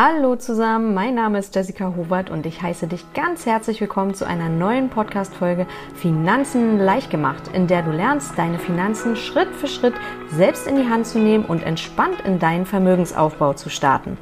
Hallo 0.00 0.36
zusammen, 0.36 0.94
mein 0.94 1.16
Name 1.16 1.40
ist 1.40 1.56
Jessica 1.56 1.92
Hubert 1.96 2.30
und 2.30 2.46
ich 2.46 2.62
heiße 2.62 2.86
dich 2.86 3.04
ganz 3.14 3.46
herzlich 3.46 3.80
willkommen 3.80 4.14
zu 4.14 4.28
einer 4.28 4.48
neuen 4.48 4.90
Podcast-Folge 4.90 5.66
Finanzen 5.96 6.78
leicht 6.78 7.10
gemacht, 7.10 7.50
in 7.52 7.66
der 7.66 7.82
du 7.82 7.90
lernst, 7.90 8.38
deine 8.38 8.60
Finanzen 8.60 9.16
Schritt 9.16 9.52
für 9.56 9.66
Schritt 9.66 9.94
selbst 10.30 10.68
in 10.68 10.76
die 10.76 10.88
Hand 10.88 11.08
zu 11.08 11.18
nehmen 11.18 11.44
und 11.44 11.64
entspannt 11.64 12.20
in 12.24 12.38
deinen 12.38 12.64
Vermögensaufbau 12.64 13.54
zu 13.54 13.70
starten. 13.70 14.16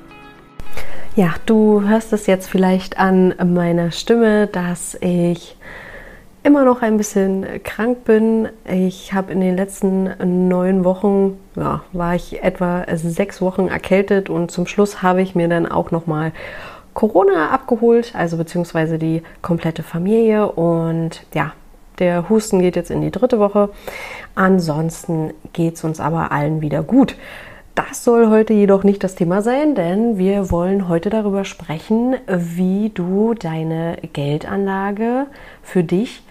Ja, 1.15 1.35
du 1.45 1.83
hörst 1.83 2.11
es 2.15 2.27
jetzt 2.27 2.49
vielleicht 2.49 2.99
an 2.99 3.35
meiner 3.53 3.91
Stimme, 3.91 4.47
dass 4.47 4.97
ich 5.03 5.59
immer 6.47 6.65
noch 6.65 6.81
ein 6.81 6.97
bisschen 6.97 7.45
krank 7.65 8.05
bin. 8.05 8.49
Ich 8.65 9.13
habe 9.13 9.33
in 9.33 9.41
den 9.41 9.57
letzten 9.57 10.49
neun 10.49 10.85
Wochen, 10.85 11.37
ja, 11.57 11.83
war 11.93 12.15
ich 12.15 12.41
etwa 12.45 12.85
sechs 12.95 13.43
Wochen 13.43 13.67
erkältet 13.67 14.31
und 14.31 14.53
zum 14.53 14.69
Schluss 14.69 15.03
habe 15.03 15.23
ich 15.23 15.35
mir 15.35 15.49
dann 15.49 15.67
auch 15.67 15.91
noch 15.91 16.07
mal 16.07 16.31
Corona 16.95 17.51
abgeholt, 17.51 18.15
also 18.15 18.37
beziehungsweise 18.37 18.97
die 18.97 19.25
komplette 19.43 19.83
Familie 19.83 20.47
und 20.47 21.23
ja, 21.35 21.53
der 21.99 22.29
Husten 22.29 22.61
geht 22.61 22.77
jetzt 22.77 22.93
in 22.93 23.01
die 23.01 23.11
dritte 23.11 23.41
Woche. 23.41 23.71
Ansonsten 24.37 25.35
geht 25.53 25.75
es 25.75 25.85
uns 25.85 25.99
aber 25.99 26.31
allen 26.31 26.61
wieder 26.61 26.85
gut. 26.85 27.17
Das 27.75 28.05
soll 28.05 28.31
heute 28.31 28.55
jedoch 28.55 28.85
nicht 28.85 29.03
das 29.03 29.17
Thema 29.17 29.43
sein, 29.43 29.75
denn 29.75 30.17
wir 30.17 30.51
wollen 30.53 30.89
heute 30.89 31.11
darüber 31.11 31.45
sprechen, 31.45 32.15
wie 32.29 32.91
du 32.91 33.35
deine 33.35 33.97
Geldanlage 34.13 35.27
für 35.63 35.83
dich 35.83 36.23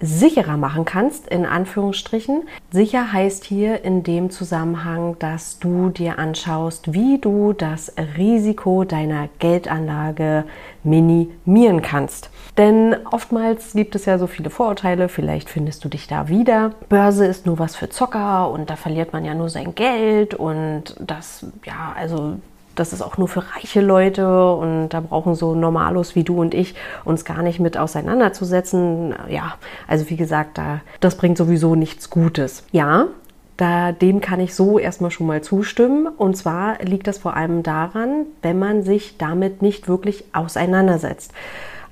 sicherer 0.00 0.56
machen 0.56 0.84
kannst, 0.84 1.26
in 1.28 1.46
Anführungsstrichen. 1.46 2.42
Sicher 2.70 3.12
heißt 3.12 3.44
hier 3.44 3.82
in 3.82 4.02
dem 4.02 4.30
Zusammenhang, 4.30 5.16
dass 5.18 5.58
du 5.58 5.88
dir 5.88 6.18
anschaust, 6.18 6.92
wie 6.92 7.18
du 7.18 7.52
das 7.52 7.92
Risiko 8.16 8.84
deiner 8.84 9.28
Geldanlage 9.38 10.44
minimieren 10.84 11.82
kannst. 11.82 12.30
Denn 12.58 12.96
oftmals 13.10 13.72
gibt 13.72 13.94
es 13.94 14.06
ja 14.06 14.18
so 14.18 14.26
viele 14.26 14.50
Vorurteile, 14.50 15.08
vielleicht 15.08 15.48
findest 15.48 15.84
du 15.84 15.88
dich 15.88 16.06
da 16.06 16.28
wieder. 16.28 16.72
Börse 16.88 17.26
ist 17.26 17.46
nur 17.46 17.58
was 17.58 17.76
für 17.76 17.88
Zocker 17.88 18.50
und 18.50 18.70
da 18.70 18.76
verliert 18.76 19.12
man 19.12 19.24
ja 19.24 19.34
nur 19.34 19.48
sein 19.48 19.74
Geld 19.74 20.34
und 20.34 20.94
das, 21.00 21.46
ja, 21.64 21.94
also 21.94 22.36
das 22.76 22.92
ist 22.92 23.02
auch 23.02 23.18
nur 23.18 23.28
für 23.28 23.42
reiche 23.54 23.80
Leute 23.80 24.52
und 24.52 24.90
da 24.90 25.00
brauchen 25.00 25.34
so 25.34 25.54
Normalos 25.54 26.14
wie 26.14 26.24
du 26.24 26.40
und 26.40 26.54
ich 26.54 26.74
uns 27.04 27.24
gar 27.24 27.42
nicht 27.42 27.58
mit 27.58 27.76
auseinanderzusetzen. 27.76 29.14
Ja, 29.28 29.54
also 29.88 30.08
wie 30.10 30.16
gesagt, 30.16 30.58
da, 30.58 30.80
das 31.00 31.16
bringt 31.16 31.38
sowieso 31.38 31.74
nichts 31.74 32.10
Gutes. 32.10 32.64
Ja, 32.70 33.08
da, 33.56 33.92
dem 33.92 34.20
kann 34.20 34.40
ich 34.40 34.54
so 34.54 34.78
erstmal 34.78 35.10
schon 35.10 35.26
mal 35.26 35.42
zustimmen. 35.42 36.06
Und 36.06 36.36
zwar 36.36 36.82
liegt 36.82 37.06
das 37.06 37.18
vor 37.18 37.34
allem 37.34 37.62
daran, 37.62 38.26
wenn 38.42 38.58
man 38.58 38.82
sich 38.82 39.16
damit 39.16 39.62
nicht 39.62 39.88
wirklich 39.88 40.24
auseinandersetzt. 40.32 41.32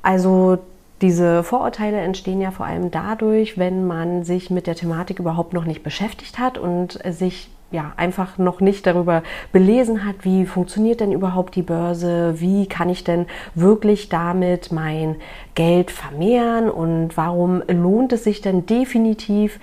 Also 0.03 0.59
diese 1.01 1.43
Vorurteile 1.43 1.99
entstehen 1.99 2.41
ja 2.41 2.51
vor 2.51 2.67
allem 2.67 2.91
dadurch, 2.91 3.59
wenn 3.59 3.87
man 3.87 4.25
sich 4.25 4.51
mit 4.51 4.67
der 4.67 4.77
Thematik 4.77 5.19
überhaupt 5.19 5.53
noch 5.53 5.65
nicht 5.65 5.83
beschäftigt 5.83 6.39
hat 6.39 6.59
und 6.59 6.99
sich 7.09 7.51
ja, 7.75 7.93
einfach 7.97 8.39
noch 8.39 8.61
nicht 8.61 8.87
darüber 8.87 9.25
belesen 9.53 10.07
hat, 10.07 10.17
wie 10.23 10.47
funktioniert 10.47 11.01
denn 11.01 11.11
überhaupt 11.11 11.57
die 11.57 11.63
Börse, 11.63 12.37
wie 12.39 12.67
kann 12.67 12.89
ich 12.89 13.03
denn 13.03 13.27
wirklich 13.57 14.09
damit 14.09 14.71
mein 14.71 15.17
Geld 15.57 15.91
vermehren 15.91 16.71
und 16.71 17.17
warum 17.17 17.63
lohnt 17.67 18.13
es 18.13 18.25
sich 18.25 18.41
denn 18.41 18.65
definitiv 18.65 19.59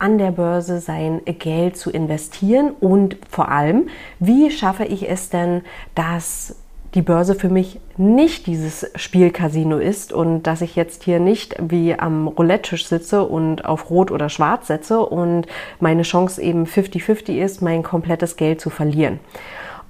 an 0.00 0.18
der 0.18 0.32
Börse 0.32 0.80
sein 0.80 1.20
Geld 1.24 1.76
zu 1.76 1.90
investieren 1.90 2.72
und 2.72 3.16
vor 3.30 3.48
allem, 3.48 3.88
wie 4.18 4.50
schaffe 4.50 4.84
ich 4.84 5.08
es 5.08 5.30
denn, 5.30 5.62
dass 5.94 6.56
die 6.94 7.02
Börse 7.02 7.34
für 7.34 7.48
mich 7.48 7.80
nicht 7.96 8.46
dieses 8.46 8.90
Spielcasino 8.96 9.78
ist 9.78 10.12
und 10.12 10.42
dass 10.42 10.60
ich 10.60 10.76
jetzt 10.76 11.04
hier 11.04 11.20
nicht 11.20 11.56
wie 11.58 11.98
am 11.98 12.28
Roulette-Tisch 12.28 12.86
sitze 12.86 13.24
und 13.24 13.64
auf 13.64 13.88
Rot 13.90 14.10
oder 14.10 14.28
Schwarz 14.28 14.66
setze 14.66 15.00
und 15.00 15.46
meine 15.80 16.02
Chance 16.02 16.42
eben 16.42 16.64
50-50 16.64 17.42
ist, 17.42 17.62
mein 17.62 17.82
komplettes 17.82 18.36
Geld 18.36 18.60
zu 18.60 18.68
verlieren. 18.68 19.20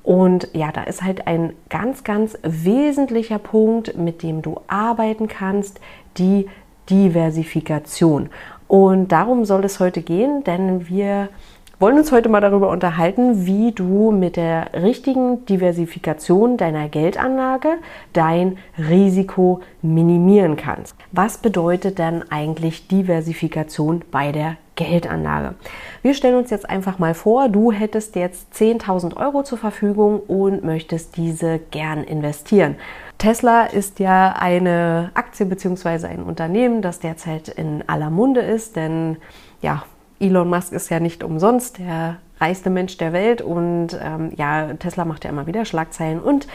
Und 0.04 0.48
ja, 0.52 0.72
da 0.72 0.82
ist 0.84 1.02
halt 1.02 1.26
ein 1.26 1.52
ganz, 1.68 2.04
ganz 2.04 2.36
wesentlicher 2.42 3.38
Punkt, 3.38 3.96
mit 3.96 4.22
dem 4.22 4.42
du 4.42 4.60
arbeiten 4.66 5.28
kannst, 5.28 5.80
die 6.19 6.48
Diversifikation. 6.90 8.28
Und 8.66 9.12
darum 9.12 9.44
soll 9.44 9.64
es 9.64 9.80
heute 9.80 10.02
gehen, 10.02 10.44
denn 10.44 10.88
wir 10.88 11.28
wollen 11.78 11.98
uns 11.98 12.12
heute 12.12 12.28
mal 12.28 12.40
darüber 12.40 12.68
unterhalten, 12.70 13.46
wie 13.46 13.72
du 13.72 14.10
mit 14.12 14.36
der 14.36 14.70
richtigen 14.74 15.44
Diversifikation 15.46 16.56
deiner 16.56 16.88
Geldanlage 16.88 17.78
dein 18.12 18.58
Risiko 18.78 19.60
minimieren 19.82 20.56
kannst. 20.56 20.94
Was 21.10 21.38
bedeutet 21.38 21.98
denn 21.98 22.24
eigentlich 22.30 22.88
Diversifikation 22.88 24.02
bei 24.10 24.32
der 24.32 24.56
Geldanlage? 24.76 25.54
Wir 26.02 26.14
stellen 26.14 26.36
uns 26.36 26.50
jetzt 26.50 26.68
einfach 26.68 26.98
mal 26.98 27.14
vor, 27.14 27.48
du 27.48 27.72
hättest 27.72 28.16
jetzt 28.16 28.54
10.000 28.54 29.16
Euro 29.16 29.42
zur 29.42 29.58
Verfügung 29.58 30.20
und 30.20 30.64
möchtest 30.64 31.16
diese 31.16 31.58
gern 31.70 32.04
investieren. 32.04 32.76
Tesla 33.18 33.64
ist 33.64 34.00
ja 34.00 34.34
eine 34.38 35.10
Aktie 35.14 35.46
bzw. 35.46 36.06
ein 36.06 36.22
Unternehmen, 36.24 36.82
das 36.82 36.98
derzeit 36.98 37.48
in 37.48 37.84
aller 37.88 38.10
Munde 38.10 38.40
ist, 38.40 38.74
denn 38.76 39.16
ja, 39.60 39.84
Elon 40.22 40.48
Musk 40.48 40.72
ist 40.72 40.88
ja 40.88 41.00
nicht 41.00 41.24
umsonst 41.24 41.78
der 41.78 42.18
reichste 42.40 42.70
Mensch 42.70 42.96
der 42.96 43.12
Welt 43.12 43.42
und 43.42 43.88
ähm, 44.00 44.32
ja, 44.36 44.72
Tesla 44.74 45.04
macht 45.04 45.24
ja 45.24 45.30
immer 45.30 45.46
wieder 45.46 45.64
Schlagzeilen. 45.64 46.20
Und 46.20 46.46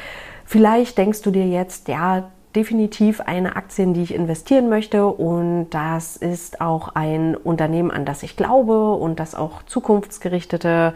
vielleicht 0.45 0.97
denkst 0.97 1.21
du 1.21 1.31
dir 1.31 1.45
jetzt, 1.45 1.87
ja, 1.89 2.29
definitiv 2.55 3.21
eine 3.21 3.55
Aktie, 3.55 3.83
in 3.83 3.93
die 3.93 4.01
ich 4.01 4.13
investieren 4.13 4.69
möchte 4.69 5.05
und 5.05 5.69
das 5.69 6.15
ist 6.15 6.61
auch 6.61 6.95
ein 6.95 7.35
Unternehmen, 7.35 7.91
an 7.91 8.05
das 8.05 8.23
ich 8.23 8.35
glaube 8.35 8.93
und 8.93 9.19
das 9.19 9.35
auch 9.35 9.61
zukunftsgerichtete 9.63 10.93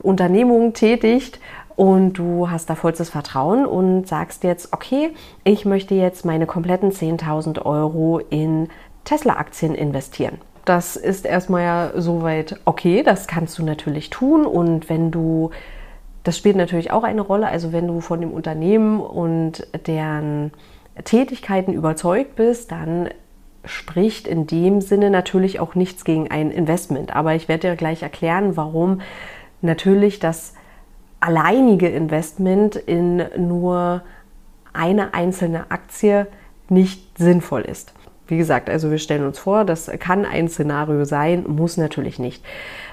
Unternehmungen 0.00 0.72
tätigt. 0.74 1.40
Und 1.74 2.14
du 2.14 2.50
hast 2.50 2.70
da 2.70 2.76
vollstes 2.76 3.10
Vertrauen 3.10 3.66
und 3.66 4.06
sagst 4.06 4.44
jetzt, 4.44 4.72
okay, 4.72 5.10
ich 5.42 5.64
möchte 5.64 5.94
jetzt 5.94 6.24
meine 6.24 6.46
kompletten 6.46 6.92
10.000 6.92 7.62
Euro 7.62 8.18
in 8.18 8.68
Tesla-Aktien 9.04 9.74
investieren 9.74 10.38
das 10.64 10.96
ist 10.96 11.26
erstmal 11.26 11.62
ja 11.62 11.92
soweit 12.00 12.60
okay, 12.64 13.02
das 13.02 13.26
kannst 13.26 13.58
du 13.58 13.64
natürlich 13.64 14.10
tun 14.10 14.46
und 14.46 14.88
wenn 14.88 15.10
du, 15.10 15.50
das 16.24 16.38
spielt 16.38 16.56
natürlich 16.56 16.90
auch 16.90 17.02
eine 17.02 17.22
Rolle, 17.22 17.48
also 17.48 17.72
wenn 17.72 17.86
du 17.86 18.00
von 18.00 18.20
dem 18.20 18.32
Unternehmen 18.32 19.00
und 19.00 19.66
deren 19.86 20.52
Tätigkeiten 21.04 21.72
überzeugt 21.72 22.36
bist, 22.36 22.70
dann 22.70 23.08
spricht 23.64 24.26
in 24.26 24.46
dem 24.46 24.80
Sinne 24.80 25.10
natürlich 25.10 25.60
auch 25.60 25.74
nichts 25.74 26.04
gegen 26.04 26.30
ein 26.30 26.50
Investment. 26.50 27.14
Aber 27.14 27.34
ich 27.34 27.48
werde 27.48 27.70
dir 27.70 27.76
gleich 27.76 28.02
erklären, 28.02 28.56
warum 28.56 29.00
natürlich 29.60 30.18
das 30.18 30.54
alleinige 31.20 31.88
Investment 31.88 32.74
in 32.74 33.22
nur 33.36 34.02
eine 34.72 35.14
einzelne 35.14 35.70
Aktie 35.70 36.26
nicht 36.68 37.18
sinnvoll 37.18 37.62
ist. 37.62 37.94
Wie 38.32 38.38
gesagt, 38.38 38.70
also 38.70 38.90
wir 38.90 38.96
stellen 38.96 39.26
uns 39.26 39.38
vor, 39.38 39.66
das 39.66 39.90
kann 39.98 40.24
ein 40.24 40.48
Szenario 40.48 41.04
sein, 41.04 41.44
muss 41.46 41.76
natürlich 41.76 42.18
nicht. 42.18 42.42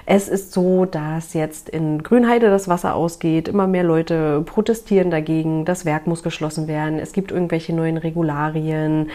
Es 0.04 0.28
ist 0.28 0.52
so, 0.52 0.84
dass 0.84 1.32
jetzt 1.32 1.70
in 1.70 2.02
Grünheide 2.02 2.50
das 2.50 2.68
Wasser 2.68 2.94
ausgeht, 2.94 3.48
immer 3.48 3.66
mehr 3.66 3.82
Leute 3.82 4.42
protestieren 4.44 5.10
dagegen, 5.10 5.64
das 5.64 5.86
Werk 5.86 6.06
muss 6.06 6.22
geschlossen 6.22 6.68
werden, 6.68 6.98
es 6.98 7.14
gibt 7.14 7.32
irgendwelche 7.32 7.72
neuen 7.72 7.96
Regularien. 7.96 9.08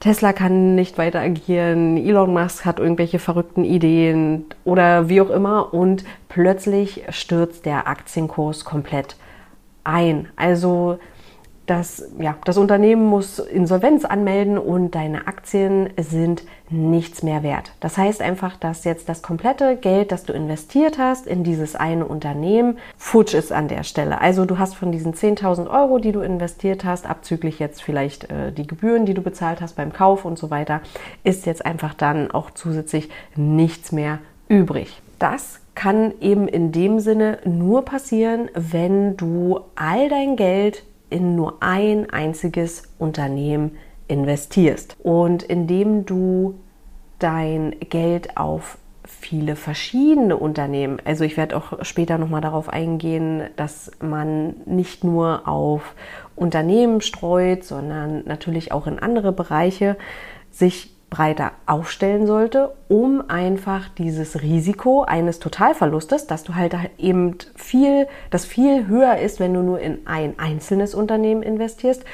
Tesla 0.00 0.32
kann 0.32 0.74
nicht 0.74 0.98
weiter 0.98 1.20
agieren, 1.20 1.96
Elon 1.96 2.32
Musk 2.32 2.64
hat 2.64 2.80
irgendwelche 2.80 3.20
verrückten 3.20 3.62
Ideen 3.64 4.46
oder 4.64 5.08
wie 5.08 5.20
auch 5.20 5.30
immer 5.30 5.72
und 5.72 6.02
plötzlich 6.28 7.04
stürzt 7.10 7.64
der 7.64 7.86
Aktienkurs 7.86 8.64
komplett 8.64 9.14
ein. 9.84 10.26
Also 10.34 10.98
das, 11.70 12.02
ja, 12.18 12.36
das 12.44 12.58
Unternehmen 12.58 13.06
muss 13.06 13.38
Insolvenz 13.38 14.04
anmelden 14.04 14.58
und 14.58 14.96
deine 14.96 15.28
Aktien 15.28 15.90
sind 15.96 16.42
nichts 16.68 17.22
mehr 17.22 17.44
wert. 17.44 17.72
Das 17.78 17.96
heißt 17.96 18.22
einfach, 18.22 18.56
dass 18.56 18.82
jetzt 18.82 19.08
das 19.08 19.22
komplette 19.22 19.76
Geld, 19.76 20.10
das 20.10 20.24
du 20.24 20.32
investiert 20.32 20.98
hast 20.98 21.28
in 21.28 21.44
dieses 21.44 21.76
eine 21.76 22.06
Unternehmen, 22.06 22.78
futsch 22.96 23.34
ist 23.34 23.52
an 23.52 23.68
der 23.68 23.84
Stelle. 23.84 24.20
Also 24.20 24.46
du 24.46 24.58
hast 24.58 24.74
von 24.74 24.90
diesen 24.90 25.14
10.000 25.14 25.70
Euro, 25.70 26.00
die 26.00 26.10
du 26.10 26.22
investiert 26.22 26.84
hast, 26.84 27.08
abzüglich 27.08 27.60
jetzt 27.60 27.84
vielleicht 27.84 28.30
äh, 28.30 28.50
die 28.50 28.66
Gebühren, 28.66 29.06
die 29.06 29.14
du 29.14 29.22
bezahlt 29.22 29.60
hast 29.60 29.76
beim 29.76 29.92
Kauf 29.92 30.24
und 30.24 30.38
so 30.38 30.50
weiter, 30.50 30.80
ist 31.22 31.46
jetzt 31.46 31.64
einfach 31.64 31.94
dann 31.94 32.32
auch 32.32 32.50
zusätzlich 32.50 33.10
nichts 33.36 33.92
mehr 33.92 34.18
übrig. 34.48 35.00
Das 35.20 35.60
kann 35.76 36.14
eben 36.20 36.48
in 36.48 36.72
dem 36.72 36.98
Sinne 36.98 37.38
nur 37.44 37.84
passieren, 37.84 38.50
wenn 38.54 39.16
du 39.16 39.60
all 39.76 40.08
dein 40.08 40.34
Geld 40.34 40.82
in 41.10 41.36
nur 41.36 41.58
ein 41.60 42.10
einziges 42.10 42.84
Unternehmen 42.98 43.76
investierst. 44.08 44.96
Und 45.02 45.42
indem 45.42 46.06
du 46.06 46.54
dein 47.18 47.76
Geld 47.80 48.36
auf 48.36 48.78
viele 49.04 49.56
verschiedene 49.56 50.36
Unternehmen. 50.36 50.98
Also 51.04 51.24
ich 51.24 51.36
werde 51.36 51.56
auch 51.56 51.84
später 51.84 52.16
nochmal 52.16 52.40
darauf 52.40 52.68
eingehen, 52.68 53.42
dass 53.56 53.90
man 54.00 54.54
nicht 54.66 55.04
nur 55.04 55.48
auf 55.48 55.94
Unternehmen 56.36 57.00
streut, 57.00 57.64
sondern 57.64 58.24
natürlich 58.26 58.72
auch 58.72 58.86
in 58.86 58.98
andere 58.98 59.32
Bereiche 59.32 59.96
sich 60.50 60.94
breiter 61.10 61.52
aufstellen 61.66 62.26
sollte, 62.26 62.72
um 62.88 63.22
einfach 63.28 63.88
dieses 63.88 64.42
Risiko 64.42 65.02
eines 65.02 65.40
Totalverlustes, 65.40 66.28
dass 66.28 66.44
du 66.44 66.54
halt 66.54 66.76
eben 66.98 67.36
viel, 67.56 68.06
das 68.30 68.44
viel 68.44 68.86
höher 68.86 69.18
ist, 69.18 69.40
wenn 69.40 69.52
du 69.52 69.60
nur 69.60 69.80
in 69.80 70.06
ein 70.06 70.38
einzelnes 70.38 70.94
Unternehmen 70.94 71.42
investierst, 71.42 72.04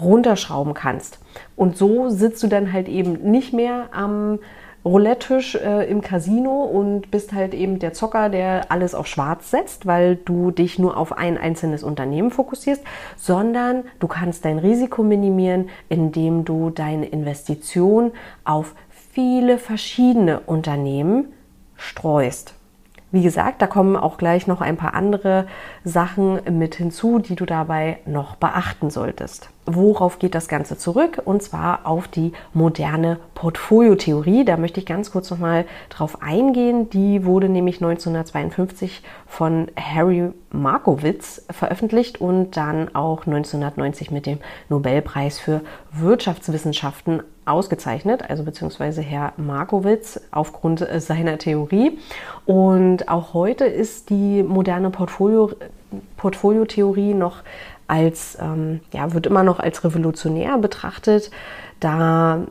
runterschrauben 0.00 0.72
kannst. 0.72 1.18
Und 1.56 1.76
so 1.76 2.08
sitzt 2.08 2.42
du 2.42 2.46
dann 2.46 2.72
halt 2.72 2.88
eben 2.88 3.30
nicht 3.30 3.52
mehr 3.52 3.88
am 3.92 4.38
Roulette-Tisch 4.84 5.54
äh, 5.54 5.88
im 5.88 6.00
Casino 6.00 6.62
und 6.62 7.10
bist 7.10 7.32
halt 7.32 7.54
eben 7.54 7.78
der 7.78 7.92
Zocker, 7.92 8.28
der 8.28 8.70
alles 8.70 8.94
auf 8.94 9.06
schwarz 9.06 9.50
setzt, 9.50 9.86
weil 9.86 10.16
du 10.16 10.50
dich 10.50 10.78
nur 10.78 10.96
auf 10.96 11.12
ein 11.12 11.38
einzelnes 11.38 11.84
Unternehmen 11.84 12.30
fokussierst, 12.30 12.82
sondern 13.16 13.84
du 14.00 14.08
kannst 14.08 14.44
dein 14.44 14.58
Risiko 14.58 15.02
minimieren, 15.02 15.68
indem 15.88 16.44
du 16.44 16.70
deine 16.70 17.06
Investition 17.06 18.12
auf 18.44 18.74
viele 19.12 19.58
verschiedene 19.58 20.40
Unternehmen 20.40 21.32
streust. 21.76 22.54
Wie 23.12 23.22
gesagt, 23.22 23.60
da 23.60 23.66
kommen 23.66 23.94
auch 23.94 24.16
gleich 24.16 24.46
noch 24.46 24.62
ein 24.62 24.78
paar 24.78 24.94
andere 24.94 25.46
Sachen 25.84 26.40
mit 26.58 26.76
hinzu, 26.76 27.18
die 27.18 27.36
du 27.36 27.44
dabei 27.44 27.98
noch 28.06 28.36
beachten 28.36 28.88
solltest. 28.88 29.50
Worauf 29.64 30.18
geht 30.18 30.34
das 30.34 30.48
Ganze 30.48 30.76
zurück? 30.76 31.22
Und 31.24 31.40
zwar 31.42 31.86
auf 31.86 32.08
die 32.08 32.32
moderne 32.52 33.20
Portfoliotheorie. 33.34 34.44
Da 34.44 34.56
möchte 34.56 34.80
ich 34.80 34.86
ganz 34.86 35.12
kurz 35.12 35.30
nochmal 35.30 35.66
drauf 35.88 36.20
eingehen. 36.20 36.90
Die 36.90 37.24
wurde 37.24 37.48
nämlich 37.48 37.76
1952 37.76 39.02
von 39.26 39.68
Harry 39.78 40.32
Markowitz 40.50 41.46
veröffentlicht 41.50 42.20
und 42.20 42.56
dann 42.56 42.94
auch 42.94 43.26
1990 43.26 44.10
mit 44.10 44.26
dem 44.26 44.38
Nobelpreis 44.68 45.38
für 45.38 45.60
Wirtschaftswissenschaften 45.92 47.22
ausgezeichnet, 47.44 48.28
also 48.28 48.44
beziehungsweise 48.44 49.00
Herr 49.00 49.32
Markowitz 49.36 50.20
aufgrund 50.30 50.86
seiner 50.98 51.38
Theorie. 51.38 51.98
Und 52.46 53.08
auch 53.08 53.34
heute 53.34 53.64
ist 53.64 54.10
die 54.10 54.42
moderne 54.42 54.90
Portfolio, 54.90 55.50
Portfoliotheorie 56.16 57.14
noch 57.14 57.38
als, 57.92 58.38
ähm, 58.40 58.80
ja, 58.94 59.12
wird 59.12 59.26
immer 59.26 59.42
noch 59.42 59.60
als 59.60 59.84
revolutionär 59.84 60.56
betrachtet, 60.56 61.30
da 61.78 62.46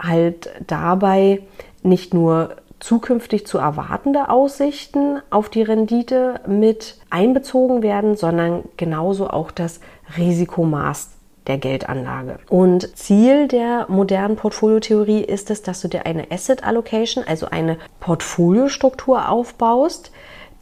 halt 0.00 0.50
dabei 0.66 1.42
nicht 1.84 2.12
nur 2.12 2.56
zukünftig 2.80 3.46
zu 3.46 3.58
erwartende 3.58 4.30
Aussichten 4.30 5.20
auf 5.30 5.48
die 5.48 5.62
Rendite 5.62 6.40
mit 6.48 6.98
einbezogen 7.08 7.84
werden, 7.84 8.16
sondern 8.16 8.64
genauso 8.76 9.30
auch 9.30 9.52
das 9.52 9.80
Risikomaß 10.16 11.10
der 11.46 11.58
Geldanlage. 11.58 12.40
Und 12.48 12.96
Ziel 12.96 13.46
der 13.46 13.86
modernen 13.88 14.34
Portfoliotheorie 14.34 15.22
ist 15.22 15.52
es, 15.52 15.62
dass 15.62 15.82
du 15.82 15.88
dir 15.88 16.04
eine 16.04 16.32
Asset 16.32 16.64
Allocation, 16.64 17.22
also 17.24 17.46
eine 17.46 17.78
Portfoliostruktur 18.00 19.28
aufbaust, 19.28 20.10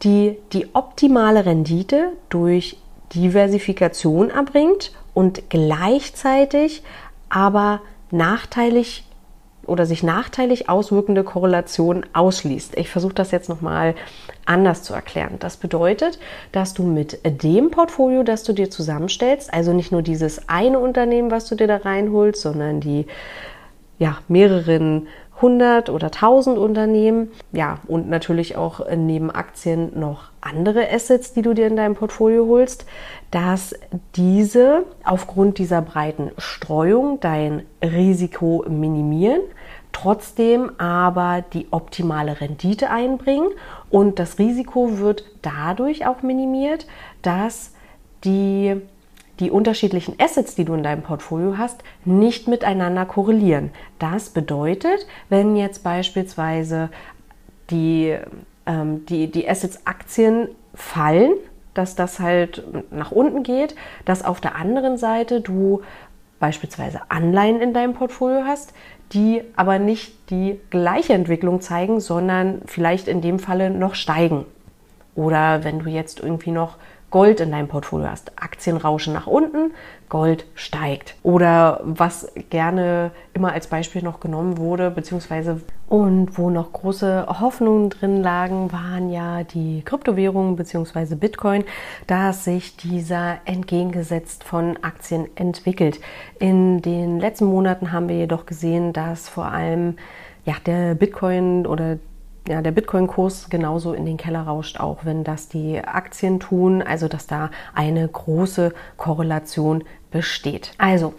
die 0.03 0.37
die 0.53 0.67
optimale 0.73 1.47
Rendite 1.47 2.11
durch 2.29 2.77
Diversifikation 3.13 4.29
erbringt 4.29 4.91
und 5.13 5.49
gleichzeitig 5.49 6.83
aber 7.29 7.81
nachteilig 8.11 9.05
oder 9.65 9.85
sich 9.85 10.01
nachteilig 10.03 10.67
auswirkende 10.67 11.23
Korrelationen 11.23 12.05
ausschließt. 12.13 12.77
Ich 12.77 12.89
versuche 12.89 13.13
das 13.13 13.31
jetzt 13.31 13.49
nochmal 13.49 13.93
anders 14.45 14.83
zu 14.83 14.93
erklären. 14.93 15.35
Das 15.39 15.57
bedeutet, 15.57 16.19
dass 16.51 16.73
du 16.73 16.83
mit 16.83 17.19
dem 17.43 17.69
Portfolio, 17.69 18.23
das 18.23 18.43
du 18.43 18.53
dir 18.53 18.71
zusammenstellst, 18.71 19.53
also 19.53 19.71
nicht 19.73 19.91
nur 19.91 20.01
dieses 20.01 20.49
eine 20.49 20.79
Unternehmen, 20.79 21.29
was 21.29 21.45
du 21.45 21.55
dir 21.55 21.67
da 21.67 21.77
reinholst, 21.77 22.41
sondern 22.41 22.79
die 22.79 23.05
ja, 23.99 24.17
mehreren 24.27 25.07
100 25.35 25.89
oder 25.89 26.07
1000 26.07 26.57
Unternehmen. 26.57 27.31
Ja, 27.51 27.79
und 27.87 28.09
natürlich 28.09 28.55
auch 28.55 28.81
neben 28.95 29.29
Aktien 29.29 29.97
noch 29.99 30.28
andere 30.41 30.89
Assets, 30.91 31.33
die 31.33 31.41
du 31.41 31.53
dir 31.53 31.67
in 31.67 31.75
deinem 31.75 31.95
Portfolio 31.95 32.47
holst, 32.47 32.85
dass 33.31 33.75
diese 34.15 34.85
aufgrund 35.03 35.57
dieser 35.57 35.81
breiten 35.81 36.31
Streuung 36.37 37.19
dein 37.19 37.63
Risiko 37.83 38.65
minimieren, 38.67 39.41
trotzdem 39.91 40.71
aber 40.79 41.43
die 41.53 41.67
optimale 41.71 42.41
Rendite 42.41 42.89
einbringen 42.89 43.49
und 43.89 44.19
das 44.19 44.39
Risiko 44.39 44.97
wird 44.97 45.25
dadurch 45.41 46.05
auch 46.05 46.21
minimiert, 46.21 46.87
dass 47.21 47.73
die 48.23 48.81
die 49.39 49.51
unterschiedlichen 49.51 50.15
Assets, 50.19 50.55
die 50.55 50.65
du 50.65 50.73
in 50.73 50.83
deinem 50.83 51.01
Portfolio 51.01 51.57
hast, 51.57 51.81
nicht 52.05 52.47
miteinander 52.47 53.05
korrelieren. 53.05 53.71
Das 53.97 54.29
bedeutet, 54.29 55.07
wenn 55.29 55.55
jetzt 55.55 55.83
beispielsweise 55.83 56.89
die, 57.69 58.17
ähm, 58.69 59.05
die, 59.07 59.31
die 59.31 59.49
Assets 59.49 59.85
Aktien 59.85 60.47
fallen, 60.75 61.33
dass 61.73 61.95
das 61.95 62.19
halt 62.19 62.63
nach 62.91 63.11
unten 63.11 63.43
geht, 63.43 63.75
dass 64.05 64.23
auf 64.23 64.39
der 64.39 64.55
anderen 64.55 64.97
Seite 64.97 65.41
du 65.41 65.81
beispielsweise 66.39 67.01
Anleihen 67.09 67.61
in 67.61 67.73
deinem 67.73 67.93
Portfolio 67.93 68.43
hast, 68.45 68.73
die 69.11 69.41
aber 69.55 69.79
nicht 69.79 70.29
die 70.29 70.59
gleiche 70.69 71.13
Entwicklung 71.13 71.61
zeigen, 71.61 71.99
sondern 71.99 72.61
vielleicht 72.65 73.07
in 73.07 73.21
dem 73.21 73.39
Falle 73.39 73.71
noch 73.71 73.95
steigen. 73.95 74.45
Oder 75.15 75.63
wenn 75.63 75.79
du 75.79 75.89
jetzt 75.89 76.19
irgendwie 76.19 76.51
noch 76.51 76.77
Gold 77.09 77.39
in 77.39 77.51
deinem 77.51 77.67
Portfolio 77.67 78.07
hast. 78.07 78.31
Aktien 78.39 78.77
rauschen 78.77 79.13
nach 79.13 79.25
unten, 79.25 79.73
Gold 80.09 80.45
steigt. 80.53 81.15
Oder 81.23 81.81
was 81.83 82.31
gerne 82.51 83.11
immer 83.33 83.51
als 83.51 83.65
Beispiel 83.65 84.03
noch 84.03 84.19
genommen 84.19 84.59
wurde, 84.59 84.91
beziehungsweise 84.91 85.61
und 85.89 86.37
wo 86.37 86.51
noch 86.51 86.71
große 86.71 87.25
Hoffnungen 87.39 87.89
drin 87.89 88.21
lagen, 88.21 88.71
waren 88.71 89.09
ja 89.09 89.43
die 89.43 89.81
Kryptowährungen 89.83 90.55
beziehungsweise 90.55 91.15
Bitcoin, 91.15 91.63
dass 92.05 92.43
sich 92.43 92.77
dieser 92.77 93.39
entgegengesetzt 93.45 94.43
von 94.43 94.77
Aktien 94.83 95.27
entwickelt. 95.35 95.99
In 96.39 96.83
den 96.83 97.19
letzten 97.19 97.45
Monaten 97.45 97.91
haben 97.91 98.07
wir 98.07 98.17
jedoch 98.17 98.45
gesehen, 98.45 98.93
dass 98.93 99.27
vor 99.27 99.45
allem 99.45 99.95
ja, 100.45 100.55
der 100.65 100.93
Bitcoin 100.93 101.65
oder 101.65 101.97
ja, 102.47 102.61
der 102.61 102.71
Bitcoin-Kurs 102.71 103.49
genauso 103.49 103.93
in 103.93 104.05
den 104.05 104.17
Keller 104.17 104.41
rauscht, 104.41 104.79
auch 104.79 105.05
wenn 105.05 105.23
das 105.23 105.49
die 105.49 105.79
Aktien 105.83 106.39
tun, 106.39 106.81
also 106.81 107.07
dass 107.07 107.27
da 107.27 107.49
eine 107.73 108.07
große 108.07 108.73
Korrelation 108.97 109.83
besteht. 110.11 110.71
Also, 110.77 111.13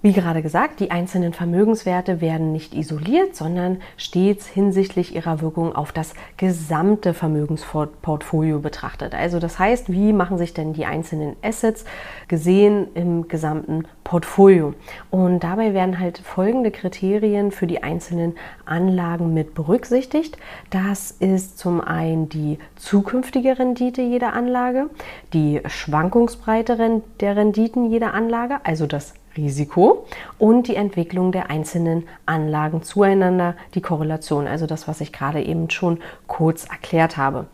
wie 0.00 0.12
gerade 0.12 0.42
gesagt, 0.42 0.78
die 0.78 0.90
einzelnen 0.90 1.32
Vermögenswerte 1.32 2.20
werden 2.20 2.52
nicht 2.52 2.74
isoliert, 2.74 3.34
sondern 3.34 3.78
stets 3.96 4.46
hinsichtlich 4.46 5.14
ihrer 5.14 5.40
Wirkung 5.40 5.74
auf 5.74 5.90
das 5.90 6.14
gesamte 6.36 7.14
Vermögensportfolio 7.14 8.60
betrachtet. 8.60 9.14
Also 9.14 9.40
das 9.40 9.58
heißt, 9.58 9.90
wie 9.90 10.12
machen 10.12 10.38
sich 10.38 10.54
denn 10.54 10.72
die 10.72 10.86
einzelnen 10.86 11.34
Assets 11.42 11.84
gesehen 12.28 12.86
im 12.94 13.26
gesamten 13.26 13.84
Portfolio? 14.04 14.74
Und 15.10 15.40
dabei 15.40 15.74
werden 15.74 15.98
halt 15.98 16.18
folgende 16.18 16.70
Kriterien 16.70 17.50
für 17.50 17.66
die 17.66 17.82
einzelnen 17.82 18.36
Anlagen 18.66 19.34
mit 19.34 19.54
berücksichtigt. 19.54 20.38
Das 20.70 21.10
ist 21.10 21.58
zum 21.58 21.80
einen 21.80 22.28
die 22.28 22.58
zukünftige 22.76 23.58
Rendite 23.58 24.02
jeder 24.02 24.32
Anlage, 24.32 24.90
die 25.32 25.60
Schwankungsbreite 25.66 27.02
der 27.20 27.36
Renditen 27.36 27.90
jeder 27.90 28.14
Anlage, 28.14 28.60
also 28.64 28.86
das 28.86 29.14
Risiko 29.38 30.06
und 30.38 30.68
die 30.68 30.76
Entwicklung 30.76 31.32
der 31.32 31.50
einzelnen 31.50 32.06
Anlagen 32.26 32.82
zueinander, 32.82 33.54
die 33.74 33.80
Korrelation, 33.80 34.46
also 34.46 34.66
das, 34.66 34.88
was 34.88 35.00
ich 35.00 35.12
gerade 35.12 35.42
eben 35.42 35.70
schon 35.70 36.00
kurz 36.26 36.64
erklärt 36.64 37.16
habe. 37.16 37.46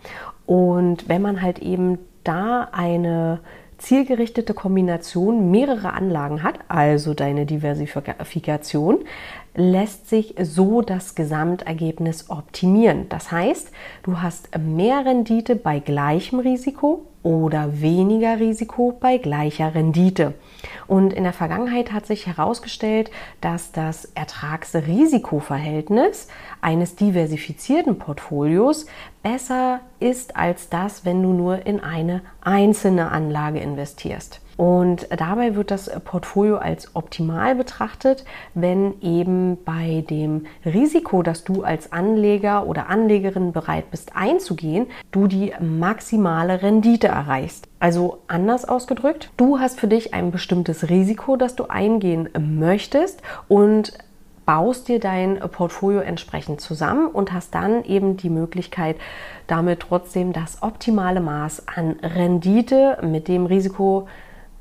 Und 0.47 1.09
wenn 1.09 1.23
man 1.23 1.43
halt 1.43 1.59
eben 1.61 1.99
da 2.25 2.69
eine 2.73 3.41
zielgerichtete 3.79 4.55
Kombination 4.55 5.51
mehrerer 5.51 5.95
Anlagen 5.95 6.43
hat, 6.43 6.59
also 6.69 7.13
deine 7.13 7.45
Diversifikation, 7.45 9.05
lässt 9.55 10.09
sich 10.09 10.35
so 10.41 10.81
das 10.83 11.15
Gesamtergebnis 11.15 12.31
optimieren. 12.31 13.09
Das 13.09 13.31
heißt, 13.31 13.71
du 14.03 14.21
hast 14.21 14.49
mehr 14.59 15.07
Rendite 15.07 15.55
bei 15.57 15.79
gleichem 15.79 16.41
Risiko 16.41 17.07
oder 17.23 17.81
weniger 17.81 18.39
Risiko 18.39 18.95
bei 19.01 19.17
gleicher 19.17 19.75
Rendite. 19.75 20.35
Und 20.87 21.15
in 21.15 21.25
der 21.25 21.33
Vergangenheit 21.33 21.91
hat 21.93 22.07
sich 22.07 22.27
herausgestellt, 22.27 23.11
dass 23.41 23.73
das 23.73 24.05
Ertrags-Risikoverhältnis 24.15 26.29
eines 26.61 26.97
diversifizierten 26.97 27.97
Portfolios 27.99 28.85
besser 29.23 29.81
ist 30.01 30.37
als 30.37 30.69
das, 30.69 31.07
wenn 31.07 31.23
du 31.23 31.33
nur 31.33 31.67
in 31.67 31.81
eine 31.81 32.21
einzelne 32.43 33.11
Anlage 33.11 33.61
investierst. 33.61 34.43
Und 34.57 35.09
dabei 35.11 35.57
wird 35.57 35.71
das 35.71 35.91
Portfolio 36.05 36.57
als 36.59 36.95
optimal 36.95 37.55
betrachtet, 37.55 38.25
wenn 38.55 39.01
eben 39.01 39.59
bei 39.65 40.05
dem 40.09 40.47
Risiko, 40.65 41.23
das 41.23 41.45
du 41.45 41.63
als 41.65 41.93
Anleger 41.93 42.67
oder 42.67 42.89
Anlegerin 42.89 43.53
bereit 43.53 43.91
bist 43.91 44.13
einzugehen, 44.15 44.87
du 45.11 45.27
die 45.27 45.53
maximale 45.61 46.63
Rendite 46.63 47.09
erreichst. 47.09 47.67
Also 47.81 48.19
anders 48.29 48.65
ausgedrückt, 48.65 49.31
du 49.37 49.59
hast 49.59 49.81
für 49.81 49.89
dich 49.89 50.15
ein 50.15 50.31
bestimmtes 50.31 50.89
Risiko, 50.89 51.37
das 51.37 51.57
du 51.57 51.65
eingehen 51.65 52.29
möchtest 52.39 53.21
und 53.49 53.93
baust 54.47 54.89
dir 54.89 55.01
dein 55.01 55.39
Portfolio 55.39 56.01
entsprechend 56.01 56.61
zusammen 56.61 57.07
und 57.07 57.33
hast 57.33 57.55
dann 57.55 57.85
eben 57.85 58.17
die 58.17 58.31
Möglichkeit, 58.31 58.97
damit 59.47 59.81
trotzdem 59.81 60.33
das 60.33 60.63
optimale 60.63 61.21
Maß 61.21 61.67
an 61.75 61.97
Rendite 62.03 62.99
mit 63.03 63.29
dem 63.29 63.47
Risiko, 63.47 64.07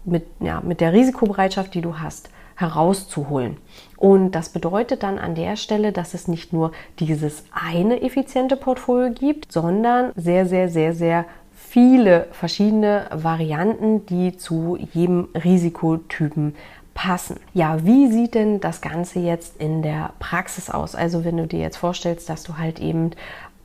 mit, 0.06 0.26
ja, 0.40 0.62
mit 0.62 0.82
der 0.82 0.94
Risikobereitschaft, 0.94 1.74
die 1.74 1.82
du 1.82 2.00
hast, 2.00 2.30
herauszuholen. 2.56 3.58
Und 3.98 4.32
das 4.32 4.50
bedeutet 4.50 5.04
dann 5.04 5.18
an 5.18 5.36
der 5.36 5.56
Stelle, 5.56 5.92
dass 5.92 6.14
es 6.14 6.28
nicht 6.28 6.54
nur 6.54 6.72
dieses 7.00 7.44
eine 7.52 8.02
effiziente 8.02 8.56
Portfolio 8.56 9.12
gibt, 9.12 9.52
sondern 9.52 10.12
sehr, 10.16 10.46
sehr, 10.46 10.70
sehr, 10.70 10.94
sehr 10.94 11.26
viele 11.56 12.28
verschiedene 12.32 13.08
Varianten, 13.12 14.06
die 14.06 14.38
zu 14.38 14.78
jedem 14.94 15.30
Risikotypen 15.34 16.56
passen. 16.94 17.40
Ja, 17.54 17.84
wie 17.84 18.12
sieht 18.12 18.36
denn 18.36 18.60
das 18.60 18.82
Ganze 18.82 19.20
jetzt 19.20 19.58
in 19.58 19.82
der 19.82 20.12
Praxis 20.20 20.70
aus? 20.70 20.94
Also 20.96 21.26
wenn 21.26 21.38
du 21.38 21.48
dir 21.48 21.60
jetzt 21.60 21.78
vorstellst, 21.78 22.30
dass 22.30 22.44
du 22.44 22.58
halt 22.58 22.80
eben 22.80 23.12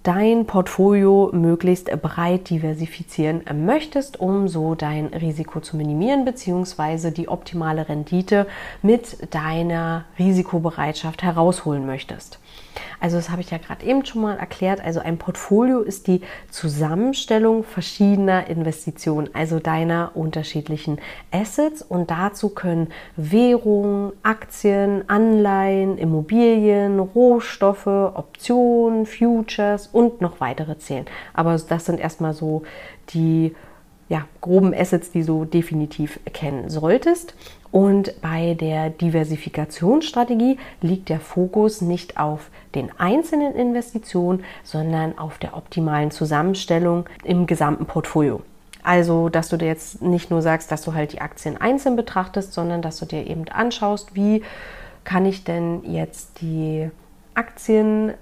dein 0.03 0.47
Portfolio 0.47 1.31
möglichst 1.33 1.91
breit 2.03 2.51
diversifizieren 2.51 3.43
möchtest, 3.67 4.21
um 4.21 4.49
so 4.49 4.75
dein 4.75 5.07
Risiko 5.09 5.61
zu 5.61 5.77
minimieren 5.77 6.25
bzw. 6.25 7.11
die 7.11 7.29
optimale 7.29 7.89
Rendite 7.89 8.47
mit 8.83 9.35
deiner 9.35 10.05
Risikobereitschaft 10.19 11.23
herausholen 11.23 11.87
möchtest. 11.87 12.39
Also 13.01 13.17
das 13.17 13.31
habe 13.31 13.41
ich 13.41 13.51
ja 13.51 13.59
gerade 13.59 13.85
eben 13.85 14.05
schon 14.05 14.23
mal 14.23 14.37
erklärt. 14.37 14.81
Also 14.81 15.01
ein 15.01 15.19
Portfolio 15.19 15.81
ist 15.81 16.07
die 16.07 16.21
Zusammenstellung 16.51 17.65
verschiedener 17.65 18.49
Investitionen, 18.49 19.31
also 19.35 19.59
deiner 19.59 20.13
unterschiedlichen 20.15 20.99
Assets. 21.31 21.83
Und 21.83 22.11
dazu 22.11 22.51
können 22.51 22.89
Währungen, 23.17 24.13
Aktien, 24.23 25.09
Anleihen, 25.09 25.99
Immobilien, 25.99 26.99
Rohstoffe, 26.99 27.87
Optionen, 27.87 29.07
Futures 29.07 29.89
und 29.89 30.21
noch 30.21 30.41
weitere 30.41 30.79
zählen. 30.79 31.07
Aber 31.35 31.57
das 31.57 31.85
sind 31.85 32.01
erstmal 32.01 32.35
so 32.35 32.63
die 33.11 33.55
ja, 34.09 34.27
groben 34.41 34.75
Assets, 34.75 35.11
die 35.11 35.25
du 35.25 35.45
definitiv 35.45 36.19
kennen 36.33 36.71
solltest. 36.71 37.35
Und 37.71 38.21
bei 38.23 38.55
der 38.55 38.91
Diversifikationsstrategie 38.91 40.59
liegt 40.81 41.09
der 41.09 41.21
Fokus 41.21 41.81
nicht 41.81 42.19
auf 42.19 42.51
den 42.75 42.91
einzelnen 42.99 43.55
Investitionen, 43.55 44.45
sondern 44.63 45.19
auf 45.19 45.39
der 45.39 45.57
optimalen 45.57 46.11
Zusammenstellung 46.11 47.05
im 47.25 47.47
gesamten 47.47 47.87
Portfolio. 47.87 48.43
Also, 48.83 49.29
dass 49.29 49.49
du 49.49 49.59
dir 49.59 49.67
jetzt 49.67 50.01
nicht 50.01 50.31
nur 50.31 50.41
sagst, 50.41 50.73
dass 50.73 50.83
du 50.83 50.95
halt 50.95 51.13
die 51.13 51.21
Aktien 51.21 51.61
einzeln 51.61 51.97
betrachtest, 51.97 52.55
sondern 52.55 52.81
dass 52.81 52.99
du 52.99 53.07
dir 53.07 53.27
eben 53.27 53.47
anschaust, 53.49 54.15
wie 54.15 54.43
kann 55.05 55.27
ich 55.27 55.45
denn 55.45 55.83
jetzt 55.85 56.41
die 56.41 56.91
Aktien 57.35 58.15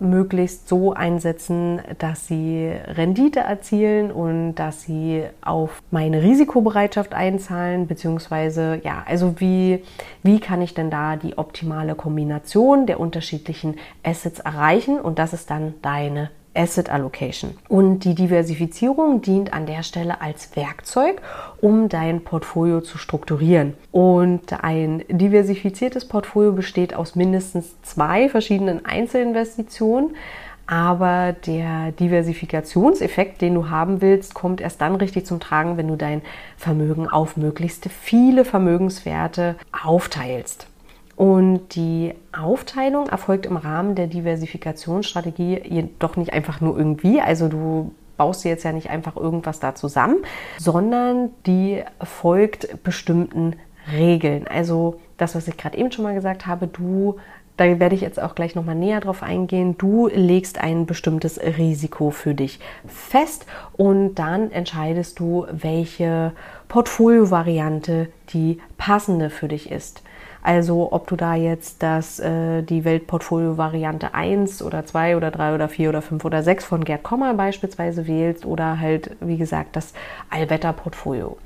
möglichst 0.00 0.68
so 0.68 0.92
einsetzen, 0.92 1.80
dass 1.98 2.26
sie 2.26 2.72
Rendite 2.86 3.40
erzielen 3.40 4.12
und 4.12 4.54
dass 4.54 4.82
sie 4.82 5.24
auf 5.40 5.82
meine 5.90 6.22
Risikobereitschaft 6.22 7.14
einzahlen, 7.14 7.86
beziehungsweise 7.86 8.80
ja, 8.84 9.02
also 9.06 9.40
wie, 9.40 9.82
wie 10.22 10.40
kann 10.40 10.62
ich 10.62 10.74
denn 10.74 10.90
da 10.90 11.16
die 11.16 11.36
optimale 11.36 11.94
Kombination 11.94 12.86
der 12.86 13.00
unterschiedlichen 13.00 13.76
Assets 14.02 14.40
erreichen? 14.40 15.00
Und 15.00 15.18
das 15.18 15.32
ist 15.32 15.50
dann 15.50 15.74
deine 15.82 16.30
Asset 16.54 16.90
Allocation. 16.90 17.56
Und 17.68 18.00
die 18.00 18.14
Diversifizierung 18.14 19.22
dient 19.22 19.52
an 19.52 19.66
der 19.66 19.82
Stelle 19.82 20.20
als 20.20 20.54
Werkzeug, 20.56 21.22
um 21.60 21.88
dein 21.88 22.22
Portfolio 22.22 22.80
zu 22.80 22.98
strukturieren. 22.98 23.74
Und 23.92 24.64
ein 24.64 25.04
diversifiziertes 25.08 26.06
Portfolio 26.06 26.52
besteht 26.52 26.94
aus 26.94 27.14
mindestens 27.14 27.80
zwei 27.82 28.28
verschiedenen 28.28 28.84
Einzelinvestitionen. 28.84 30.16
Aber 30.66 31.32
der 31.46 31.92
Diversifikationseffekt, 31.92 33.40
den 33.40 33.54
du 33.54 33.70
haben 33.70 34.02
willst, 34.02 34.34
kommt 34.34 34.60
erst 34.60 34.82
dann 34.82 34.96
richtig 34.96 35.24
zum 35.24 35.40
Tragen, 35.40 35.78
wenn 35.78 35.88
du 35.88 35.96
dein 35.96 36.20
Vermögen 36.58 37.08
auf 37.08 37.38
möglichst 37.38 37.88
viele 37.88 38.44
Vermögenswerte 38.44 39.56
aufteilst. 39.72 40.66
Und 41.18 41.74
die 41.74 42.14
Aufteilung 42.30 43.08
erfolgt 43.08 43.46
im 43.46 43.56
Rahmen 43.56 43.96
der 43.96 44.06
Diversifikationsstrategie 44.06 45.60
jedoch 45.64 46.14
nicht 46.14 46.32
einfach 46.32 46.60
nur 46.60 46.78
irgendwie. 46.78 47.20
Also 47.20 47.48
du 47.48 47.92
baust 48.16 48.44
dir 48.44 48.50
jetzt 48.50 48.62
ja 48.62 48.70
nicht 48.70 48.88
einfach 48.88 49.16
irgendwas 49.16 49.58
da 49.58 49.74
zusammen, 49.74 50.18
sondern 50.58 51.30
die 51.44 51.82
folgt 52.00 52.84
bestimmten 52.84 53.56
Regeln. 53.92 54.46
Also 54.46 55.00
das, 55.16 55.34
was 55.34 55.48
ich 55.48 55.56
gerade 55.56 55.76
eben 55.76 55.90
schon 55.90 56.04
mal 56.04 56.14
gesagt 56.14 56.46
habe, 56.46 56.68
du, 56.68 57.16
da 57.56 57.80
werde 57.80 57.96
ich 57.96 58.00
jetzt 58.00 58.22
auch 58.22 58.36
gleich 58.36 58.54
nochmal 58.54 58.76
näher 58.76 59.00
drauf 59.00 59.24
eingehen, 59.24 59.76
du 59.76 60.06
legst 60.06 60.60
ein 60.60 60.86
bestimmtes 60.86 61.40
Risiko 61.40 62.12
für 62.12 62.34
dich 62.36 62.60
fest 62.86 63.44
und 63.76 64.14
dann 64.14 64.52
entscheidest 64.52 65.18
du, 65.18 65.46
welche 65.50 66.30
Portfoliovariante 66.68 68.06
die 68.32 68.60
passende 68.76 69.30
für 69.30 69.48
dich 69.48 69.72
ist. 69.72 70.02
Also 70.42 70.92
ob 70.92 71.06
du 71.08 71.16
da 71.16 71.34
jetzt 71.34 71.82
das, 71.82 72.20
äh, 72.20 72.62
die 72.62 72.84
Weltportfolio-Variante 72.84 74.14
1 74.14 74.62
oder 74.62 74.86
2 74.86 75.16
oder 75.16 75.30
3 75.30 75.54
oder 75.54 75.68
4 75.68 75.88
oder 75.88 76.02
5 76.02 76.24
oder 76.24 76.42
6 76.42 76.64
von 76.64 76.84
Gerd 76.84 77.02
Kommer 77.02 77.34
beispielsweise 77.34 78.06
wählst 78.06 78.46
oder 78.46 78.78
halt, 78.78 79.16
wie 79.20 79.36
gesagt, 79.36 79.76
das 79.76 79.92
Allwetter-Portfolio. 80.30 81.36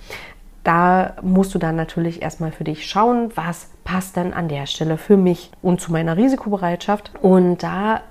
Da 0.64 1.14
musst 1.22 1.54
du 1.54 1.58
dann 1.58 1.74
natürlich 1.74 2.22
erstmal 2.22 2.52
für 2.52 2.64
dich 2.64 2.86
schauen, 2.86 3.32
was 3.34 3.70
passt 3.84 4.16
dann 4.16 4.32
an 4.32 4.48
der 4.48 4.66
Stelle 4.66 4.96
für 4.96 5.16
mich 5.16 5.50
und 5.60 5.80
zu 5.80 5.90
meiner 5.90 6.16
Risikobereitschaft. 6.16 7.10
Und 7.20 7.62
da 7.62 8.02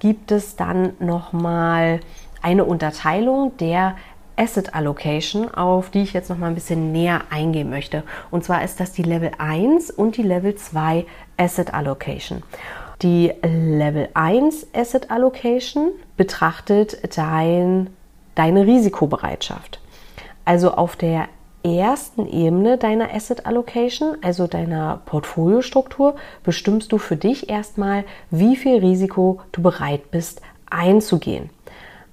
gibt 0.00 0.32
es 0.32 0.56
dann 0.56 0.94
nochmal 0.98 2.00
eine 2.42 2.64
Unterteilung 2.64 3.56
der 3.58 3.94
Asset 4.36 4.74
Allocation, 4.74 5.52
auf 5.52 5.90
die 5.90 6.02
ich 6.02 6.12
jetzt 6.12 6.30
noch 6.30 6.38
mal 6.38 6.48
ein 6.48 6.54
bisschen 6.54 6.92
näher 6.92 7.22
eingehen 7.30 7.70
möchte. 7.70 8.02
Und 8.30 8.44
zwar 8.44 8.64
ist 8.64 8.80
das 8.80 8.92
die 8.92 9.02
Level 9.02 9.32
1 9.38 9.90
und 9.90 10.16
die 10.16 10.22
Level 10.22 10.54
2 10.54 11.04
Asset 11.36 11.74
Allocation. 11.74 12.42
Die 13.02 13.32
Level 13.42 14.08
1 14.14 14.68
Asset 14.74 15.10
Allocation 15.10 15.90
betrachtet 16.16 17.16
dein, 17.16 17.90
deine 18.34 18.66
Risikobereitschaft. 18.66 19.80
Also 20.44 20.72
auf 20.72 20.96
der 20.96 21.28
ersten 21.64 22.26
Ebene 22.26 22.78
deiner 22.78 23.14
Asset 23.14 23.46
Allocation, 23.46 24.16
also 24.22 24.46
deiner 24.46 25.00
Portfoliostruktur, 25.04 26.16
bestimmst 26.42 26.92
du 26.92 26.98
für 26.98 27.16
dich 27.16 27.48
erstmal, 27.48 28.04
wie 28.30 28.56
viel 28.56 28.78
Risiko 28.78 29.40
du 29.52 29.62
bereit 29.62 30.10
bist 30.10 30.42
einzugehen. 30.70 31.50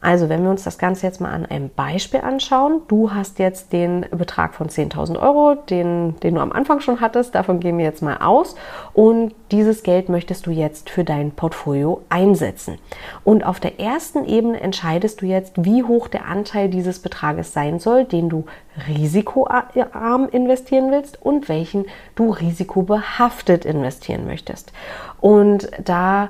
Also 0.01 0.29
wenn 0.29 0.43
wir 0.43 0.49
uns 0.49 0.63
das 0.63 0.77
Ganze 0.77 1.05
jetzt 1.05 1.19
mal 1.19 1.31
an 1.31 1.45
einem 1.45 1.69
Beispiel 1.69 2.21
anschauen, 2.21 2.81
du 2.87 3.13
hast 3.13 3.37
jetzt 3.37 3.73
den 3.73 4.05
Betrag 4.11 4.53
von 4.53 4.69
10.000 4.69 5.19
Euro, 5.19 5.55
den, 5.55 6.17
den 6.21 6.35
du 6.35 6.41
am 6.41 6.53
Anfang 6.53 6.79
schon 6.79 7.01
hattest, 7.01 7.35
davon 7.35 7.59
gehen 7.59 7.77
wir 7.77 7.83
jetzt 7.83 8.01
mal 8.01 8.17
aus 8.17 8.55
und 8.93 9.35
dieses 9.51 9.83
Geld 9.83 10.07
möchtest 10.07 10.45
du 10.45 10.51
jetzt 10.51 10.89
für 10.89 11.03
dein 11.03 11.31
Portfolio 11.31 12.01
einsetzen. 12.07 12.77
Und 13.25 13.45
auf 13.45 13.59
der 13.59 13.81
ersten 13.81 14.23
Ebene 14.23 14.61
entscheidest 14.61 15.21
du 15.21 15.25
jetzt, 15.25 15.65
wie 15.65 15.83
hoch 15.83 16.07
der 16.07 16.27
Anteil 16.27 16.69
dieses 16.69 16.99
Betrages 16.99 17.51
sein 17.51 17.79
soll, 17.79 18.05
den 18.05 18.29
du 18.29 18.45
risikoarm 18.87 20.29
investieren 20.31 20.91
willst 20.91 21.21
und 21.21 21.49
welchen 21.49 21.85
du 22.15 22.31
risikobehaftet 22.31 23.65
investieren 23.65 24.25
möchtest. 24.25 24.71
Und 25.19 25.69
da 25.83 26.29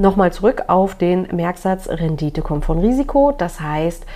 Nochmal 0.00 0.32
zurück 0.32 0.64
auf 0.68 0.94
den 0.94 1.28
Merksatz 1.30 1.86
Rendite 1.86 2.40
kommt 2.40 2.64
von 2.64 2.78
Risiko. 2.78 3.34
Das 3.36 3.60
heißt, 3.60 4.06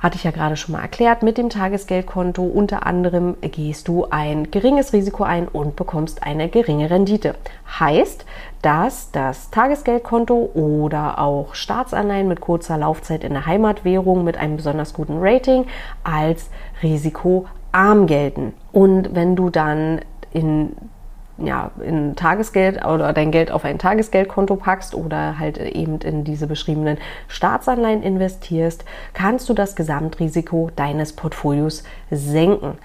hatte 0.00 0.16
ich 0.16 0.24
ja 0.24 0.32
gerade 0.32 0.56
schon 0.56 0.72
mal 0.72 0.82
erklärt, 0.82 1.22
mit 1.22 1.38
dem 1.38 1.48
Tagesgeldkonto 1.48 2.42
unter 2.42 2.86
anderem 2.86 3.36
gehst 3.40 3.86
du 3.86 4.06
ein 4.10 4.50
geringes 4.50 4.92
Risiko 4.92 5.22
ein 5.22 5.46
und 5.46 5.76
bekommst 5.76 6.24
eine 6.24 6.48
geringe 6.48 6.90
Rendite. 6.90 7.36
Heißt, 7.78 8.26
dass 8.62 9.12
das 9.12 9.52
Tagesgeldkonto 9.52 10.50
oder 10.54 11.20
auch 11.20 11.54
Staatsanleihen 11.54 12.26
mit 12.26 12.40
kurzer 12.40 12.76
Laufzeit 12.76 13.22
in 13.22 13.34
der 13.34 13.46
Heimatwährung 13.46 14.24
mit 14.24 14.36
einem 14.36 14.56
besonders 14.56 14.92
guten 14.92 15.18
Rating 15.20 15.66
als 16.02 16.50
risikoarm 16.82 18.08
gelten. 18.08 18.54
Und 18.72 19.14
wenn 19.14 19.36
du 19.36 19.50
dann 19.50 20.00
in 20.32 20.74
ja, 21.46 21.70
in 21.80 22.16
Tagesgeld 22.16 22.84
oder 22.84 23.12
dein 23.12 23.30
Geld 23.30 23.50
auf 23.50 23.64
ein 23.64 23.78
Tagesgeldkonto 23.78 24.56
packst 24.56 24.94
oder 24.94 25.38
halt 25.38 25.58
eben 25.58 26.00
in 26.00 26.24
diese 26.24 26.46
beschriebenen 26.46 26.98
Staatsanleihen 27.28 28.02
investierst, 28.02 28.84
kannst 29.12 29.48
du 29.48 29.54
das 29.54 29.76
Gesamtrisiko 29.76 30.70
deines 30.76 31.12
Portfolios 31.12 31.84
senken. 32.10 32.78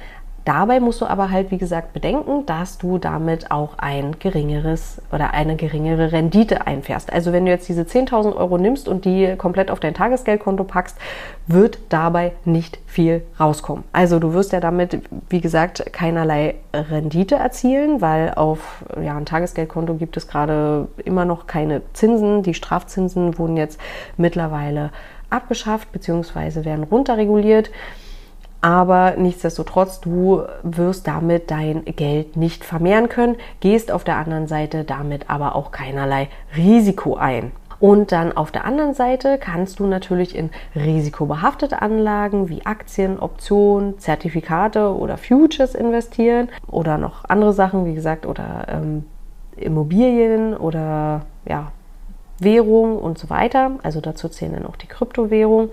Dabei 0.47 0.79
musst 0.79 1.01
du 1.01 1.05
aber 1.07 1.29
halt, 1.29 1.51
wie 1.51 1.57
gesagt, 1.57 1.91
bedenken, 1.91 2.45
dass 2.45 2.77
du 2.77 2.99
damit 2.99 3.51
auch 3.51 3.77
ein 3.79 4.17
geringeres 4.17 5.01
oder 5.11 5.33
eine 5.33 5.57
geringere 5.57 6.13
Rendite 6.13 6.65
einfährst. 6.65 7.11
Also 7.11 7.33
wenn 7.33 7.45
du 7.45 7.51
jetzt 7.51 7.67
diese 7.67 7.81
10.000 7.81 8.33
Euro 8.33 8.57
nimmst 8.57 8.87
und 8.87 9.03
die 9.03 9.35
komplett 9.37 9.69
auf 9.69 9.81
dein 9.81 9.93
Tagesgeldkonto 9.93 10.63
packst, 10.63 10.97
wird 11.47 11.79
dabei 11.89 12.31
nicht 12.45 12.79
viel 12.85 13.23
rauskommen. 13.37 13.83
Also 13.91 14.19
du 14.19 14.31
wirst 14.31 14.53
ja 14.53 14.61
damit, 14.61 15.01
wie 15.27 15.41
gesagt, 15.41 15.91
keinerlei 15.91 16.55
Rendite 16.73 17.35
erzielen, 17.35 17.99
weil 17.99 18.33
auf 18.35 18.85
ja, 19.03 19.17
ein 19.17 19.25
Tagesgeldkonto 19.25 19.95
gibt 19.95 20.15
es 20.15 20.29
gerade 20.29 20.87
immer 21.03 21.25
noch 21.25 21.47
keine 21.47 21.81
Zinsen. 21.91 22.41
Die 22.41 22.53
Strafzinsen 22.53 23.37
wurden 23.37 23.57
jetzt 23.57 23.81
mittlerweile 24.15 24.91
abgeschafft 25.29 25.91
bzw. 25.91 26.63
werden 26.63 26.85
runterreguliert. 26.85 27.69
Aber 28.61 29.15
nichtsdestotrotz, 29.17 30.01
du 30.01 30.43
wirst 30.63 31.07
damit 31.07 31.51
dein 31.51 31.85
Geld 31.85 32.37
nicht 32.37 32.65
vermehren 32.65 33.07
können, 33.07 33.35
gehst 33.59 33.91
auf 33.91 34.03
der 34.03 34.17
anderen 34.17 34.47
Seite 34.47 34.83
damit 34.83 35.29
aber 35.29 35.55
auch 35.55 35.71
keinerlei 35.71 36.27
Risiko 36.55 37.15
ein. 37.15 37.51
Und 37.79 38.11
dann 38.11 38.35
auf 38.35 38.51
der 38.51 38.65
anderen 38.65 38.95
Seite 38.95 39.37
kannst 39.37 39.79
du 39.79 39.85
natürlich 39.85 40.35
in 40.35 40.49
risikobehaftete 40.75 41.81
Anlagen 41.81 42.49
wie 42.49 42.65
Aktien, 42.65 43.19
Optionen, 43.19 43.99
Zertifikate 43.99 44.95
oder 44.95 45.17
Futures 45.17 45.75
investieren 45.75 46.49
oder 46.67 46.97
noch 46.97 47.25
andere 47.25 47.53
Sachen, 47.53 47.85
wie 47.85 47.93
gesagt, 47.93 48.25
oder 48.25 48.65
ähm, 48.69 49.05
Immobilien 49.55 50.55
oder 50.57 51.25
ja, 51.47 51.71
Währung 52.39 52.97
und 52.97 53.19
so 53.19 53.29
weiter. 53.29 53.71
Also 53.83 54.01
dazu 54.01 54.27
zählen 54.27 54.53
dann 54.53 54.65
auch 54.65 54.75
die 54.75 54.87
Kryptowährungen. 54.87 55.69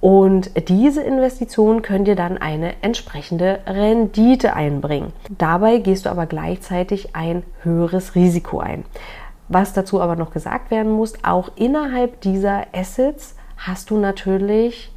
Und 0.00 0.68
diese 0.68 1.02
Investition 1.02 1.82
können 1.82 2.04
dir 2.04 2.14
dann 2.14 2.38
eine 2.38 2.82
entsprechende 2.82 3.60
Rendite 3.66 4.54
einbringen. 4.54 5.12
Dabei 5.28 5.78
gehst 5.78 6.06
du 6.06 6.10
aber 6.10 6.26
gleichzeitig 6.26 7.16
ein 7.16 7.42
höheres 7.62 8.14
Risiko 8.14 8.60
ein. 8.60 8.84
Was 9.48 9.72
dazu 9.72 10.00
aber 10.00 10.14
noch 10.14 10.30
gesagt 10.30 10.70
werden 10.70 10.92
muss, 10.92 11.14
auch 11.24 11.50
innerhalb 11.56 12.20
dieser 12.20 12.66
Assets 12.72 13.34
hast 13.56 13.90
du 13.90 13.96
natürlich 13.96 14.92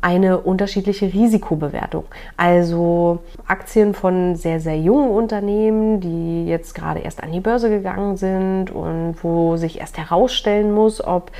eine 0.00 0.38
unterschiedliche 0.38 1.06
Risikobewertung. 1.12 2.04
Also 2.36 3.20
Aktien 3.46 3.94
von 3.94 4.36
sehr, 4.36 4.60
sehr 4.60 4.78
jungen 4.78 5.10
Unternehmen, 5.10 6.00
die 6.00 6.46
jetzt 6.46 6.74
gerade 6.74 7.00
erst 7.00 7.22
an 7.22 7.32
die 7.32 7.40
Börse 7.40 7.70
gegangen 7.70 8.18
sind 8.18 8.70
und 8.70 9.16
wo 9.22 9.56
sich 9.56 9.80
erst 9.80 9.96
herausstellen 9.96 10.72
muss, 10.72 11.02
ob 11.02 11.30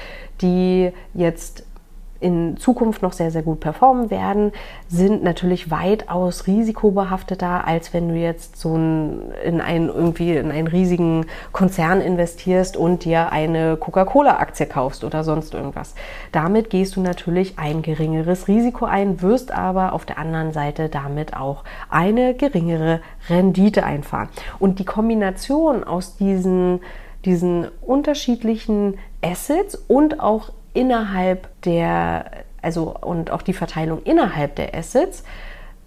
die 0.40 0.92
jetzt 1.12 1.64
in 2.20 2.56
Zukunft 2.56 3.02
noch 3.02 3.12
sehr, 3.12 3.30
sehr 3.30 3.42
gut 3.42 3.60
performen 3.60 4.10
werden, 4.10 4.52
sind 4.88 5.22
natürlich 5.22 5.70
weitaus 5.70 6.46
risikobehafteter, 6.46 7.66
als 7.66 7.92
wenn 7.92 8.08
du 8.08 8.14
jetzt 8.14 8.56
so 8.56 8.76
ein, 8.76 9.32
in 9.44 9.60
einen 9.60 9.88
irgendwie 9.88 10.36
in 10.36 10.50
einen 10.50 10.68
riesigen 10.68 11.26
Konzern 11.52 12.00
investierst 12.00 12.76
und 12.76 13.04
dir 13.04 13.30
eine 13.32 13.76
Coca-Cola-Aktie 13.76 14.66
kaufst 14.66 15.04
oder 15.04 15.24
sonst 15.24 15.54
irgendwas. 15.54 15.94
Damit 16.32 16.70
gehst 16.70 16.96
du 16.96 17.00
natürlich 17.00 17.58
ein 17.58 17.82
geringeres 17.82 18.48
Risiko 18.48 18.86
ein, 18.86 19.20
wirst 19.20 19.52
aber 19.52 19.92
auf 19.92 20.06
der 20.06 20.18
anderen 20.18 20.52
Seite 20.52 20.88
damit 20.88 21.36
auch 21.36 21.64
eine 21.90 22.34
geringere 22.34 23.00
Rendite 23.28 23.84
einfahren. 23.84 24.28
Und 24.58 24.78
die 24.78 24.84
Kombination 24.84 25.84
aus 25.84 26.16
diesen 26.16 26.80
diesen 27.24 27.68
unterschiedlichen 27.80 28.98
Assets 29.22 29.74
und 29.88 30.20
auch 30.20 30.50
innerhalb 30.74 31.48
der, 31.62 32.30
also 32.60 32.94
und 33.00 33.30
auch 33.30 33.42
die 33.42 33.54
Verteilung 33.54 34.02
innerhalb 34.02 34.56
der 34.56 34.74
Assets, 34.74 35.24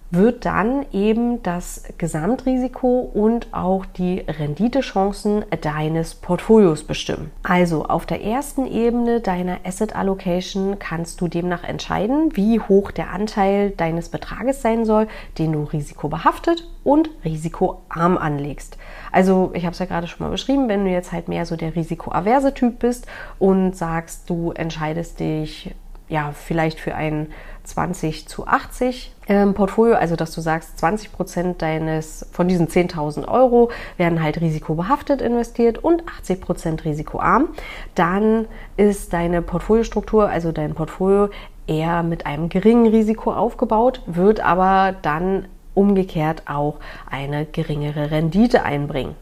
wird 0.10 0.46
dann 0.46 0.86
eben 0.94 1.44
das 1.44 1.84
Gesamtrisiko 1.98 3.12
und 3.14 3.54
auch 3.54 3.86
die 3.86 4.20
Renditechancen 4.20 5.44
deines 5.62 6.16
Portfolios 6.16 6.84
bestimmen. 6.84 7.32
Also 7.44 7.86
auf 7.86 8.06
der 8.06 8.24
ersten 8.24 8.66
Ebene 8.66 9.20
deiner 9.20 9.60
Asset 9.66 9.96
Allocation 9.96 10.80
kannst 10.80 11.20
du 11.20 11.28
demnach 11.28 11.64
entscheiden, 11.64 12.36
wie 12.36 12.60
hoch 12.60 12.92
der 12.92 13.12
Anteil 13.12 13.72
deines 13.72 14.10
Betrages 14.10 14.62
sein 14.62 14.86
soll, 14.86 15.08
den 15.38 15.52
du 15.52 15.64
risikobehaftet 15.64 16.70
und 16.84 17.10
risikoarm 17.26 18.18
anlegst. 18.18 18.78
Also 19.12 19.52
ich 19.54 19.66
habe 19.66 19.74
es 19.74 19.80
ja 19.80 19.86
gerade 19.86 20.08
schon 20.08 20.26
mal 20.26 20.32
beschrieben, 20.32 20.70
wenn 20.70 20.86
du 20.86 20.92
jetzt 20.92 21.12
halt 21.12 21.28
mehr 21.28 21.46
so 21.46 21.58
der 21.58 21.76
risikoaverse 21.76 22.54
Typ 22.54 22.80
bist 22.80 23.08
und 23.40 23.76
sagst, 23.76 24.30
du 24.30 24.52
entscheidest 24.52 25.20
dich 25.20 25.76
ja 26.10 26.32
vielleicht 26.34 26.80
für 26.80 26.96
ein 26.96 27.28
20 27.64 28.28
zu 28.28 28.48
80 28.48 29.14
ähm, 29.28 29.54
Portfolio, 29.54 29.96
also 29.96 30.16
dass 30.16 30.34
du 30.34 30.42
sagst, 30.42 30.80
20 30.80 31.12
Prozent 31.12 31.62
deines 31.62 32.26
von 32.32 32.48
diesen 32.48 32.68
10.000 32.68 33.28
Euro 33.28 33.70
werden 33.98 34.24
halt 34.24 34.40
risikobehaftet 34.40 35.22
investiert 35.22 35.78
und 35.78 36.04
80 36.08 36.42
Prozent 36.42 36.86
risikoarm, 36.86 37.50
dann 37.96 38.48
ist 38.78 39.12
deine 39.12 39.42
Portfoliostruktur, 39.42 40.30
also 40.30 40.52
dein 40.52 40.76
Portfolio 40.76 41.30
eher 41.68 42.04
mit 42.04 42.26
einem 42.26 42.48
geringen 42.48 42.88
Risiko 42.88 43.34
aufgebaut, 43.34 44.02
wird 44.06 44.40
aber 44.40 44.96
dann 45.02 45.48
umgekehrt 45.74 46.44
auch 46.48 46.76
eine 47.10 47.46
geringere 47.46 48.10
Rendite 48.10 48.64
einbringen. 48.64 49.16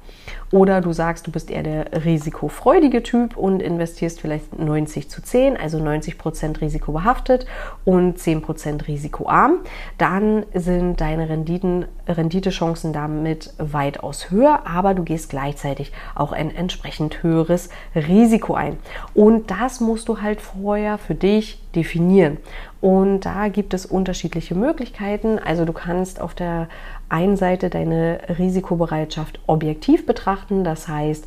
Oder 0.51 0.81
du 0.81 0.93
sagst, 0.93 1.25
du 1.27 1.31
bist 1.31 1.49
eher 1.49 1.63
der 1.63 2.05
risikofreudige 2.05 3.03
Typ 3.03 3.35
und 3.35 3.61
investierst 3.61 4.21
vielleicht 4.21 4.57
90 4.57 5.09
zu 5.09 5.21
10, 5.21 5.57
also 5.57 5.79
90 5.79 6.17
Prozent 6.17 6.61
risikobehaftet 6.61 7.45
und 7.83 8.19
10 8.19 8.41
Prozent 8.41 8.87
risikoarm. 8.87 9.59
Dann 9.97 10.45
sind 10.53 11.01
deine 11.01 11.29
Renditen, 11.29 11.85
Renditechancen 12.07 12.93
damit 12.93 13.53
weitaus 13.57 14.29
höher, 14.29 14.67
aber 14.67 14.93
du 14.93 15.03
gehst 15.03 15.29
gleichzeitig 15.29 15.91
auch 16.13 16.31
ein 16.31 16.53
entsprechend 16.53 17.23
höheres 17.23 17.69
Risiko 17.95 18.53
ein. 18.53 18.77
Und 19.13 19.49
das 19.49 19.79
musst 19.79 20.07
du 20.09 20.21
halt 20.21 20.41
vorher 20.41 20.97
für 20.97 21.15
dich 21.15 21.59
definieren. 21.75 22.37
Und 22.81 23.21
da 23.21 23.47
gibt 23.47 23.73
es 23.73 23.85
unterschiedliche 23.85 24.53
Möglichkeiten. 24.53 25.39
Also 25.39 25.65
du 25.65 25.73
kannst 25.73 26.21
auf 26.21 26.35
der 26.35 26.67
einen 27.09 27.37
Seite 27.37 27.69
deine 27.69 28.19
Risikobereitschaft 28.37 29.39
objektiv 29.47 30.05
betrachten. 30.05 30.63
Das 30.63 30.87
heißt, 30.87 31.25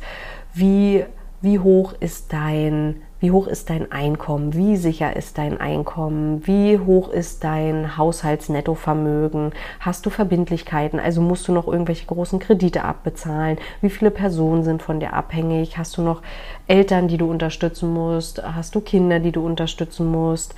wie, 0.53 1.05
wie 1.41 1.59
hoch 1.59 1.93
ist 1.99 2.33
dein 2.33 3.01
wie 3.21 3.31
hoch 3.31 3.47
ist 3.47 3.69
dein 3.69 3.91
Einkommen? 3.91 4.53
Wie 4.53 4.77
sicher 4.77 5.13
ist 5.13 5.37
dein 5.37 5.59
Einkommen? 5.59 6.47
Wie 6.47 6.79
hoch 6.79 7.09
ist 7.09 7.43
dein 7.43 7.97
Haushaltsnettovermögen? 7.97 9.51
Hast 9.81 10.05
du 10.05 10.09
Verbindlichkeiten? 10.09 11.01
Also 11.01 11.19
musst 11.21 11.45
du 11.49 11.51
noch 11.51 11.67
irgendwelche 11.67 12.05
großen 12.05 12.39
Kredite 12.39 12.85
abbezahlen? 12.85 13.57
Wie 13.81 13.89
viele 13.89 14.09
Personen 14.09 14.63
sind 14.63 14.81
von 14.81 15.01
dir 15.01 15.13
abhängig? 15.13 15.77
Hast 15.77 15.97
du 15.97 16.01
noch 16.01 16.21
Eltern, 16.67 17.09
die 17.09 17.17
du 17.17 17.29
unterstützen 17.29 17.93
musst? 17.93 18.41
Hast 18.41 18.73
du 18.73 18.79
Kinder, 18.79 19.19
die 19.19 19.33
du 19.33 19.45
unterstützen 19.45 20.09
musst? 20.09 20.55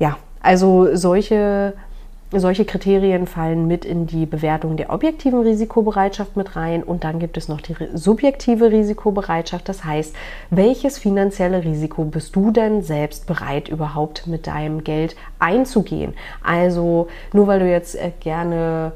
Ja, 0.00 0.18
also 0.40 0.88
solche 0.96 1.74
solche 2.32 2.64
Kriterien 2.64 3.26
fallen 3.26 3.66
mit 3.66 3.84
in 3.84 4.06
die 4.06 4.26
Bewertung 4.26 4.76
der 4.76 4.90
objektiven 4.90 5.40
Risikobereitschaft 5.40 6.36
mit 6.36 6.56
rein 6.56 6.82
und 6.82 7.04
dann 7.04 7.18
gibt 7.18 7.36
es 7.36 7.48
noch 7.48 7.60
die 7.60 7.76
subjektive 7.94 8.70
Risikobereitschaft. 8.70 9.68
Das 9.68 9.84
heißt, 9.84 10.14
welches 10.50 10.98
finanzielle 10.98 11.64
Risiko 11.64 12.04
bist 12.04 12.34
du 12.34 12.50
denn 12.50 12.82
selbst 12.82 13.26
bereit 13.26 13.68
überhaupt 13.68 14.26
mit 14.26 14.46
deinem 14.46 14.82
Geld 14.82 15.14
einzugehen? 15.38 16.14
Also 16.42 17.08
nur 17.32 17.46
weil 17.46 17.60
du 17.60 17.70
jetzt 17.70 17.94
äh, 17.94 18.10
gerne 18.20 18.92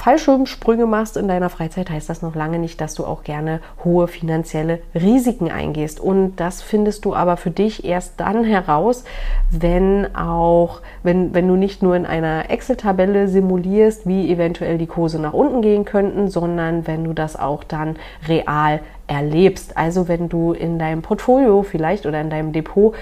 Fallschirmsprünge 0.00 0.86
machst 0.86 1.18
in 1.18 1.28
deiner 1.28 1.50
Freizeit, 1.50 1.90
heißt 1.90 2.08
das 2.08 2.22
noch 2.22 2.34
lange 2.34 2.58
nicht, 2.58 2.80
dass 2.80 2.94
du 2.94 3.04
auch 3.04 3.22
gerne 3.22 3.60
hohe 3.84 4.08
finanzielle 4.08 4.78
Risiken 4.94 5.50
eingehst. 5.50 6.00
Und 6.00 6.36
das 6.36 6.62
findest 6.62 7.04
du 7.04 7.14
aber 7.14 7.36
für 7.36 7.50
dich 7.50 7.84
erst 7.84 8.18
dann 8.18 8.42
heraus, 8.42 9.04
wenn 9.50 10.16
auch, 10.16 10.80
wenn, 11.02 11.34
wenn 11.34 11.46
du 11.46 11.54
nicht 11.54 11.82
nur 11.82 11.96
in 11.96 12.06
einer 12.06 12.48
Excel-Tabelle 12.48 13.28
simulierst, 13.28 14.06
wie 14.06 14.32
eventuell 14.32 14.78
die 14.78 14.86
Kurse 14.86 15.20
nach 15.20 15.34
unten 15.34 15.60
gehen 15.60 15.84
könnten, 15.84 16.30
sondern 16.30 16.86
wenn 16.86 17.04
du 17.04 17.12
das 17.12 17.36
auch 17.38 17.62
dann 17.62 17.96
real 18.26 18.80
erlebst. 19.06 19.76
Also 19.76 20.08
wenn 20.08 20.30
du 20.30 20.54
in 20.54 20.78
deinem 20.78 21.02
Portfolio 21.02 21.62
vielleicht 21.62 22.06
oder 22.06 22.22
in 22.22 22.30
deinem 22.30 22.52
Depot 22.52 22.94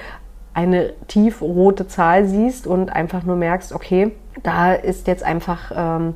eine 0.52 0.94
tiefrote 1.06 1.86
Zahl 1.86 2.24
siehst 2.24 2.66
und 2.66 2.90
einfach 2.90 3.22
nur 3.22 3.36
merkst, 3.36 3.72
okay, 3.72 4.10
da 4.42 4.72
ist 4.72 5.06
jetzt 5.06 5.22
einfach 5.22 5.70
ähm, 5.76 6.14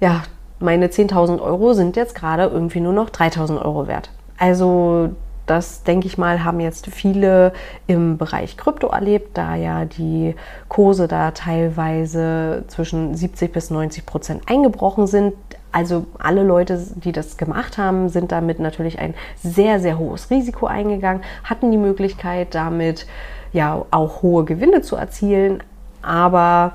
ja, 0.00 0.22
meine 0.60 0.86
10.000 0.86 1.40
Euro 1.40 1.72
sind 1.72 1.96
jetzt 1.96 2.14
gerade 2.14 2.44
irgendwie 2.44 2.80
nur 2.80 2.92
noch 2.92 3.10
3.000 3.10 3.62
Euro 3.62 3.86
wert. 3.86 4.10
Also 4.38 5.10
das, 5.46 5.82
denke 5.82 6.06
ich 6.06 6.16
mal, 6.16 6.42
haben 6.42 6.60
jetzt 6.60 6.86
viele 6.86 7.52
im 7.86 8.16
Bereich 8.16 8.56
Krypto 8.56 8.88
erlebt, 8.88 9.36
da 9.36 9.54
ja 9.54 9.84
die 9.84 10.34
Kurse 10.68 11.06
da 11.06 11.32
teilweise 11.32 12.64
zwischen 12.68 13.14
70 13.14 13.52
bis 13.52 13.70
90 13.70 14.06
Prozent 14.06 14.42
eingebrochen 14.46 15.06
sind. 15.06 15.34
Also 15.70 16.06
alle 16.18 16.42
Leute, 16.44 16.82
die 16.94 17.12
das 17.12 17.36
gemacht 17.36 17.78
haben, 17.78 18.08
sind 18.08 18.32
damit 18.32 18.58
natürlich 18.58 18.98
ein 19.00 19.14
sehr, 19.42 19.80
sehr 19.80 19.98
hohes 19.98 20.30
Risiko 20.30 20.66
eingegangen, 20.66 21.22
hatten 21.42 21.70
die 21.70 21.78
Möglichkeit, 21.78 22.54
damit 22.54 23.06
ja 23.52 23.84
auch 23.90 24.22
hohe 24.22 24.44
Gewinne 24.44 24.82
zu 24.82 24.96
erzielen. 24.96 25.62
Aber 26.00 26.72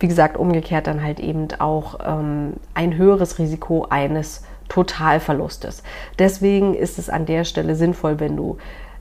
wie 0.00 0.08
gesagt, 0.08 0.36
umgekehrt 0.36 0.86
dann 0.86 1.02
halt 1.02 1.20
eben 1.20 1.48
auch 1.58 1.98
ähm, 2.04 2.54
ein 2.74 2.96
höheres 2.96 3.38
Risiko 3.38 3.86
eines 3.88 4.42
Totalverlustes. 4.68 5.82
Deswegen 6.18 6.74
ist 6.74 6.98
es 6.98 7.10
an 7.10 7.26
der 7.26 7.44
Stelle 7.44 7.74
sinnvoll, 7.74 8.18
wenn 8.18 8.36
du 8.36 8.56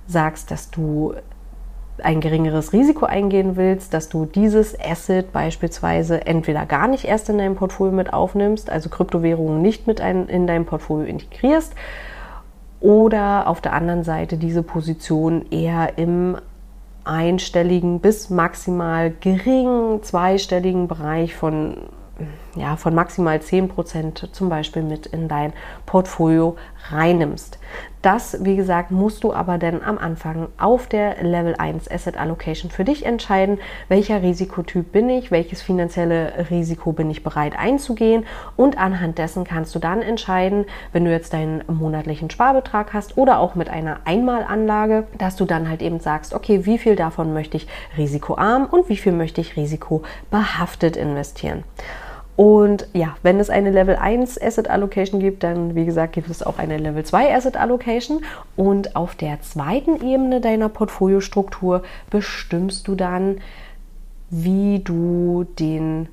sagst, 0.07 0.51
dass 0.51 0.69
du 0.71 1.13
ein 2.03 2.21
geringeres 2.21 2.73
Risiko 2.73 3.05
eingehen 3.05 3.55
willst, 3.55 3.93
dass 3.93 4.09
du 4.09 4.25
dieses 4.25 4.77
Asset 4.79 5.31
beispielsweise 5.31 6.25
entweder 6.25 6.65
gar 6.65 6.87
nicht 6.87 7.05
erst 7.05 7.29
in 7.29 7.37
dein 7.37 7.55
Portfolio 7.55 7.93
mit 7.93 8.13
aufnimmst, 8.13 8.69
also 8.69 8.89
Kryptowährungen 8.89 9.61
nicht 9.61 9.87
mit 9.87 9.99
in 9.99 10.47
dein 10.47 10.65
Portfolio 10.65 11.05
integrierst, 11.05 11.73
oder 12.79 13.47
auf 13.47 13.59
der 13.59 13.73
anderen 13.73 14.03
Seite 14.03 14.37
diese 14.37 14.63
Position 14.63 15.45
eher 15.51 15.97
im 15.97 16.37
einstelligen 17.09 17.99
bis 17.99 18.29
maximal 18.29 19.11
geringen 19.11 20.03
zweistelligen 20.03 20.87
Bereich 20.87 21.35
von 21.35 21.75
ja, 22.59 22.75
von 22.75 22.93
maximal 22.93 23.37
10% 23.37 24.31
zum 24.31 24.49
Beispiel 24.49 24.83
mit 24.83 25.05
in 25.07 25.27
dein 25.27 25.53
Portfolio 25.85 26.57
reinnimmst. 26.91 27.59
Das, 28.01 28.43
wie 28.45 28.55
gesagt, 28.55 28.91
musst 28.91 29.23
du 29.23 29.33
aber 29.33 29.57
dann 29.57 29.81
am 29.83 29.97
Anfang 29.97 30.47
auf 30.57 30.87
der 30.87 31.21
Level 31.21 31.55
1 31.57 31.91
Asset 31.91 32.17
Allocation 32.17 32.71
für 32.71 32.85
dich 32.85 33.05
entscheiden, 33.05 33.59
welcher 33.89 34.21
Risikotyp 34.21 34.91
bin 34.91 35.09
ich, 35.09 35.31
welches 35.31 35.61
finanzielle 35.61 36.47
Risiko 36.49 36.93
bin 36.93 37.11
ich 37.11 37.23
bereit 37.23 37.59
einzugehen 37.59 38.25
und 38.55 38.77
anhand 38.77 39.17
dessen 39.17 39.43
kannst 39.43 39.75
du 39.75 39.79
dann 39.79 40.01
entscheiden, 40.01 40.65
wenn 40.93 41.03
du 41.03 41.11
jetzt 41.11 41.33
deinen 41.33 41.61
monatlichen 41.67 42.29
Sparbetrag 42.29 42.93
hast 42.93 43.17
oder 43.17 43.39
auch 43.39 43.55
mit 43.55 43.69
einer 43.69 43.99
Einmalanlage, 44.05 45.05
dass 45.17 45.35
du 45.35 45.43
dann 45.43 45.69
halt 45.69 45.81
eben 45.81 45.99
sagst, 45.99 46.33
okay, 46.33 46.65
wie 46.65 46.77
viel 46.77 46.95
davon 46.95 47.33
möchte 47.33 47.57
ich 47.57 47.67
risikoarm 47.97 48.65
und 48.65 48.87
wie 48.87 48.97
viel 48.97 49.13
möchte 49.13 49.41
ich 49.41 49.57
risikobehaftet 49.57 50.95
investieren. 50.95 51.65
Und 52.39 52.87
ja, 52.93 53.17
wenn 53.21 53.37
es 53.41 53.49
eine 53.49 53.69
Level 53.69 53.97
1 53.97 54.41
Asset 54.41 54.69
Allocation 54.69 55.19
gibt, 55.19 55.43
dann 55.43 55.75
wie 55.75 55.83
gesagt 55.83 56.13
gibt 56.13 56.29
es 56.29 56.41
auch 56.41 56.57
eine 56.57 56.77
Level 56.77 57.03
2 57.03 57.35
Asset 57.35 57.57
Allocation. 57.57 58.21
Und 58.55 58.95
auf 58.95 59.15
der 59.15 59.41
zweiten 59.41 60.01
Ebene 60.01 60.39
deiner 60.39 60.69
Portfoliostruktur 60.69 61.83
bestimmst 62.09 62.87
du 62.87 62.95
dann, 62.95 63.41
wie 64.29 64.79
du 64.79 65.47
den 65.59 66.07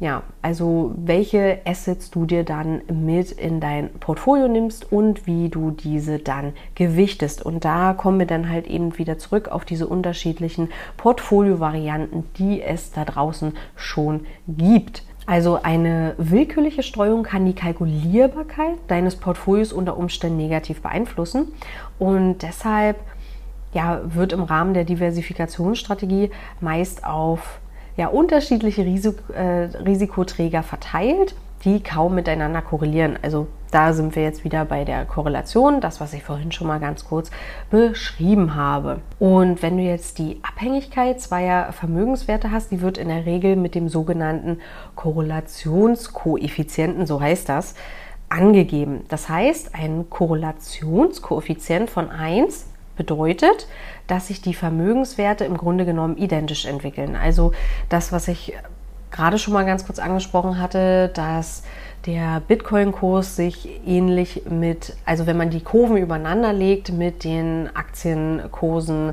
ja, 0.00 0.22
also 0.40 0.94
welche 0.96 1.60
Assets 1.66 2.10
du 2.10 2.24
dir 2.24 2.44
dann 2.44 2.80
mit 2.90 3.30
in 3.30 3.60
dein 3.60 3.90
Portfolio 4.00 4.48
nimmst 4.48 4.90
und 4.90 5.26
wie 5.26 5.48
du 5.48 5.70
diese 5.70 6.18
dann 6.18 6.54
gewichtest. 6.74 7.44
Und 7.44 7.64
da 7.64 7.92
kommen 7.92 8.18
wir 8.18 8.26
dann 8.26 8.48
halt 8.48 8.66
eben 8.66 8.98
wieder 8.98 9.18
zurück 9.18 9.48
auf 9.48 9.64
diese 9.64 9.86
unterschiedlichen 9.86 10.70
Portfolio-Varianten, 10.96 12.24
die 12.36 12.62
es 12.62 12.90
da 12.90 13.04
draußen 13.04 13.52
schon 13.76 14.26
gibt. 14.48 15.04
Also 15.26 15.60
eine 15.62 16.14
willkürliche 16.18 16.82
Streuung 16.82 17.22
kann 17.22 17.46
die 17.46 17.54
Kalkulierbarkeit 17.54 18.78
deines 18.88 19.16
Portfolios 19.16 19.72
unter 19.72 19.96
Umständen 19.96 20.36
negativ 20.36 20.82
beeinflussen. 20.82 21.52
Und 21.98 22.42
deshalb 22.42 22.96
ja, 23.72 24.00
wird 24.04 24.32
im 24.32 24.42
Rahmen 24.42 24.74
der 24.74 24.84
Diversifikationsstrategie 24.84 26.30
meist 26.60 27.04
auf 27.04 27.60
ja, 27.96 28.08
unterschiedliche 28.08 28.84
Risik 28.84 29.16
äh, 29.34 29.68
Risikoträger 29.84 30.62
verteilt 30.62 31.34
die 31.64 31.82
kaum 31.82 32.14
miteinander 32.14 32.62
korrelieren. 32.62 33.18
Also 33.22 33.48
da 33.70 33.92
sind 33.94 34.16
wir 34.16 34.22
jetzt 34.22 34.44
wieder 34.44 34.66
bei 34.66 34.84
der 34.84 35.06
Korrelation, 35.06 35.80
das, 35.80 35.98
was 36.00 36.12
ich 36.12 36.22
vorhin 36.22 36.52
schon 36.52 36.66
mal 36.66 36.80
ganz 36.80 37.06
kurz 37.06 37.30
beschrieben 37.70 38.54
habe. 38.54 39.00
Und 39.18 39.62
wenn 39.62 39.78
du 39.78 39.82
jetzt 39.82 40.18
die 40.18 40.40
Abhängigkeit 40.42 41.18
zweier 41.20 41.72
Vermögenswerte 41.72 42.50
hast, 42.50 42.70
die 42.70 42.82
wird 42.82 42.98
in 42.98 43.08
der 43.08 43.24
Regel 43.24 43.56
mit 43.56 43.74
dem 43.74 43.88
sogenannten 43.88 44.60
Korrelationskoeffizienten, 44.94 47.06
so 47.06 47.20
heißt 47.20 47.48
das, 47.48 47.74
angegeben. 48.28 49.04
Das 49.08 49.28
heißt, 49.28 49.74
ein 49.74 50.10
Korrelationskoeffizient 50.10 51.88
von 51.88 52.10
1 52.10 52.66
bedeutet, 52.96 53.68
dass 54.06 54.28
sich 54.28 54.42
die 54.42 54.54
Vermögenswerte 54.54 55.44
im 55.44 55.56
Grunde 55.56 55.86
genommen 55.86 56.16
identisch 56.16 56.66
entwickeln. 56.66 57.16
Also 57.16 57.52
das, 57.88 58.12
was 58.12 58.28
ich 58.28 58.54
gerade 59.12 59.38
schon 59.38 59.54
mal 59.54 59.64
ganz 59.64 59.86
kurz 59.86 59.98
angesprochen 59.98 60.58
hatte, 60.60 61.10
dass 61.14 61.62
der 62.06 62.40
Bitcoin-Kurs 62.40 63.36
sich 63.36 63.80
ähnlich 63.86 64.42
mit, 64.48 64.96
also 65.04 65.26
wenn 65.26 65.36
man 65.36 65.50
die 65.50 65.60
Kurven 65.60 65.96
übereinander 65.96 66.52
legt, 66.52 66.92
mit 66.92 67.22
den 67.22 67.70
Aktienkursen 67.74 69.12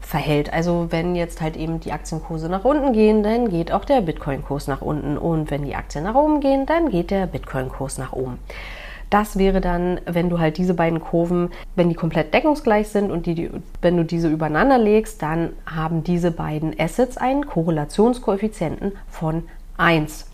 verhält. 0.00 0.52
Also 0.52 0.88
wenn 0.90 1.14
jetzt 1.14 1.40
halt 1.40 1.56
eben 1.56 1.80
die 1.80 1.92
Aktienkurse 1.92 2.48
nach 2.48 2.64
unten 2.64 2.92
gehen, 2.92 3.22
dann 3.22 3.48
geht 3.50 3.70
auch 3.70 3.84
der 3.84 4.00
Bitcoin-Kurs 4.00 4.66
nach 4.66 4.80
unten. 4.80 5.18
Und 5.18 5.50
wenn 5.50 5.64
die 5.64 5.76
Aktien 5.76 6.04
nach 6.04 6.14
oben 6.14 6.40
gehen, 6.40 6.66
dann 6.66 6.88
geht 6.88 7.10
der 7.10 7.26
Bitcoin-Kurs 7.26 7.98
nach 7.98 8.12
oben. 8.12 8.38
Das 9.10 9.36
wäre 9.36 9.60
dann, 9.60 10.00
wenn 10.06 10.30
du 10.30 10.38
halt 10.38 10.56
diese 10.56 10.74
beiden 10.74 11.00
Kurven, 11.00 11.50
wenn 11.74 11.88
die 11.88 11.96
komplett 11.96 12.32
deckungsgleich 12.32 12.88
sind 12.88 13.10
und 13.10 13.26
die, 13.26 13.34
die, 13.34 13.50
wenn 13.82 13.96
du 13.96 14.04
diese 14.04 14.28
übereinander 14.28 14.78
legst, 14.78 15.20
dann 15.20 15.50
haben 15.66 16.04
diese 16.04 16.30
beiden 16.30 16.78
Assets 16.78 17.16
einen 17.16 17.44
Korrelationskoeffizienten 17.44 18.92
von 19.08 19.48
1. 19.76 20.26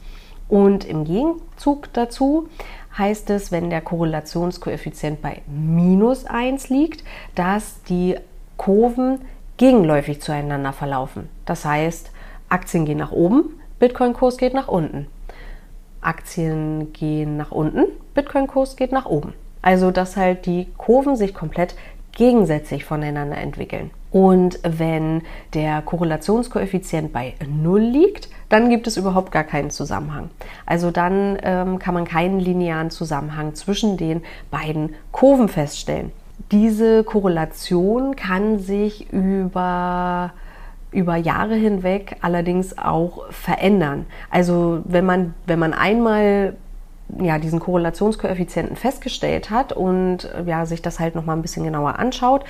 Und 0.48 0.84
im 0.84 1.04
Gegenzug 1.04 1.92
dazu 1.94 2.48
heißt 2.96 3.30
es, 3.30 3.50
wenn 3.50 3.70
der 3.70 3.80
Korrelationskoeffizient 3.80 5.22
bei 5.22 5.40
minus 5.46 6.26
1 6.26 6.68
liegt, 6.68 7.02
dass 7.34 7.82
die 7.84 8.16
Kurven 8.58 9.20
gegenläufig 9.56 10.20
zueinander 10.20 10.72
verlaufen. 10.72 11.28
Das 11.46 11.64
heißt, 11.64 12.10
Aktien 12.48 12.84
gehen 12.84 12.98
nach 12.98 13.12
oben, 13.12 13.58
Bitcoin-Kurs 13.78 14.36
geht 14.36 14.54
nach 14.54 14.68
unten. 14.68 15.06
Aktien 16.07 16.92
gehen 16.92 17.37
nach 17.37 17.51
unten, 17.51 17.85
Bitcoin-Kurs 18.14 18.77
geht 18.77 18.92
nach 18.92 19.07
oben. 19.07 19.35
Also 19.62 19.90
dass 19.90 20.16
halt 20.16 20.47
die 20.47 20.69
Kurven 20.77 21.16
sich 21.16 21.35
komplett 21.35 21.75
gegensätzlich 22.12 22.85
voneinander 22.85 23.37
entwickeln. 23.37 23.90
Und 24.11 24.59
wenn 24.62 25.23
der 25.53 25.83
Korrelationskoeffizient 25.83 27.12
bei 27.12 27.35
0 27.47 27.81
liegt, 27.81 28.31
dann 28.49 28.71
gibt 28.71 28.87
es 28.87 28.97
überhaupt 28.97 29.33
gar 29.33 29.45
keinen 29.45 29.71
Zusammenhang. 29.71 30.31
Also 30.64 30.90
dann 30.90 31.38
ähm, 31.42 31.79
kann 31.79 31.92
man 31.92 32.07
keinen 32.07 32.40
linearen 32.40 32.90
Zusammenhang 32.90 33.55
zwischen 33.55 33.97
den 33.97 34.23
beiden 34.51 34.95
Kurven 35.12 35.49
feststellen. 35.49 36.12
Diese 36.53 37.05
Korrelation 37.05 38.16
kann 38.16 38.59
sich 38.59 39.12
über 39.12 40.33
über 40.96 41.16
Jahre 41.16 41.54
hinweg 41.54 42.16
allerdings 42.22 42.78
auch 42.78 43.30
verändern. 43.30 44.06
Also 44.30 44.80
wenn 44.85 45.04
man, 45.04 45.35
wenn 45.46 45.59
man 45.59 45.74
einmal 45.74 46.56
ja, 47.20 47.38
diesen 47.38 47.61
Korrelationskoeffizienten 47.61 48.76
festgestellt 48.76 49.50
hat 49.50 49.72
und 49.72 50.28
ja, 50.46 50.64
sich 50.66 50.82
das 50.82 50.98
halt 50.98 51.14
nochmal 51.14 51.37
ein 51.37 51.42
bisschen 51.42 51.64
genauer 51.64 51.98
anschaut, 51.98 52.44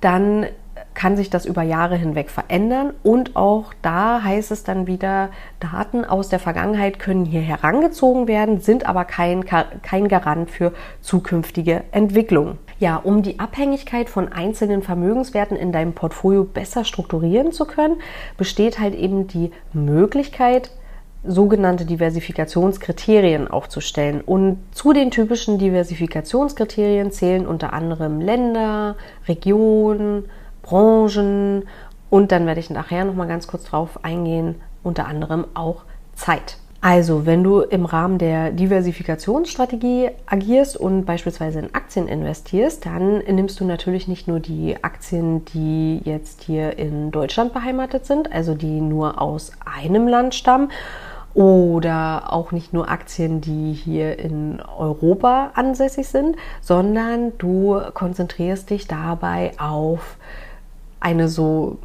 dann 0.00 0.46
kann 0.94 1.16
sich 1.16 1.30
das 1.30 1.44
über 1.44 1.62
Jahre 1.62 1.96
hinweg 1.96 2.30
verändern 2.30 2.92
und 3.02 3.36
auch 3.36 3.72
da 3.82 4.22
heißt 4.24 4.50
es 4.50 4.64
dann 4.64 4.86
wieder, 4.86 5.28
Daten 5.60 6.04
aus 6.04 6.28
der 6.28 6.38
Vergangenheit 6.38 6.98
können 6.98 7.24
hier 7.24 7.42
herangezogen 7.42 8.26
werden, 8.26 8.60
sind 8.60 8.86
aber 8.86 9.04
kein, 9.04 9.44
kein 9.44 10.08
Garant 10.08 10.50
für 10.50 10.72
zukünftige 11.00 11.84
Entwicklungen. 11.92 12.58
Ja, 12.78 12.96
um 12.96 13.22
die 13.22 13.40
Abhängigkeit 13.40 14.08
von 14.08 14.32
einzelnen 14.32 14.82
Vermögenswerten 14.82 15.56
in 15.56 15.72
deinem 15.72 15.94
Portfolio 15.94 16.44
besser 16.44 16.84
strukturieren 16.84 17.52
zu 17.52 17.64
können, 17.64 18.00
besteht 18.36 18.78
halt 18.78 18.94
eben 18.94 19.26
die 19.26 19.50
Möglichkeit, 19.72 20.70
sogenannte 21.24 21.84
Diversifikationskriterien 21.84 23.48
aufzustellen. 23.48 24.20
Und 24.20 24.58
zu 24.70 24.92
den 24.92 25.10
typischen 25.10 25.58
Diversifikationskriterien 25.58 27.10
zählen 27.10 27.46
unter 27.46 27.72
anderem 27.72 28.20
Länder, 28.20 28.96
Regionen, 29.26 30.26
Branchen 30.62 31.64
und 32.10 32.32
dann 32.32 32.46
werde 32.46 32.60
ich 32.60 32.70
nachher 32.70 33.04
noch 33.04 33.14
mal 33.14 33.26
ganz 33.26 33.46
kurz 33.46 33.64
drauf 33.64 34.04
eingehen, 34.04 34.56
unter 34.82 35.06
anderem 35.06 35.46
auch 35.54 35.82
Zeit. 36.14 36.58
Also, 36.80 37.26
wenn 37.26 37.42
du 37.42 37.60
im 37.60 37.86
Rahmen 37.86 38.18
der 38.18 38.52
Diversifikationsstrategie 38.52 40.10
agierst 40.26 40.76
und 40.76 41.06
beispielsweise 41.06 41.58
in 41.58 41.74
Aktien 41.74 42.06
investierst, 42.06 42.86
dann 42.86 43.18
nimmst 43.18 43.58
du 43.58 43.64
natürlich 43.64 44.06
nicht 44.06 44.28
nur 44.28 44.38
die 44.38 44.76
Aktien, 44.82 45.44
die 45.46 46.00
jetzt 46.04 46.42
hier 46.44 46.78
in 46.78 47.10
Deutschland 47.10 47.52
beheimatet 47.52 48.06
sind, 48.06 48.30
also 48.30 48.54
die 48.54 48.80
nur 48.80 49.20
aus 49.20 49.50
einem 49.64 50.06
Land 50.06 50.36
stammen, 50.36 50.70
oder 51.34 52.32
auch 52.32 52.52
nicht 52.52 52.72
nur 52.72 52.88
Aktien, 52.88 53.40
die 53.40 53.72
hier 53.72 54.18
in 54.18 54.60
Europa 54.60 55.50
ansässig 55.54 56.08
sind, 56.08 56.36
sondern 56.60 57.32
du 57.38 57.80
konzentrierst 57.94 58.70
dich 58.70 58.86
dabei 58.86 59.52
auf 59.58 60.16
eine 61.00 61.28
so 61.28 61.78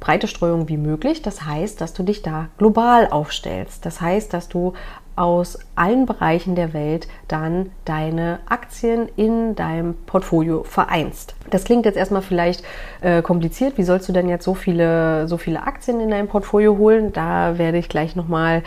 breite 0.00 0.26
Streuung 0.26 0.68
wie 0.68 0.78
möglich. 0.78 1.22
Das 1.22 1.44
heißt, 1.44 1.80
dass 1.80 1.92
du 1.92 2.02
dich 2.02 2.22
da 2.22 2.48
global 2.58 3.08
aufstellst. 3.08 3.86
Das 3.86 4.00
heißt, 4.00 4.32
dass 4.32 4.48
du 4.48 4.72
aus 5.14 5.58
allen 5.74 6.06
Bereichen 6.06 6.54
der 6.54 6.72
Welt 6.72 7.06
dann 7.28 7.70
deine 7.84 8.38
Aktien 8.48 9.08
in 9.16 9.54
deinem 9.54 9.94
Portfolio 10.06 10.64
vereinst. 10.64 11.34
Das 11.50 11.64
klingt 11.64 11.84
jetzt 11.84 11.96
erstmal 11.96 12.22
vielleicht 12.22 12.64
äh, 13.02 13.20
kompliziert. 13.20 13.76
Wie 13.76 13.82
sollst 13.82 14.08
du 14.08 14.12
denn 14.12 14.30
jetzt 14.30 14.44
so 14.44 14.54
viele, 14.54 15.28
so 15.28 15.36
viele 15.36 15.62
Aktien 15.62 16.00
in 16.00 16.10
dein 16.10 16.26
Portfolio 16.26 16.78
holen? 16.78 17.12
Da 17.12 17.58
werde 17.58 17.76
ich 17.76 17.90
gleich 17.90 18.16
nochmal 18.16 18.62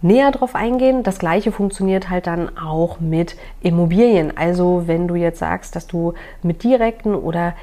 näher 0.00 0.30
drauf 0.30 0.54
eingehen. 0.54 1.02
Das 1.02 1.18
gleiche 1.18 1.52
funktioniert 1.52 2.08
halt 2.08 2.26
dann 2.26 2.56
auch 2.56 3.00
mit 3.00 3.36
Immobilien. 3.60 4.34
Also 4.36 4.84
wenn 4.86 5.06
du 5.06 5.16
jetzt 5.16 5.38
sagst, 5.38 5.76
dass 5.76 5.86
du 5.86 6.14
mit 6.42 6.62
direkten 6.62 7.14
oder 7.14 7.54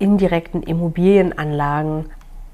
indirekten 0.00 0.62
Immobilienanlagen 0.62 2.06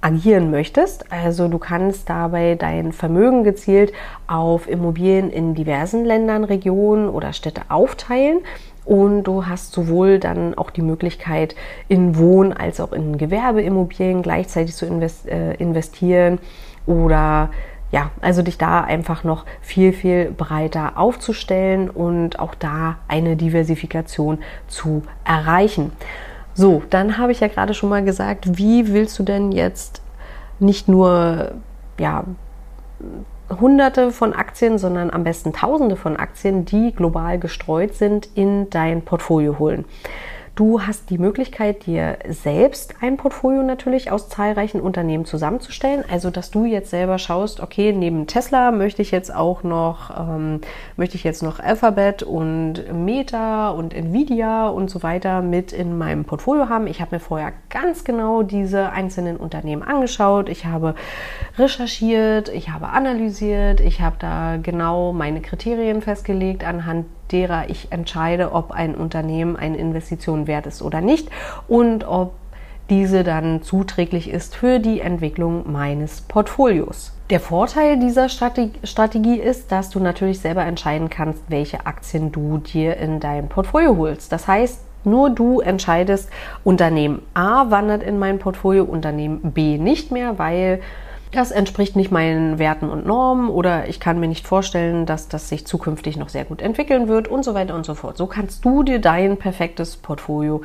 agieren 0.05 0.51
möchtest. 0.51 1.11
Also 1.11 1.49
du 1.49 1.59
kannst 1.59 2.11
dabei 2.11 2.57
dein 2.57 2.93
Vermögen 2.93 3.43
gezielt 3.43 3.93
auf 4.27 4.69
Immobilien 4.69 5.31
in 5.31 5.55
diversen 5.55 6.05
Ländern, 6.05 6.45
Regionen 6.45 7.09
oder 7.09 7.33
Städte 7.33 7.63
aufteilen. 7.71 8.41
Und 8.85 9.23
du 9.23 9.47
hast 9.47 9.73
sowohl 9.73 10.19
dann 10.19 10.59
auch 10.59 10.69
die 10.69 10.83
Möglichkeit, 10.83 11.57
in 11.89 12.19
Wohn- 12.19 12.53
als 12.53 12.81
auch 12.81 12.93
in 12.93 13.17
Gewerbeimmobilien 13.17 14.21
gleichzeitig 14.21 14.77
zu 14.77 14.85
äh, 14.85 15.55
investieren 15.55 16.39
oder 16.87 17.49
ja, 17.91 18.11
also 18.21 18.43
dich 18.43 18.59
da 18.59 18.83
einfach 18.83 19.25
noch 19.25 19.47
viel, 19.63 19.95
viel 19.95 20.31
breiter 20.37 20.99
aufzustellen 20.99 21.89
und 21.89 22.41
auch 22.41 22.55
da 22.55 22.97
eine 23.09 23.37
Diversifikation 23.37 24.39
zu 24.67 25.03
erreichen. 25.25 25.93
So, 26.55 26.83
dann 26.91 27.19
habe 27.19 27.33
ich 27.33 27.41
ja 27.41 27.49
gerade 27.49 27.75
schon 27.75 27.89
mal 27.89 28.05
gesagt, 28.05 28.59
wie 28.59 28.93
willst 28.93 29.19
du 29.19 29.23
denn 29.25 29.53
jetzt 29.53 30.01
nicht 30.61 30.89
nur 30.89 31.53
ja, 31.99 32.25
Hunderte 33.51 34.11
von 34.11 34.33
Aktien, 34.33 34.79
sondern 34.79 35.11
am 35.11 35.25
besten 35.25 35.53
Tausende 35.53 35.97
von 35.97 36.17
Aktien, 36.17 36.65
die 36.65 36.93
global 36.93 37.39
gestreut 37.39 37.95
sind, 37.95 38.29
in 38.35 38.71
dein 38.71 39.03
Portfolio 39.03 39.59
holen. 39.59 39.85
Du 40.57 40.81
hast 40.81 41.11
die 41.11 41.19
Möglichkeit, 41.19 41.85
dir 41.87 42.17
selbst 42.29 42.95
ein 43.01 43.17
Portfolio 43.17 43.65
natürlich 43.65 44.13
aus 44.13 44.29
zahlreichen 44.29 44.81
Unternehmen 44.81 45.25
zusammenzustellen. 45.25 46.05
Also, 46.09 46.31
dass 46.31 46.53
du 46.53 46.65
jetzt 46.65 46.91
selber 46.91 47.19
schaust, 47.19 47.59
okay, 47.59 47.93
neben 47.93 48.29
Tesla 48.29 48.71
möchte 48.71 49.03
ich 49.03 49.11
jetzt 49.11 49.35
auch 49.35 49.65
noch, 49.65 50.17
ähm, 50.17 50.61
möchte 50.97 51.17
ich 51.17 51.25
jetzt 51.25 51.43
noch 51.43 51.59
Alphabet 51.59 52.23
und 52.23 52.85
Meta 52.93 53.71
und 53.71 53.95
Nvidia 53.95 54.69
und 54.69 54.91
so 54.91 55.03
weiter 55.03 55.43
mit 55.43 55.73
in 55.73 55.99
meinem 55.99 56.25
Portfolio 56.25 56.69
haben. 56.69 56.87
Ich 56.87 57.01
habe 57.01 57.17
mir 57.17 57.21
vorher 57.21 57.53
ganz 57.69 58.05
genau 58.05 58.45
diese 58.45 58.91
einzelnen 58.91 59.39
Unternehmen 59.39 59.83
angeschaut. 59.83 60.49
Ich 60.49 60.67
habe 60.67 60.95
recherchiert, 61.59 62.49
ich 62.49 62.71
habe 62.71 62.91
analysiert, 62.91 63.81
ich 63.81 64.01
habe 64.01 64.17
da 64.21 64.57
genau 64.63 65.13
meine 65.13 65.41
Kriterien 65.41 66.01
festgelegt, 66.01 66.63
anhand 66.63 67.07
derer 67.35 67.69
ich 67.69 67.93
entscheide, 67.93 68.53
ob 68.53 68.71
ein 68.71 68.95
Unternehmen 68.95 69.57
eine 69.57 69.77
Investition 69.77 70.47
wert 70.47 70.67
ist 70.67 70.81
oder 70.81 71.03
nicht 71.03 71.29
und 71.69 72.07
ob 72.07 72.33
diese 72.91 73.25
dann 73.25 73.63
zuträglich 73.63 74.31
ist 74.31 74.57
für 74.57 74.79
die 74.79 75.01
Entwicklung 75.01 75.71
meines 75.73 76.21
Portfolios. 76.21 77.13
Der 77.31 77.41
Vorteil 77.41 77.99
dieser 77.99 78.29
Strategie 78.29 79.41
ist, 79.41 79.73
dass 79.73 79.89
du 79.91 79.99
natürlich 79.99 80.41
selber 80.41 80.65
entscheiden 80.65 81.09
kannst, 81.09 81.43
welche 81.49 81.87
Aktien 81.87 82.31
du 82.31 82.59
dir 82.59 82.99
in 82.99 83.21
dein 83.21 83.49
Portfolio 83.49 83.97
holst. 83.97 84.31
Das 84.31 84.47
heißt, 84.47 84.81
nur 85.05 85.31
du 85.31 85.61
entscheidest, 85.61 86.29
Unternehmen 86.63 87.23
A 87.33 87.71
wandert 87.71 88.03
in 88.03 88.19
mein 88.19 88.39
Portfolio, 88.39 88.85
Unternehmen 88.85 89.53
B 89.53 89.79
nicht 89.79 90.11
mehr, 90.11 90.39
weil 90.39 90.81
das 91.35 91.51
entspricht 91.51 91.97
nicht 91.97 92.11
meinen 92.11 92.59
Werten 92.59 92.89
und 92.89 93.07
Normen 93.07 93.49
oder 93.49 93.89
ich 93.89 94.01
kann 94.01 94.21
mir 94.21 94.29
nicht 94.29 94.47
vorstellen, 94.47 95.07
dass 95.07 95.29
das 95.29 95.49
sich 95.49 95.67
zukünftig 95.67 96.17
noch 96.17 96.29
sehr 96.29 96.45
gut 96.45 96.63
entwickeln 96.63 97.09
wird 97.09 97.29
und 97.29 97.45
so 97.45 97.55
weiter 97.55 97.75
und 97.75 97.85
so 97.85 97.95
fort. 97.95 98.17
So 98.17 98.27
kannst 98.27 98.65
du 98.65 98.83
dir 98.83 99.01
dein 99.01 99.37
perfektes 99.37 99.97
Portfolio 99.97 100.63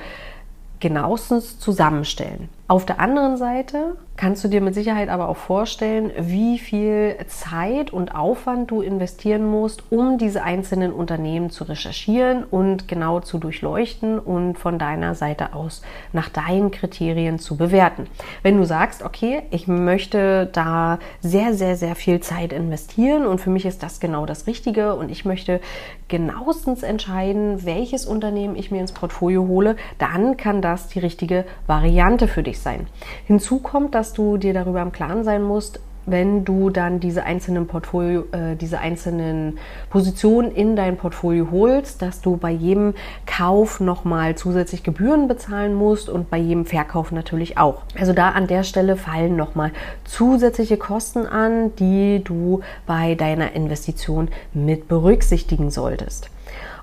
genauestens 0.80 1.60
zusammenstellen. 1.60 2.50
Auf 2.70 2.86
der 2.86 3.00
anderen 3.00 3.36
Seite 3.36 3.96
kannst 4.16 4.44
du 4.44 4.48
dir 4.48 4.62
mit 4.62 4.76
Sicherheit 4.76 5.10
aber 5.10 5.30
auch 5.30 5.38
vorstellen, 5.38 6.12
wie 6.20 6.60
viel 6.60 7.16
Zeit 7.28 7.92
und 7.92 8.14
Aufwand 8.14 8.70
du 8.70 8.82
investieren 8.82 9.50
musst, 9.50 9.92
um 9.92 10.20
diese 10.20 10.44
einzelnen 10.44 10.92
Unternehmen 10.92 11.50
zu 11.50 11.64
recherchieren 11.64 12.44
und 12.44 12.88
genau 12.88 13.22
zu 13.22 13.40
durchleuchten 13.40 14.20
und 14.20 14.60
von 14.60 14.78
deiner 14.78 15.16
Seite 15.16 15.54
aus 15.56 15.82
nach 16.14 16.30
deinen 16.30 16.70
Kriterien 16.70 17.40
zu 17.40 17.58
bewerten. 17.58 18.06
Wenn 18.44 18.58
du 18.58 18.66
sagst, 18.66 19.02
okay, 19.02 19.42
ich 19.50 19.68
möchte 19.68 20.48
da 20.52 21.00
sehr, 21.22 21.56
sehr, 21.56 21.76
sehr 21.76 21.96
viel 21.96 22.20
Zeit 22.20 22.54
investieren 22.54 23.26
und 23.26 23.42
für 23.42 23.50
mich 23.50 23.66
ist 23.66 23.82
das 23.82 24.00
genau 24.00 24.28
das 24.28 24.46
Richtige 24.46 24.94
und 24.94 25.10
ich 25.10 25.26
möchte 25.26 25.60
genauestens 26.08 26.84
entscheiden, 26.84 27.66
welches 27.66 28.06
Unternehmen 28.06 28.56
ich 28.56 28.70
mir 28.70 28.82
ins 28.82 28.92
Portfolio 28.92 29.48
hole, 29.48 29.76
dann 29.98 30.38
kann 30.38 30.62
das 30.62 30.90
die 30.90 31.00
richtige 31.00 31.46
Variante 31.66 32.28
für 32.28 32.44
dich 32.44 32.59
sein. 32.60 32.88
Hinzu 33.26 33.60
kommt, 33.60 33.96
dass 33.96 34.14
du 34.14 34.38
dir 34.38 34.54
darüber 34.54 34.82
im 34.82 34.92
Klaren 34.92 35.24
sein 35.24 35.44
musst, 35.44 35.80
wenn 36.12 36.46
du 36.46 36.70
dann 36.70 37.00
diese 37.00 37.24
einzelnen 37.24 37.68
Portfolio, 37.68 38.26
äh, 38.32 38.56
diese 38.56 38.80
einzelnen 38.80 39.60
Positionen 39.90 40.52
in 40.52 40.76
dein 40.76 40.98
Portfolio 40.98 41.50
holst, 41.52 42.02
dass 42.02 42.22
du 42.22 42.38
bei 42.38 42.52
jedem 42.52 42.94
Kauf 43.26 43.80
nochmal 43.80 44.36
zusätzlich 44.36 44.84
Gebühren 44.84 45.28
bezahlen 45.28 45.76
musst 45.76 46.10
und 46.10 46.30
bei 46.30 46.38
jedem 46.38 46.66
Verkauf 46.66 47.12
natürlich 47.12 47.58
auch. 47.58 47.84
Also 47.98 48.14
da 48.14 48.30
an 48.30 48.48
der 48.48 48.64
Stelle 48.64 48.96
fallen 48.96 49.36
nochmal 49.36 49.72
zusätzliche 50.06 50.78
Kosten 50.78 51.26
an, 51.26 51.76
die 51.76 52.24
du 52.24 52.62
bei 52.86 53.16
deiner 53.16 53.54
Investition 53.54 54.30
mit 54.54 54.88
berücksichtigen 54.88 55.70
solltest. 55.70 56.30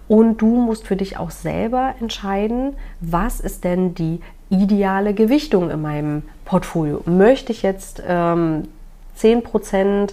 Und 0.09 0.41
du 0.41 0.47
musst 0.47 0.87
für 0.87 0.95
dich 0.95 1.19
auch 1.19 1.33
selber 1.33 1.95
entscheiden, 2.01 2.77
was 3.01 3.41
ist 3.41 3.65
denn 3.65 3.95
die 3.95 4.21
ideale 4.51 5.15
Gewichtung 5.15 5.71
in 5.71 5.83
meinem 5.83 6.23
Portfolio. 6.45 7.03
Möchte 7.07 7.53
ich 7.53 7.63
jetzt 7.63 8.03
ähm, 8.07 8.69
10% 9.19 10.13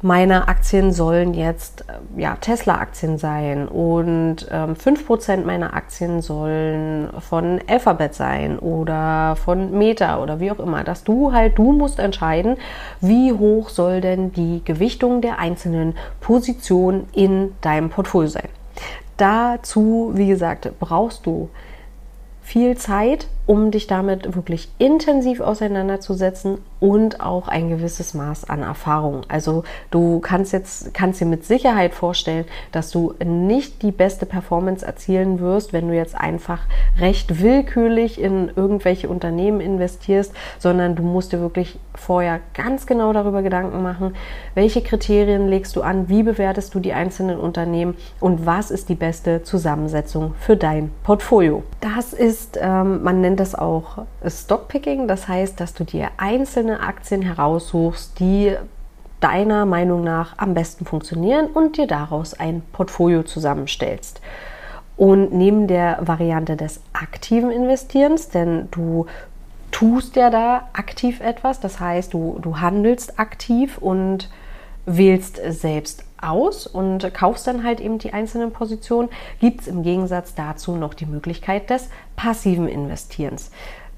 meiner 0.00 0.48
Aktien 0.48 0.92
sollen 0.92 1.34
jetzt 1.34 1.84
äh, 1.88 2.20
ja, 2.20 2.36
Tesla-Aktien 2.36 3.18
sein 3.18 3.66
und 3.66 4.46
ähm, 4.50 4.74
5% 4.74 5.44
meiner 5.44 5.74
Aktien 5.74 6.22
sollen 6.22 7.08
von 7.20 7.60
Alphabet 7.66 8.14
sein 8.14 8.58
oder 8.58 9.36
von 9.36 9.76
Meta 9.76 10.22
oder 10.22 10.40
wie 10.40 10.50
auch 10.50 10.60
immer. 10.60 10.84
Dass 10.84 11.04
du 11.04 11.32
halt, 11.32 11.58
du 11.58 11.72
musst 11.72 11.98
entscheiden, 11.98 12.56
wie 13.00 13.32
hoch 13.32 13.70
soll 13.70 14.00
denn 14.00 14.32
die 14.32 14.62
Gewichtung 14.64 15.20
der 15.20 15.38
einzelnen 15.38 15.96
Positionen 16.20 17.08
in 17.12 17.54
deinem 17.60 17.90
Portfolio 17.90 18.28
sein. 18.28 18.48
Dazu, 19.16 20.12
wie 20.14 20.28
gesagt, 20.28 20.70
brauchst 20.78 21.26
du 21.26 21.50
viel 22.40 22.76
Zeit, 22.76 23.26
um 23.48 23.70
dich 23.70 23.86
damit 23.86 24.36
wirklich 24.36 24.68
intensiv 24.76 25.40
auseinanderzusetzen 25.40 26.58
und 26.80 27.22
auch 27.22 27.48
ein 27.48 27.70
gewisses 27.70 28.12
Maß 28.12 28.50
an 28.50 28.62
Erfahrung. 28.62 29.22
Also 29.28 29.64
du 29.90 30.20
kannst 30.20 30.52
jetzt 30.52 30.92
kannst 30.92 31.22
dir 31.22 31.24
mit 31.24 31.46
Sicherheit 31.46 31.94
vorstellen, 31.94 32.44
dass 32.72 32.90
du 32.90 33.14
nicht 33.24 33.80
die 33.80 33.90
beste 33.90 34.26
Performance 34.26 34.84
erzielen 34.84 35.40
wirst, 35.40 35.72
wenn 35.72 35.88
du 35.88 35.94
jetzt 35.94 36.14
einfach 36.14 36.60
recht 37.00 37.42
willkürlich 37.42 38.20
in 38.20 38.50
irgendwelche 38.54 39.08
Unternehmen 39.08 39.62
investierst, 39.62 40.34
sondern 40.58 40.94
du 40.94 41.02
musst 41.02 41.32
dir 41.32 41.40
wirklich 41.40 41.78
vorher 41.94 42.40
ganz 42.52 42.86
genau 42.86 43.14
darüber 43.14 43.40
Gedanken 43.40 43.82
machen, 43.82 44.14
welche 44.54 44.82
Kriterien 44.82 45.48
legst 45.48 45.74
du 45.74 45.80
an, 45.80 46.10
wie 46.10 46.22
bewertest 46.22 46.74
du 46.74 46.80
die 46.80 46.92
einzelnen 46.92 47.40
Unternehmen 47.40 47.96
und 48.20 48.44
was 48.44 48.70
ist 48.70 48.90
die 48.90 48.94
beste 48.94 49.42
Zusammensetzung 49.42 50.34
für 50.38 50.56
dein 50.56 50.90
Portfolio. 51.02 51.62
Das 51.80 52.12
ist, 52.12 52.58
ähm, 52.60 53.02
man 53.02 53.22
nennt 53.22 53.37
das 53.38 53.54
auch 53.54 54.04
Stockpicking, 54.26 55.08
das 55.08 55.28
heißt, 55.28 55.60
dass 55.60 55.74
du 55.74 55.84
dir 55.84 56.10
einzelne 56.16 56.80
Aktien 56.80 57.22
heraussuchst, 57.22 58.18
die 58.20 58.56
deiner 59.20 59.66
Meinung 59.66 60.04
nach 60.04 60.38
am 60.38 60.54
besten 60.54 60.84
funktionieren 60.84 61.46
und 61.46 61.76
dir 61.76 61.86
daraus 61.86 62.34
ein 62.34 62.62
Portfolio 62.72 63.22
zusammenstellst. 63.22 64.20
Und 64.96 65.32
neben 65.32 65.66
der 65.66 65.98
Variante 66.00 66.56
des 66.56 66.80
aktiven 66.92 67.50
Investierens, 67.50 68.28
denn 68.28 68.68
du 68.70 69.06
tust 69.70 70.16
ja 70.16 70.30
da 70.30 70.68
aktiv 70.72 71.20
etwas, 71.20 71.60
das 71.60 71.78
heißt, 71.78 72.14
du, 72.14 72.38
du 72.40 72.60
handelst 72.60 73.18
aktiv 73.18 73.78
und 73.78 74.28
wählst 74.86 75.40
selbst 75.48 76.04
aus 76.22 76.66
und 76.66 77.12
kaufst 77.14 77.46
dann 77.46 77.64
halt 77.64 77.80
eben 77.80 77.98
die 77.98 78.12
einzelnen 78.12 78.52
Positionen, 78.52 79.08
gibt 79.40 79.62
es 79.62 79.68
im 79.68 79.82
Gegensatz 79.82 80.34
dazu 80.34 80.76
noch 80.76 80.94
die 80.94 81.06
Möglichkeit 81.06 81.70
des 81.70 81.88
passiven 82.16 82.68
Investierens. 82.68 83.50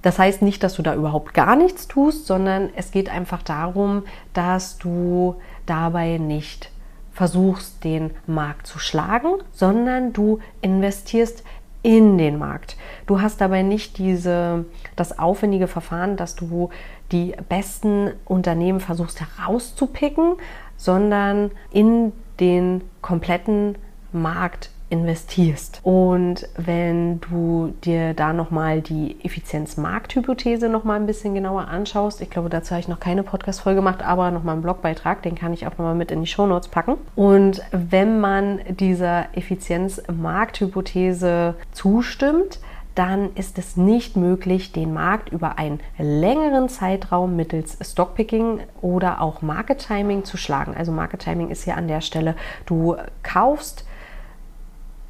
Das 0.03 0.19
heißt 0.19 0.43
nicht, 0.43 0.63
dass 0.63 0.75
du 0.75 0.83
da 0.83 0.95
überhaupt 0.95 1.35
gar 1.35 1.57
nichts 1.57 1.87
tust, 1.87 2.27
sondern 2.27 2.71
es 2.75 2.91
geht 2.91 3.11
einfach 3.11 3.43
darum, 3.43 4.05
dass 4.33 4.79
du 4.79 5.37
dabei 5.67 6.19
nicht 6.19 6.71
versuchst, 7.13 7.85
den 7.85 8.13
Markt 8.27 8.67
zu 8.67 8.79
schlagen, 8.79 9.35
sondern 9.53 10.13
du 10.13 10.39
investierst 10.63 11.45
in 11.83 12.19
den 12.19 12.39
Markt. 12.39 12.77
Du 13.07 13.21
hast 13.21 13.41
dabei 13.41 13.63
nicht 13.63 13.99
diese, 13.99 14.65
das 14.97 15.19
aufwendige 15.19 15.67
Verfahren, 15.67 16.17
dass 16.17 16.35
du 16.35 16.71
die 17.13 17.35
besten 17.49 18.13
Unternehmen 18.25 18.81
versuchst 18.81 19.21
herauszupicken, 19.21 20.37
sondern 20.81 21.53
in 21.71 22.13
den 22.41 22.81
kompletten 23.03 23.77
Markt 24.13 24.71
investierst. 24.89 25.81
Und 25.85 26.49
wenn 26.57 27.21
du 27.21 27.75
dir 27.85 28.15
da 28.15 28.33
nochmal 28.33 28.81
die 28.81 29.23
Effizienz-Markt-Hypothese 29.23 30.71
nochmal 30.71 30.99
ein 30.99 31.07
bisschen 31.07 31.35
genauer 31.35 31.69
anschaust, 31.69 32.23
ich 32.23 32.31
glaube, 32.31 32.49
dazu 32.49 32.71
habe 32.73 32.81
ich 32.81 32.89
noch 32.89 32.99
keine 32.99 33.23
Podcast-Folge 33.23 33.77
gemacht, 33.77 34.03
aber 34.03 34.33
nochmal 34.33 34.55
einen 34.55 34.63
Blogbeitrag, 34.63 35.23
den 35.23 35.37
kann 35.37 35.53
ich 35.53 35.67
auch 35.67 35.73
nochmal 35.73 35.95
mit 35.95 36.11
in 36.11 36.23
die 36.23 36.27
Shownotes 36.27 36.69
packen. 36.69 36.97
Und 37.15 37.61
wenn 37.71 38.21
man 38.21 38.61
dieser 38.69 39.27
Effizienz-Markt-Hypothese 39.37 41.55
zustimmt, 41.73 42.59
dann 43.01 43.35
ist 43.35 43.57
es 43.57 43.79
nicht 43.79 44.19
möglich, 44.19 44.73
den 44.73 44.93
Markt 44.93 45.31
über 45.31 45.57
einen 45.57 45.81
längeren 45.97 46.69
Zeitraum 46.69 47.35
mittels 47.35 47.79
Stockpicking 47.81 48.61
oder 48.83 49.23
auch 49.23 49.41
Market 49.41 49.87
Timing 49.87 50.27
zu 50.27 50.37
schlagen. 50.37 50.75
Also 50.77 50.93
Market 50.93 51.21
Timing 51.21 51.49
ist 51.49 51.65
hier 51.65 51.79
an 51.79 51.89
der 51.89 52.03
Stelle, 52.03 52.37
du 52.67 52.97
kaufst 53.23 53.87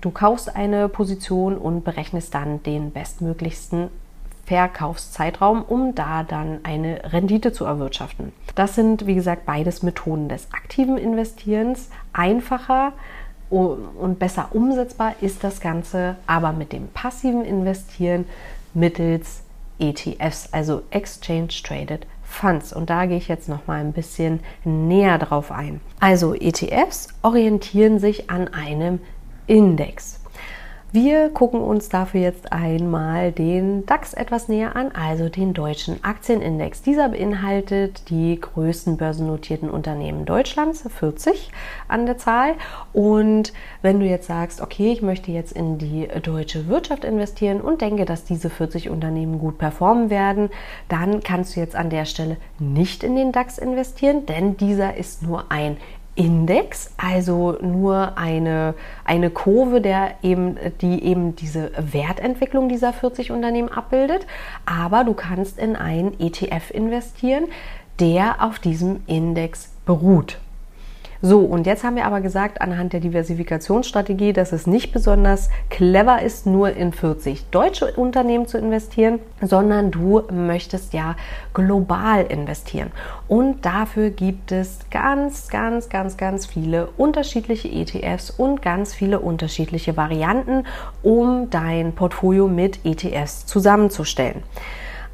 Du 0.01 0.11
kaufst 0.11 0.57
eine 0.57 0.89
Position 0.89 1.59
und 1.59 1.85
berechnest 1.85 2.35
dann 2.35 2.63
den 2.63 2.91
bestmöglichsten 2.91 3.89
Verkaufszeitraum, 4.47 5.63
um 5.63 5.95
da 5.95 6.23
dann 6.23 6.61
eine 6.63 7.13
Rendite 7.13 7.53
zu 7.53 7.67
erwirtschaften. 7.67 8.33
Das 8.55 8.77
sind, 8.77 9.07
wie 9.07 9.15
gesagt, 9.15 9.45
beides 9.45 9.83
Methoden 9.83 10.31
des 10.31 10.53
aktiven 10.55 10.97
Investierens. 10.97 11.91
Einfacher 12.15 12.95
und 13.51 14.19
besser 14.19 14.49
umsetzbar 14.53 15.15
ist 15.21 15.43
das 15.43 15.61
Ganze 15.61 16.17
aber 16.27 16.53
mit 16.53 16.73
dem 16.73 16.89
passiven 16.89 17.45
Investieren 17.45 18.27
mittels 18.75 19.43
ETFs, 19.81 20.49
also 20.53 20.83
Exchange 20.91 21.49
Traded 21.63 22.07
Funds. 22.23 22.73
Und 22.73 22.91
da 22.91 23.07
gehe 23.07 23.17
ich 23.17 23.29
jetzt 23.29 23.49
noch 23.49 23.67
mal 23.67 23.81
ein 23.81 23.93
bisschen 23.93 24.41
näher 24.65 25.19
drauf 25.19 25.51
ein. 25.51 25.81
Also 25.99 26.35
ETFs 26.35 27.09
orientieren 27.23 27.99
sich 27.99 28.31
an 28.31 28.49
einem 28.49 29.01
Index. 29.47 30.20
Wir 30.93 31.29
gucken 31.29 31.61
uns 31.61 31.89
dafür 31.89 32.21
jetzt 32.21 32.53
einmal 32.53 33.31
den 33.31 33.87
DAX 33.87 34.13
etwas 34.13 34.49
näher 34.49 34.75
an, 34.75 34.91
also 34.91 35.29
den 35.29 35.55
deutschen 35.55 36.03
Aktienindex. 36.03 36.83
Dieser 36.83 37.11
beinhaltet 37.11 38.11
die 38.11 38.41
größten 38.41 38.97
börsennotierten 38.97 39.71
Unternehmen 39.71 40.25
Deutschlands, 40.25 40.83
40 40.89 41.53
an 41.87 42.07
der 42.07 42.19
Zahl. 42.19 42.55
Und 42.93 43.53
wenn 43.83 44.01
du 44.01 44.07
jetzt 44.07 44.27
sagst, 44.27 44.61
okay, 44.61 44.91
ich 44.91 45.01
möchte 45.01 45.31
jetzt 45.31 45.53
in 45.53 45.79
die 45.79 46.09
deutsche 46.25 46.67
Wirtschaft 46.67 47.05
investieren 47.05 47.61
und 47.61 47.83
denke, 47.83 48.05
dass 48.05 48.25
diese 48.25 48.51
40 48.51 48.91
Unternehmen 48.91 49.39
gut 49.39 49.59
performen 49.59 50.11
werden, 50.11 50.51
dann 50.89 51.23
kannst 51.23 51.55
du 51.55 51.61
jetzt 51.61 51.77
an 51.77 51.91
der 51.91 52.05
Stelle 52.05 52.37
nicht 52.59 53.05
in 53.05 53.15
den 53.15 53.31
DAX 53.31 53.59
investieren, 53.59 54.27
denn 54.27 54.57
dieser 54.57 54.97
ist 54.97 55.23
nur 55.23 55.53
ein 55.53 55.77
Index, 56.15 56.93
also 56.97 57.57
nur 57.61 58.19
eine, 58.19 58.75
eine 59.05 59.31
Kurve, 59.31 59.81
der 59.81 60.15
eben, 60.23 60.57
die 60.81 61.03
eben 61.05 61.37
diese 61.37 61.71
Wertentwicklung 61.79 62.69
dieser 62.69 62.93
40 62.93 63.31
Unternehmen 63.31 63.69
abbildet. 63.69 64.27
Aber 64.67 65.05
du 65.05 65.15
kannst 65.15 65.59
in 65.59 65.77
einen 65.77 66.19
ETF 66.19 66.71
investieren, 66.73 67.45
der 68.01 68.43
auf 68.43 68.59
diesem 68.59 69.03
Index 69.07 69.73
beruht. 69.87 70.39
So, 71.23 71.41
und 71.41 71.67
jetzt 71.67 71.85
haben 71.85 71.97
wir 71.97 72.07
aber 72.07 72.23
gesagt, 72.23 72.63
anhand 72.63 72.95
der 72.95 73.01
Diversifikationsstrategie, 73.01 74.33
dass 74.33 74.53
es 74.53 74.67
nicht 74.67 74.91
besonders 74.91 75.51
clever 75.69 76.23
ist, 76.23 76.47
nur 76.47 76.75
in 76.75 76.93
40 76.93 77.51
deutsche 77.51 77.93
Unternehmen 77.93 78.47
zu 78.47 78.57
investieren, 78.57 79.19
sondern 79.43 79.91
du 79.91 80.23
möchtest 80.33 80.95
ja 80.95 81.17
global 81.53 82.25
investieren. 82.25 82.91
Und 83.29 83.67
dafür 83.67 84.09
gibt 84.09 84.51
es 84.51 84.79
ganz, 84.91 85.49
ganz, 85.49 85.91
ganz, 85.91 86.17
ganz 86.17 86.47
viele 86.47 86.89
unterschiedliche 86.97 87.69
ETFs 87.69 88.31
und 88.31 88.63
ganz 88.63 88.95
viele 88.95 89.21
unterschiedliche 89.21 89.99
Varianten, 89.99 90.65
um 91.03 91.51
dein 91.51 91.93
Portfolio 91.93 92.49
mit 92.49 92.85
ETFs 92.87 93.45
zusammenzustellen. 93.45 94.43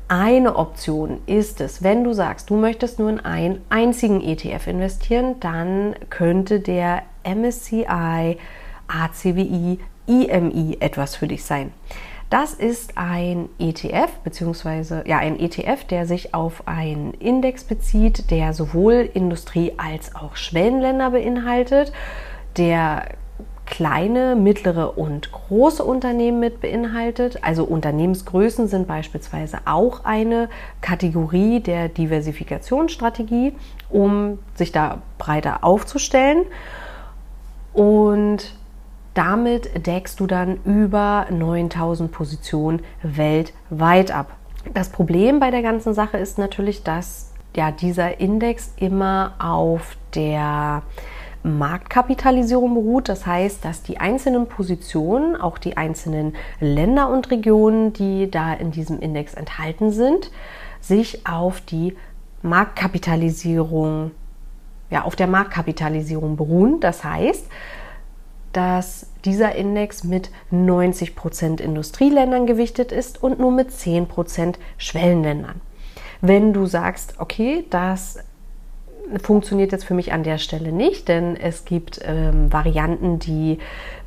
Eine 0.08 0.54
Option 0.54 1.20
ist 1.26 1.60
es, 1.60 1.82
wenn 1.82 2.04
du 2.04 2.12
sagst, 2.12 2.50
du 2.50 2.56
möchtest 2.56 3.00
nur 3.00 3.10
in 3.10 3.18
einen 3.18 3.60
einzigen 3.70 4.20
ETF 4.20 4.68
investieren, 4.68 5.40
dann 5.40 5.96
könnte 6.10 6.60
der 6.60 7.02
MSCI 7.24 8.38
ACWI 8.86 9.80
IMI 10.06 10.76
etwas 10.78 11.16
für 11.16 11.26
dich 11.26 11.44
sein. 11.44 11.72
Das 12.30 12.54
ist 12.54 12.96
ein 12.96 13.48
ETF, 13.58 14.10
beziehungsweise 14.22 15.02
ja, 15.06 15.18
ein 15.18 15.40
ETF, 15.40 15.84
der 15.84 16.06
sich 16.06 16.34
auf 16.34 16.68
einen 16.68 17.12
Index 17.14 17.64
bezieht, 17.64 18.30
der 18.30 18.52
sowohl 18.52 19.10
Industrie- 19.12 19.74
als 19.76 20.14
auch 20.14 20.36
Schwellenländer 20.36 21.10
beinhaltet. 21.10 21.92
Der 22.56 23.06
kleine, 23.66 24.36
mittlere 24.36 24.96
und 24.96 25.30
große 25.32 25.84
Unternehmen 25.84 26.40
mit 26.40 26.60
beinhaltet. 26.60 27.42
Also 27.42 27.64
Unternehmensgrößen 27.64 28.68
sind 28.68 28.86
beispielsweise 28.86 29.58
auch 29.66 30.04
eine 30.04 30.48
Kategorie 30.80 31.60
der 31.60 31.88
Diversifikationsstrategie, 31.88 33.54
um 33.90 34.38
sich 34.54 34.72
da 34.72 35.02
breiter 35.18 35.64
aufzustellen. 35.64 36.44
Und 37.72 38.54
damit 39.14 39.86
deckst 39.86 40.20
du 40.20 40.26
dann 40.26 40.58
über 40.64 41.26
9000 41.30 42.10
Positionen 42.12 42.82
weltweit 43.02 44.10
ab. 44.10 44.36
Das 44.74 44.90
Problem 44.90 45.40
bei 45.40 45.50
der 45.50 45.62
ganzen 45.62 45.94
Sache 45.94 46.18
ist 46.18 46.38
natürlich, 46.38 46.82
dass 46.82 47.32
ja 47.56 47.70
dieser 47.70 48.20
Index 48.20 48.72
immer 48.76 49.34
auf 49.38 49.96
der 50.14 50.82
Marktkapitalisierung 51.46 52.74
beruht. 52.74 53.08
Das 53.08 53.26
heißt, 53.26 53.64
dass 53.64 53.82
die 53.82 53.98
einzelnen 53.98 54.46
Positionen, 54.46 55.36
auch 55.36 55.58
die 55.58 55.76
einzelnen 55.76 56.34
Länder 56.60 57.08
und 57.08 57.30
Regionen, 57.30 57.92
die 57.92 58.30
da 58.30 58.52
in 58.52 58.72
diesem 58.72 59.00
Index 59.00 59.34
enthalten 59.34 59.90
sind, 59.92 60.30
sich 60.80 61.26
auf 61.26 61.60
die 61.60 61.96
Marktkapitalisierung, 62.42 64.10
ja, 64.90 65.02
auf 65.02 65.16
der 65.16 65.26
Marktkapitalisierung 65.26 66.36
beruhen. 66.36 66.80
Das 66.80 67.04
heißt, 67.04 67.46
dass 68.52 69.06
dieser 69.24 69.54
Index 69.54 70.04
mit 70.04 70.30
90 70.50 71.14
Prozent 71.14 71.60
Industrieländern 71.60 72.46
gewichtet 72.46 72.92
ist 72.92 73.22
und 73.22 73.38
nur 73.38 73.52
mit 73.52 73.70
10 73.70 74.06
Prozent 74.06 74.58
Schwellenländern. 74.78 75.60
Wenn 76.20 76.52
du 76.52 76.66
sagst, 76.66 77.14
okay, 77.18 77.66
das 77.70 78.18
funktioniert 79.22 79.72
jetzt 79.72 79.84
für 79.84 79.94
mich 79.94 80.12
an 80.12 80.22
der 80.22 80.38
Stelle 80.38 80.72
nicht, 80.72 81.08
denn 81.08 81.36
es 81.36 81.64
gibt 81.64 82.00
ähm, 82.04 82.52
Varianten, 82.52 83.18
die 83.18 83.58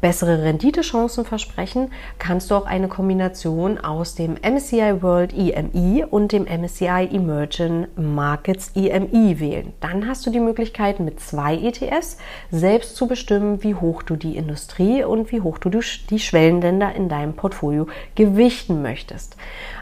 bessere 0.01 0.43
Renditechancen 0.43 1.25
versprechen. 1.25 1.91
Kannst 2.17 2.51
du 2.51 2.55
auch 2.55 2.65
eine 2.65 2.87
Kombination 2.87 3.77
aus 3.77 4.15
dem 4.15 4.35
MSCI 4.35 5.01
World 5.01 5.33
EMI 5.33 6.05
und 6.09 6.31
dem 6.31 6.43
MSCI 6.43 7.09
Emerging 7.11 7.87
Markets 7.95 8.71
EMI 8.75 9.39
wählen. 9.39 9.73
Dann 9.81 10.07
hast 10.07 10.25
du 10.25 10.31
die 10.31 10.39
Möglichkeit, 10.39 10.99
mit 10.99 11.19
zwei 11.19 11.55
ETFs 11.55 12.17
selbst 12.51 12.95
zu 12.95 13.07
bestimmen, 13.07 13.63
wie 13.63 13.75
hoch 13.75 14.03
du 14.03 14.15
die 14.15 14.37
Industrie 14.37 15.03
und 15.03 15.31
wie 15.31 15.41
hoch 15.41 15.57
du 15.57 15.69
die 15.69 16.19
Schwellenländer 16.19 16.93
in 16.95 17.09
deinem 17.09 17.33
Portfolio 17.33 17.87
gewichten 18.15 18.81
möchtest. 18.81 19.35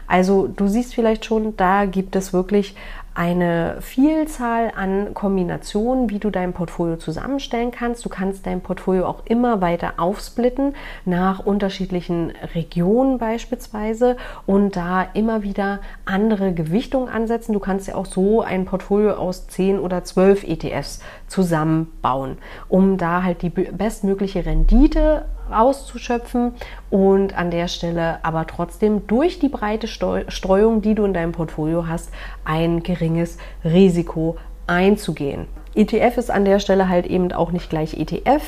Also 0.06 0.48
du 0.48 0.66
siehst 0.68 0.94
vielleicht 0.94 1.26
schon, 1.26 1.56
da 1.56 1.84
gibt 1.84 2.16
es 2.16 2.32
wirklich 2.32 2.74
eine 3.18 3.78
Vielzahl 3.80 4.70
an 4.76 5.12
Kombinationen, 5.12 6.08
wie 6.08 6.20
du 6.20 6.30
dein 6.30 6.52
Portfolio 6.52 6.98
zusammenstellen 6.98 7.72
kannst. 7.72 8.04
Du 8.04 8.08
kannst 8.08 8.46
dein 8.46 8.60
Portfolio 8.60 9.06
auch 9.06 9.26
immer 9.26 9.60
weiter 9.60 9.94
aufsplitten 9.96 10.76
nach 11.04 11.44
unterschiedlichen 11.44 12.32
Regionen 12.54 13.18
beispielsweise 13.18 14.16
und 14.46 14.76
da 14.76 15.02
immer 15.14 15.42
wieder 15.42 15.80
andere 16.04 16.54
Gewichtungen 16.54 17.08
ansetzen. 17.08 17.52
Du 17.54 17.58
kannst 17.58 17.88
ja 17.88 17.96
auch 17.96 18.06
so 18.06 18.40
ein 18.42 18.66
Portfolio 18.66 19.14
aus 19.14 19.48
10 19.48 19.80
oder 19.80 20.04
12 20.04 20.44
ETFs 20.44 21.00
zusammenbauen, 21.28 22.38
um 22.68 22.96
da 22.96 23.22
halt 23.22 23.42
die 23.42 23.50
bestmögliche 23.50 24.44
Rendite 24.44 25.26
auszuschöpfen 25.50 26.52
und 26.90 27.36
an 27.36 27.50
der 27.50 27.68
Stelle 27.68 28.18
aber 28.22 28.46
trotzdem 28.46 29.06
durch 29.06 29.38
die 29.38 29.48
breite 29.48 29.86
Streuung, 29.86 30.82
die 30.82 30.94
du 30.94 31.04
in 31.04 31.14
deinem 31.14 31.32
Portfolio 31.32 31.86
hast, 31.86 32.10
ein 32.44 32.82
geringes 32.82 33.38
Risiko 33.64 34.36
einzugehen. 34.66 35.46
ETF 35.74 36.18
ist 36.18 36.30
an 36.30 36.44
der 36.44 36.58
Stelle 36.58 36.88
halt 36.88 37.06
eben 37.06 37.32
auch 37.32 37.52
nicht 37.52 37.70
gleich 37.70 37.94
ETF, 37.94 38.42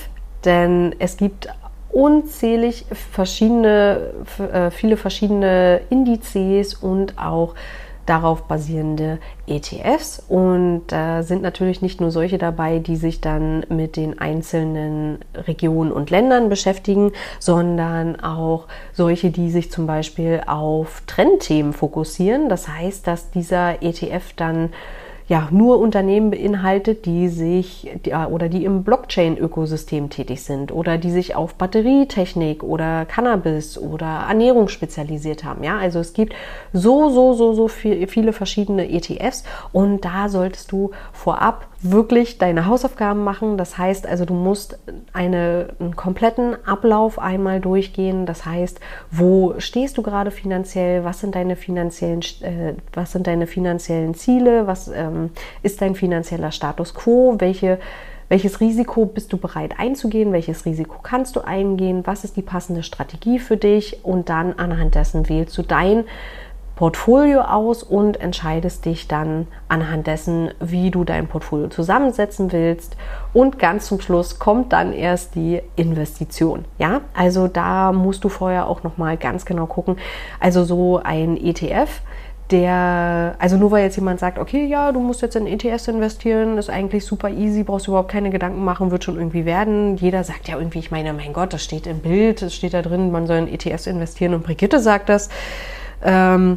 denn 0.45 0.95
es 0.99 1.17
gibt 1.17 1.49
unzählig 1.91 2.87
verschiedene, 2.93 4.13
äh, 4.53 4.71
viele 4.71 4.97
verschiedene 4.97 5.81
Indizes 5.91 6.75
und 6.75 7.19
auch 7.19 7.55
darauf 8.07 8.43
basierende 8.43 9.19
ETFs. 9.47 10.23
Und 10.29 10.83
da 10.89 11.23
sind 11.23 11.43
natürlich 11.43 11.83
nicht 11.83 12.01
nur 12.01 12.11
solche 12.11 12.39
dabei, 12.39 12.79
die 12.79 12.97
sich 12.97 13.21
dann 13.21 13.65
mit 13.69 13.97
den 13.97 14.19
einzelnen 14.19 15.19
Regionen 15.35 15.93
und 15.93 16.11
Ländern 16.11 16.49
beschäftigen, 16.49 17.13
sondern 17.39 18.21
auch 18.21 18.67
solche, 18.93 19.31
die 19.31 19.51
sich 19.51 19.71
zum 19.71 19.87
Beispiel 19.87 20.43
auf 20.47 21.03
Trendthemen 21.07 21.73
fokussieren. 21.73 22.49
Das 22.49 22.69
heißt, 22.69 23.07
dass 23.07 23.31
dieser 23.31 23.83
ETF 23.83 24.33
dann 24.37 24.71
ja 25.31 25.47
nur 25.53 25.79
Unternehmen 25.79 26.33
beinhaltet, 26.33 27.07
die 27.07 27.29
sich 27.29 27.89
die, 28.05 28.13
oder 28.13 28.49
die 28.49 28.65
im 28.65 28.83
Blockchain-Ökosystem 28.83 30.11
tätig 30.11 30.43
sind 30.43 30.73
oder 30.73 30.99
die 30.99 31.13
sich 31.13 31.37
auf 31.37 31.55
Batterietechnik 31.55 32.65
oder 32.65 33.07
Cannabis 33.07 33.79
oder 33.79 34.25
Ernährung 34.29 34.67
spezialisiert 34.67 35.45
haben. 35.45 35.63
Ja, 35.63 35.79
also 35.79 36.01
es 36.01 36.15
gibt 36.15 36.35
so, 36.73 37.11
so, 37.11 37.33
so, 37.35 37.53
so 37.53 37.69
viel, 37.69 38.09
viele 38.09 38.33
verschiedene 38.33 38.91
ETFs 38.91 39.45
und 39.71 40.05
da 40.05 40.29
solltest 40.29 40.73
du 40.73 40.91
vorab 41.13 41.69
wirklich 41.83 42.39
deine 42.39 42.67
Hausaufgaben 42.67 43.25
machen. 43.25 43.57
Das 43.57 43.79
heißt 43.79 44.07
also, 44.07 44.25
du 44.25 44.35
musst 44.35 44.79
eine, 45.13 45.71
einen 45.79 45.97
kompletten 45.97 46.57
Ablauf 46.67 47.19
einmal 47.19 47.61
durchgehen. 47.61 48.27
Das 48.27 48.45
heißt, 48.45 48.81
wo 49.11 49.55
stehst 49.59 49.97
du 49.97 50.03
gerade 50.03 50.31
finanziell? 50.31 51.05
Was 51.05 51.21
sind 51.21 51.35
deine 51.35 51.57
finanziellen, 51.57 52.21
äh, 52.43 52.75
was 52.93 53.13
sind 53.13 53.27
deine 53.27 53.47
finanziellen 53.47 54.15
Ziele? 54.15 54.67
Was 54.67 54.89
ähm, 54.89 55.31
ist 55.63 55.81
dein 55.81 55.95
finanzieller 55.95 56.53
Status 56.53 56.95
quo? 56.95 57.37
Welche 57.39 57.79
welches 58.31 58.61
Risiko 58.61 59.07
bist 59.07 59.33
du 59.33 59.39
bereit 59.39 59.81
einzugehen? 59.81 60.33
Welches 60.33 60.65
Risiko 60.65 60.99
kannst 61.03 61.35
du 61.35 61.41
eingehen? 61.41 62.03
Was 62.07 62.23
ist 62.23 62.37
die 62.37 62.43
passende 62.43 62.85
Strategie 62.85 63.41
für 63.41 63.57
dich? 63.57 64.05
Und 64.05 64.29
dann 64.29 64.53
anhand 64.53 64.95
dessen 64.95 65.29
wählst 65.29 65.59
du 65.59 65.63
dein 65.63 66.05
Portfolio 66.81 67.43
aus 67.43 67.83
und 67.83 68.19
entscheidest 68.23 68.87
dich 68.87 69.07
dann 69.07 69.49
anhand 69.69 70.07
dessen, 70.07 70.49
wie 70.61 70.91
du 70.91 71.05
dein 71.05 71.27
Portfolio 71.27 71.69
zusammensetzen 71.69 72.53
willst. 72.53 72.97
Und 73.35 73.59
ganz 73.59 73.85
zum 73.85 74.01
Schluss 74.01 74.39
kommt 74.39 74.73
dann 74.73 74.95
erst 74.95 75.35
die 75.35 75.61
Investition. 75.77 76.65
Ja, 76.79 77.03
also 77.13 77.49
da 77.49 77.93
musst 77.93 78.25
du 78.25 78.31
vorher 78.31 78.67
auch 78.67 78.83
noch 78.83 78.97
mal 78.97 79.19
ganz 79.19 79.45
genau 79.45 79.67
gucken. 79.67 79.99
Also 80.41 80.65
so 80.65 80.99
ein 81.05 81.37
ETF, 81.37 82.01
der, 82.51 83.35
also 83.39 83.59
nur 83.59 83.73
weil 83.73 83.85
jetzt 83.85 83.97
jemand 83.97 84.19
sagt, 84.19 84.39
okay, 84.39 84.65
ja, 84.65 84.91
du 84.91 85.01
musst 85.01 85.21
jetzt 85.21 85.37
in 85.37 85.47
ETS 85.47 85.87
investieren, 85.87 86.57
ist 86.57 86.71
eigentlich 86.71 87.05
super 87.05 87.29
easy, 87.29 87.63
brauchst 87.63 87.89
überhaupt 87.89 88.11
keine 88.11 88.31
Gedanken 88.31 88.65
machen, 88.65 88.91
wird 88.91 89.05
schon 89.05 89.17
irgendwie 89.17 89.45
werden. 89.45 89.99
Jeder 89.99 90.25
sagt 90.25 90.49
ja 90.49 90.57
irgendwie, 90.57 90.79
ich 90.79 90.91
meine, 90.91 91.13
mein 91.13 91.35
Gott, 91.35 91.53
das 91.53 91.63
steht 91.63 91.87
im 91.87 91.99
Bild, 91.99 92.41
das 92.41 92.55
steht 92.55 92.73
da 92.73 92.81
drin, 92.81 93.13
man 93.13 93.27
soll 93.27 93.37
in 93.37 93.49
ETS 93.49 93.87
investieren 93.87 94.33
und 94.33 94.45
Brigitte 94.45 94.81
sagt 94.81 95.11
das. 95.11 95.29
Ähm, 96.03 96.57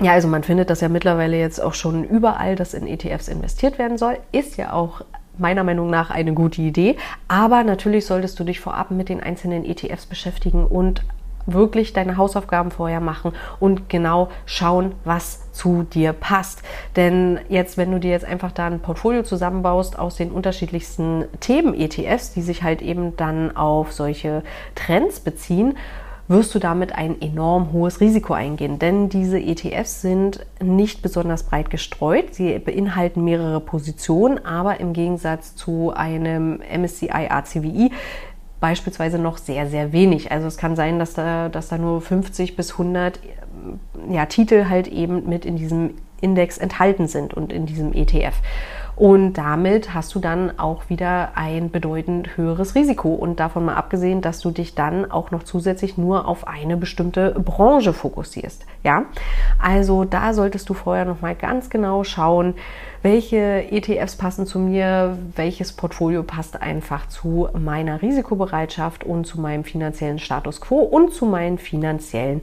ja, 0.00 0.12
also 0.12 0.28
man 0.28 0.42
findet 0.42 0.70
das 0.70 0.80
ja 0.80 0.88
mittlerweile 0.88 1.38
jetzt 1.38 1.62
auch 1.62 1.74
schon 1.74 2.04
überall, 2.04 2.56
dass 2.56 2.74
in 2.74 2.86
ETFs 2.86 3.28
investiert 3.28 3.78
werden 3.78 3.98
soll. 3.98 4.18
Ist 4.32 4.56
ja 4.56 4.72
auch 4.72 5.02
meiner 5.38 5.64
Meinung 5.64 5.90
nach 5.90 6.10
eine 6.10 6.34
gute 6.34 6.62
Idee. 6.62 6.96
Aber 7.28 7.64
natürlich 7.64 8.06
solltest 8.06 8.38
du 8.38 8.44
dich 8.44 8.60
vorab 8.60 8.90
mit 8.90 9.08
den 9.08 9.22
einzelnen 9.22 9.64
ETFs 9.64 10.06
beschäftigen 10.06 10.66
und 10.66 11.02
wirklich 11.46 11.92
deine 11.92 12.16
Hausaufgaben 12.16 12.70
vorher 12.70 13.00
machen 13.00 13.32
und 13.58 13.88
genau 13.88 14.28
schauen, 14.46 14.92
was 15.04 15.50
zu 15.52 15.82
dir 15.82 16.12
passt. 16.12 16.62
Denn 16.94 17.40
jetzt, 17.48 17.76
wenn 17.76 17.90
du 17.90 17.98
dir 17.98 18.12
jetzt 18.12 18.24
einfach 18.24 18.52
da 18.52 18.66
ein 18.66 18.78
Portfolio 18.80 19.24
zusammenbaust 19.24 19.98
aus 19.98 20.16
den 20.16 20.30
unterschiedlichsten 20.30 21.24
Themen-ETFs, 21.40 22.32
die 22.32 22.42
sich 22.42 22.62
halt 22.62 22.80
eben 22.80 23.16
dann 23.16 23.56
auf 23.56 23.92
solche 23.92 24.44
Trends 24.76 25.18
beziehen, 25.18 25.76
wirst 26.28 26.54
du 26.54 26.58
damit 26.58 26.94
ein 26.94 27.20
enorm 27.20 27.72
hohes 27.72 28.00
Risiko 28.00 28.32
eingehen. 28.32 28.78
Denn 28.78 29.08
diese 29.08 29.38
ETFs 29.38 30.00
sind 30.02 30.46
nicht 30.62 31.02
besonders 31.02 31.42
breit 31.42 31.70
gestreut. 31.70 32.34
Sie 32.34 32.58
beinhalten 32.58 33.24
mehrere 33.24 33.60
Positionen, 33.60 34.44
aber 34.44 34.80
im 34.80 34.92
Gegensatz 34.92 35.54
zu 35.56 35.92
einem 35.94 36.60
MSCI 36.60 37.28
ACWI 37.28 37.90
beispielsweise 38.60 39.18
noch 39.18 39.38
sehr, 39.38 39.66
sehr 39.66 39.92
wenig. 39.92 40.30
Also 40.30 40.46
es 40.46 40.56
kann 40.56 40.76
sein, 40.76 40.98
dass 41.00 41.14
da, 41.14 41.48
dass 41.48 41.68
da 41.68 41.78
nur 41.78 42.00
50 42.00 42.54
bis 42.54 42.72
100 42.72 43.18
ja, 44.08 44.26
Titel 44.26 44.66
halt 44.68 44.86
eben 44.86 45.28
mit 45.28 45.44
in 45.44 45.56
diesem 45.56 45.94
Index 46.20 46.58
enthalten 46.58 47.08
sind 47.08 47.34
und 47.34 47.52
in 47.52 47.66
diesem 47.66 47.92
ETF. 47.92 48.34
Und 48.94 49.34
damit 49.34 49.94
hast 49.94 50.14
du 50.14 50.18
dann 50.18 50.58
auch 50.58 50.88
wieder 50.88 51.30
ein 51.34 51.70
bedeutend 51.70 52.36
höheres 52.36 52.74
Risiko. 52.74 53.14
Und 53.14 53.40
davon 53.40 53.64
mal 53.64 53.74
abgesehen, 53.74 54.20
dass 54.20 54.40
du 54.40 54.50
dich 54.50 54.74
dann 54.74 55.10
auch 55.10 55.30
noch 55.30 55.42
zusätzlich 55.44 55.96
nur 55.96 56.28
auf 56.28 56.46
eine 56.46 56.76
bestimmte 56.76 57.30
Branche 57.30 57.92
fokussierst. 57.92 58.66
Ja, 58.82 59.04
also 59.60 60.04
da 60.04 60.34
solltest 60.34 60.68
du 60.68 60.74
vorher 60.74 61.04
noch 61.04 61.20
mal 61.20 61.34
ganz 61.34 61.70
genau 61.70 62.04
schauen, 62.04 62.54
welche 63.02 63.66
ETFs 63.70 64.16
passen 64.16 64.46
zu 64.46 64.58
mir, 64.58 65.18
welches 65.34 65.72
Portfolio 65.72 66.22
passt 66.22 66.60
einfach 66.60 67.08
zu 67.08 67.48
meiner 67.58 68.02
Risikobereitschaft 68.02 69.04
und 69.04 69.26
zu 69.26 69.40
meinem 69.40 69.64
finanziellen 69.64 70.18
Status 70.18 70.60
quo 70.60 70.80
und 70.80 71.12
zu 71.12 71.26
meinen 71.26 71.58
finanziellen 71.58 72.42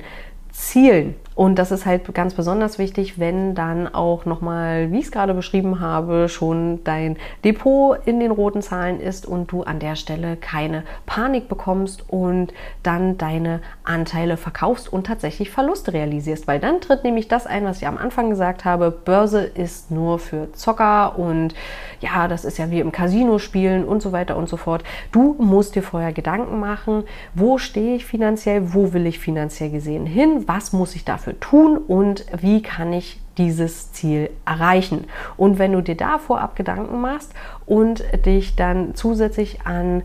Zielen. 0.52 1.16
Und 1.40 1.58
das 1.58 1.72
ist 1.72 1.86
halt 1.86 2.14
ganz 2.14 2.34
besonders 2.34 2.80
wichtig, 2.80 3.18
wenn 3.18 3.56
dann 3.56 3.88
auch 3.88 4.26
nochmal, 4.26 4.92
wie 4.92 5.00
ich 5.00 5.06
es 5.06 5.12
gerade 5.14 5.34
beschrieben 5.34 5.80
habe, 5.80 6.28
schon 6.28 6.84
dein 6.84 7.16
Depot 7.46 7.98
in 8.06 8.20
den 8.20 8.32
roten 8.32 8.62
Zahlen 8.62 9.00
ist 9.00 9.26
und 9.26 9.50
du 9.50 9.64
an 9.64 9.80
der 9.80 9.96
Stelle 9.96 10.36
keine 10.36 10.84
Panik 11.06 11.48
bekommst 11.48 12.04
und 12.10 12.54
dann 12.84 13.18
deine 13.18 13.62
Anteile 13.86 14.36
verkaufst 14.36 14.92
und 14.92 15.08
tatsächlich 15.08 15.50
Verluste 15.50 15.94
realisierst. 15.94 16.46
Weil 16.46 16.60
dann 16.60 16.82
tritt 16.82 17.06
nämlich 17.06 17.30
das 17.30 17.48
ein, 17.48 17.64
was 17.64 17.78
ich 17.78 17.88
am 17.88 17.98
Anfang 17.98 18.30
gesagt 18.30 18.66
habe, 18.66 18.92
Börse 18.92 19.42
ist 19.42 19.92
nur 19.92 20.20
für 20.20 20.52
Zocker 20.52 21.18
und 21.18 21.56
ja, 22.02 22.28
das 22.28 22.44
ist 22.44 22.58
ja 22.58 22.70
wie 22.70 22.82
im 22.82 22.92
Casino 22.92 23.40
spielen 23.40 23.86
und 23.86 24.02
so 24.02 24.12
weiter 24.12 24.36
und 24.36 24.50
so 24.50 24.58
fort. 24.58 24.84
Du 25.14 25.38
musst 25.40 25.76
dir 25.76 25.84
vorher 25.84 26.12
Gedanken 26.12 26.60
machen, 26.60 27.06
wo 27.34 27.58
stehe 27.58 27.96
ich 27.96 28.06
finanziell, 28.06 28.74
wo 28.74 28.92
will 28.92 29.06
ich 29.06 29.20
finanziell 29.20 29.70
gesehen 29.70 30.06
hin, 30.06 30.44
was 30.46 30.74
muss 30.74 30.96
ich 30.96 31.06
dafür 31.06 31.29
dafür 31.30 31.40
tun 31.40 31.78
und 31.78 32.26
wie 32.40 32.62
kann 32.62 32.94
ich 32.94 33.20
dieses 33.38 33.92
Ziel 33.94 34.30
erreichen. 34.46 35.06
Und 35.38 35.60
wenn 35.60 35.72
du 35.72 35.82
dir 35.82 35.96
da 35.96 36.18
vorab 36.18 36.56
Gedanken 36.56 37.00
machst 37.02 37.34
und 37.66 38.04
dich 38.26 38.56
dann 38.56 38.96
zusätzlich 38.96 39.62
an 39.66 40.04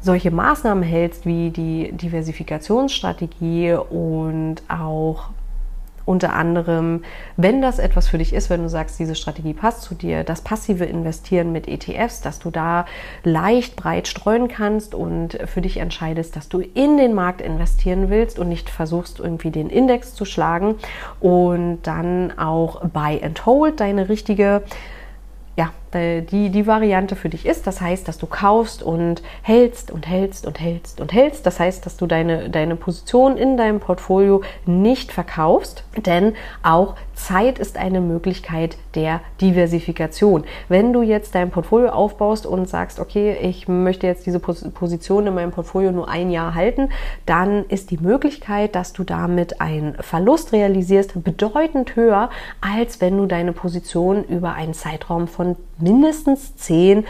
solche 0.00 0.30
Maßnahmen 0.30 0.82
hältst 0.82 1.26
wie 1.26 1.50
die 1.50 1.92
Diversifikationsstrategie 1.92 3.74
und 3.74 4.62
auch 4.68 5.30
unter 6.04 6.32
anderem, 6.34 7.04
wenn 7.36 7.62
das 7.62 7.78
etwas 7.78 8.08
für 8.08 8.18
dich 8.18 8.32
ist, 8.32 8.50
wenn 8.50 8.62
du 8.62 8.68
sagst, 8.68 8.98
diese 8.98 9.14
Strategie 9.14 9.54
passt 9.54 9.82
zu 9.82 9.94
dir, 9.94 10.24
das 10.24 10.40
passive 10.40 10.84
Investieren 10.84 11.52
mit 11.52 11.68
ETFs, 11.68 12.20
dass 12.20 12.38
du 12.38 12.50
da 12.50 12.86
leicht 13.24 13.76
breit 13.76 14.08
streuen 14.08 14.48
kannst 14.48 14.94
und 14.94 15.38
für 15.46 15.60
dich 15.60 15.76
entscheidest, 15.78 16.36
dass 16.36 16.48
du 16.48 16.60
in 16.60 16.96
den 16.96 17.14
Markt 17.14 17.40
investieren 17.40 18.10
willst 18.10 18.38
und 18.38 18.48
nicht 18.48 18.70
versuchst, 18.70 19.20
irgendwie 19.20 19.50
den 19.50 19.70
Index 19.70 20.14
zu 20.14 20.24
schlagen 20.24 20.76
und 21.20 21.82
dann 21.82 22.38
auch 22.38 22.80
Buy 22.86 23.22
and 23.22 23.44
Hold 23.46 23.80
deine 23.80 24.08
richtige 24.08 24.62
ja, 25.56 25.70
die, 25.94 26.50
die 26.50 26.66
Variante 26.66 27.16
für 27.16 27.28
dich 27.28 27.46
ist. 27.46 27.66
Das 27.66 27.80
heißt, 27.80 28.06
dass 28.08 28.18
du 28.18 28.26
kaufst 28.26 28.82
und 28.82 29.22
hältst 29.42 29.90
und 29.90 30.08
hältst 30.08 30.46
und 30.46 30.60
hältst 30.60 31.00
und 31.00 31.12
hältst. 31.12 31.46
Das 31.46 31.60
heißt, 31.60 31.84
dass 31.86 31.96
du 31.96 32.06
deine, 32.06 32.50
deine 32.50 32.76
Position 32.76 33.36
in 33.36 33.56
deinem 33.56 33.80
Portfolio 33.80 34.42
nicht 34.66 35.12
verkaufst, 35.12 35.84
denn 35.96 36.34
auch 36.62 36.94
Zeit 37.14 37.58
ist 37.58 37.76
eine 37.76 38.00
Möglichkeit 38.00 38.76
der 38.94 39.20
Diversifikation. 39.40 40.44
Wenn 40.68 40.92
du 40.92 41.02
jetzt 41.02 41.34
dein 41.34 41.50
Portfolio 41.50 41.90
aufbaust 41.90 42.46
und 42.46 42.68
sagst, 42.68 42.98
okay, 42.98 43.36
ich 43.40 43.68
möchte 43.68 44.06
jetzt 44.06 44.26
diese 44.26 44.40
Position 44.40 45.26
in 45.26 45.34
meinem 45.34 45.52
Portfolio 45.52 45.92
nur 45.92 46.08
ein 46.08 46.30
Jahr 46.30 46.54
halten, 46.54 46.88
dann 47.26 47.64
ist 47.66 47.90
die 47.90 47.98
Möglichkeit, 47.98 48.74
dass 48.74 48.92
du 48.92 49.04
damit 49.04 49.60
einen 49.60 49.94
Verlust 50.00 50.52
realisierst, 50.52 51.22
bedeutend 51.22 51.96
höher, 51.96 52.30
als 52.60 53.00
wenn 53.00 53.16
du 53.16 53.26
deine 53.26 53.52
Position 53.52 54.24
über 54.24 54.54
einen 54.54 54.74
Zeitraum 54.74 55.28
von 55.28 55.56
mindestens 55.82 56.56
10 56.56 57.04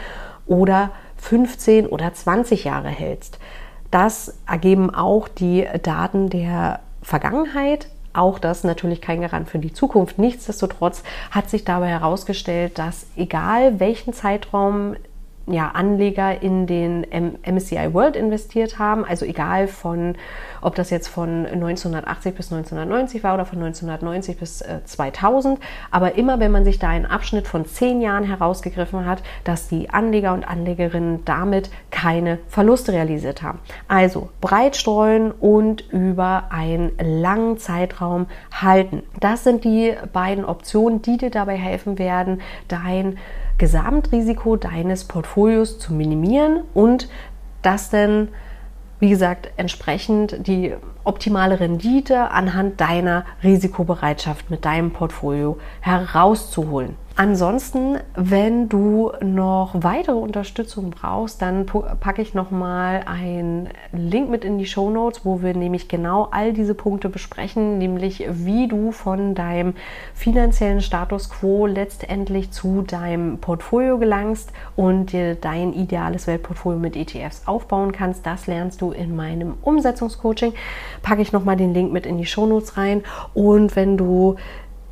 oder 0.45 0.91
15 1.17 1.87
oder 1.87 2.13
20 2.13 2.65
Jahre 2.65 2.89
hältst. 2.89 3.39
Das 3.91 4.37
ergeben 4.47 4.93
auch 4.93 5.27
die 5.27 5.67
Daten 5.81 6.29
der 6.29 6.79
Vergangenheit. 7.01 7.87
Auch 8.13 8.39
das 8.39 8.63
natürlich 8.63 9.01
kein 9.01 9.21
Garant 9.21 9.49
für 9.49 9.59
die 9.59 9.73
Zukunft. 9.73 10.19
Nichtsdestotrotz 10.19 11.03
hat 11.31 11.49
sich 11.49 11.63
dabei 11.63 11.87
herausgestellt, 11.87 12.77
dass 12.77 13.05
egal 13.15 13.79
welchen 13.79 14.13
Zeitraum 14.13 14.95
ja, 15.45 15.71
Anleger 15.71 16.41
in 16.41 16.67
den 16.67 17.05
MSCI 17.45 17.93
World 17.93 18.15
investiert 18.15 18.79
haben. 18.79 19.03
Also 19.03 19.25
egal 19.25 19.67
von, 19.67 20.15
ob 20.61 20.75
das 20.75 20.89
jetzt 20.89 21.09
von 21.09 21.45
1980 21.45 22.33
bis 22.33 22.51
1990 22.51 23.23
war 23.23 23.33
oder 23.33 23.45
von 23.45 23.59
1990 23.59 24.37
bis 24.37 24.61
äh, 24.61 24.79
2000. 24.85 25.59
Aber 25.91 26.15
immer, 26.15 26.39
wenn 26.39 26.51
man 26.51 26.63
sich 26.63 26.79
da 26.79 26.89
einen 26.89 27.05
Abschnitt 27.05 27.47
von 27.47 27.65
zehn 27.65 27.99
Jahren 27.99 28.23
herausgegriffen 28.23 29.05
hat, 29.05 29.21
dass 29.43 29.67
die 29.67 29.89
Anleger 29.89 30.33
und 30.33 30.47
Anlegerinnen 30.47 31.25
damit 31.25 31.69
keine 31.91 32.39
Verluste 32.47 32.93
realisiert 32.93 33.43
haben. 33.43 33.59
Also 33.89 34.29
breit 34.39 34.77
streuen 34.77 35.31
und 35.31 35.81
über 35.91 36.45
einen 36.51 36.91
langen 36.99 37.57
Zeitraum 37.57 38.27
halten. 38.51 39.03
Das 39.19 39.43
sind 39.43 39.65
die 39.65 39.93
beiden 40.13 40.45
Optionen, 40.45 41.01
die 41.01 41.17
dir 41.17 41.31
dabei 41.31 41.57
helfen 41.57 41.99
werden, 41.99 42.41
dein 42.69 43.17
Gesamtrisiko 43.63 44.57
deines 44.57 45.05
Portfolios 45.05 45.79
zu 45.79 45.93
minimieren 45.93 46.63
und 46.73 47.07
das 47.61 47.89
denn, 47.89 48.27
wie 48.99 49.09
gesagt, 49.09 49.51
entsprechend 49.55 50.45
die 50.47 50.73
optimale 51.05 51.61
Rendite 51.61 52.29
anhand 52.31 52.81
deiner 52.81 53.23
Risikobereitschaft 53.41 54.51
mit 54.51 54.65
deinem 54.65 54.91
Portfolio 54.91 55.59
herauszuholen. 55.79 56.97
Ansonsten, 57.15 57.99
wenn 58.15 58.69
du 58.69 59.11
noch 59.21 59.75
weitere 59.75 60.15
Unterstützung 60.15 60.89
brauchst, 60.89 61.43
dann 61.43 61.67
packe 61.67 62.23
ich 62.23 62.33
nochmal 62.33 63.03
einen 63.05 63.69
Link 63.91 64.31
mit 64.31 64.43
in 64.43 64.57
die 64.57 64.65
Show 64.65 64.89
Notes, 64.89 65.23
wo 65.23 65.43
wir 65.43 65.53
nämlich 65.53 65.87
genau 65.87 66.29
all 66.31 66.53
diese 66.53 66.73
Punkte 66.73 67.09
besprechen, 67.09 67.77
nämlich 67.77 68.25
wie 68.31 68.67
du 68.67 68.91
von 68.91 69.35
deinem 69.35 69.75
finanziellen 70.15 70.81
Status 70.81 71.29
quo 71.29 71.67
letztendlich 71.67 72.49
zu 72.49 72.81
deinem 72.81 73.37
Portfolio 73.37 73.99
gelangst 73.99 74.51
und 74.75 75.11
dir 75.11 75.35
dein 75.35 75.73
ideales 75.73 76.25
Weltportfolio 76.25 76.79
mit 76.79 76.95
ETFs 76.95 77.43
aufbauen 77.45 77.91
kannst. 77.91 78.25
Das 78.25 78.47
lernst 78.47 78.81
du 78.81 78.89
in 78.89 79.15
meinem 79.15 79.53
Umsetzungscoaching. 79.61 80.53
Packe 81.03 81.21
ich 81.21 81.31
nochmal 81.31 81.57
den 81.57 81.75
Link 81.75 81.93
mit 81.93 82.07
in 82.07 82.17
die 82.17 82.25
Show 82.25 82.47
Notes 82.47 82.75
rein. 82.75 83.03
Und 83.35 83.75
wenn 83.75 83.97
du 83.97 84.35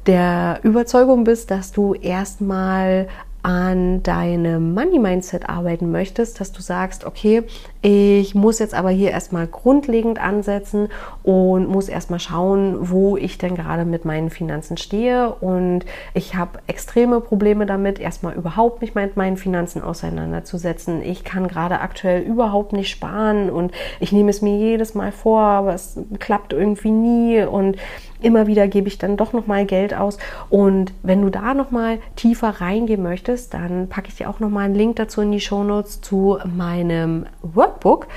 der 0.06 0.60
Überzeugung 0.64 1.24
bist, 1.24 1.52
dass 1.52 1.72
du 1.72 1.94
erstmal 1.94 3.08
an 3.44 4.04
deinem 4.04 4.74
Money 4.74 5.00
Mindset 5.00 5.50
arbeiten 5.50 5.92
möchtest, 5.92 6.40
dass 6.40 6.52
du 6.52 6.62
sagst, 6.62 7.06
okay, 7.06 7.44
ich 7.84 8.36
muss 8.36 8.60
jetzt 8.60 8.76
aber 8.76 8.92
hier 8.92 9.10
erstmal 9.10 9.48
grundlegend 9.48 10.22
ansetzen 10.22 10.90
und 11.24 11.68
muss 11.68 11.90
erstmal 11.90 12.20
schauen, 12.20 12.78
wo 12.92 13.18
ich 13.18 13.40
denn 13.40 13.56
gerade 13.56 13.86
mit 13.86 14.06
meinen 14.06 14.30
Finanzen 14.30 14.78
stehe. 14.78 15.34
Und 15.34 15.86
ich 16.14 16.36
habe 16.36 16.60
extreme 16.68 17.22
Probleme 17.22 17.66
damit, 17.66 17.98
erstmal 18.00 18.36
überhaupt 18.36 18.82
nicht 18.82 18.94
mit 18.94 19.18
meinen 19.18 19.36
Finanzen 19.36 19.82
auseinanderzusetzen. 19.82 21.02
Ich 21.02 21.24
kann 21.24 21.48
gerade 21.48 21.80
aktuell 21.80 22.22
überhaupt 22.22 22.72
nicht 22.72 22.92
sparen 22.92 23.50
und 23.50 23.72
ich 24.00 24.12
nehme 24.12 24.30
es 24.30 24.44
mir 24.44 24.56
jedes 24.58 24.94
Mal 24.94 25.12
vor, 25.12 25.42
aber 25.42 25.74
es 25.74 25.98
klappt 26.20 26.54
irgendwie 26.54 26.92
nie 26.92 27.42
und 27.42 27.78
immer 28.22 28.46
wieder 28.46 28.68
gebe 28.68 28.88
ich 28.88 29.00
dann 29.00 29.18
doch 29.18 29.34
noch 29.34 29.48
mal 29.48 29.66
Geld 29.66 29.96
aus 29.96 30.20
und 30.52 30.94
wenn 31.02 31.24
du 31.24 31.32
da 31.32 31.56
noch 31.56 31.72
mal 31.72 31.98
tiefer 32.16 32.50
reingehen 32.62 33.02
möchtest, 33.02 33.56
dann 33.56 33.90
packe 33.90 34.10
ich 34.10 34.16
dir 34.18 34.30
auch 34.30 34.40
noch 34.40 34.50
mal 34.50 34.66
einen 34.66 34.76
Link 34.76 34.98
dazu 34.98 35.22
in 35.22 35.32
die 35.32 35.40
Shownotes 35.40 36.02
zu 36.02 36.38
meinem 36.46 37.26
Workshop 37.42 37.71
Workbook 37.72 38.08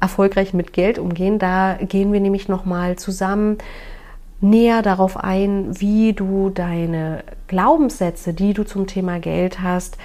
Erfolgreich 0.00 0.52
mit 0.52 0.72
Geld 0.72 0.98
umgehen. 0.98 1.38
Da 1.38 1.78
gehen 1.80 2.12
wir 2.12 2.20
nämlich 2.20 2.48
nochmal 2.48 2.96
zusammen 2.96 3.58
näher 4.40 4.82
darauf 4.82 5.16
ein, 5.16 5.80
wie 5.80 6.12
du 6.12 6.50
deine 6.50 7.22
Glaubenssätze, 7.46 8.34
die 8.34 8.54
du 8.54 8.64
zum 8.64 8.88
Thema 8.88 9.20
Geld 9.20 9.60
hast, 9.60 9.98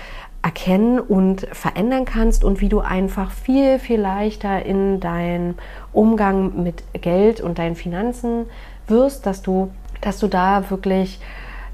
erkennen 0.44 1.00
und 1.00 1.48
verändern 1.52 2.06
kannst 2.06 2.44
und 2.44 2.62
wie 2.62 2.70
du 2.70 2.80
einfach 2.80 3.32
viel, 3.32 3.80
viel 3.80 4.00
leichter 4.00 4.64
in 4.64 5.00
deinen 5.00 5.56
Umgang 5.92 6.62
mit 6.64 6.84
Geld 6.94 7.42
und 7.42 7.58
deinen 7.58 7.76
Finanzen 7.76 8.46
wirst, 8.88 9.26
dass 9.26 9.42
du, 9.42 9.72
dass 10.02 10.20
du 10.20 10.28
da 10.28 10.70
wirklich 10.70 11.20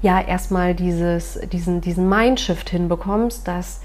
ja 0.00 0.18
erstmal 0.20 0.74
dieses, 0.74 1.38
diesen, 1.52 1.82
diesen 1.82 2.08
Mindshift 2.08 2.70
hinbekommst, 2.70 3.46
dass 3.46 3.82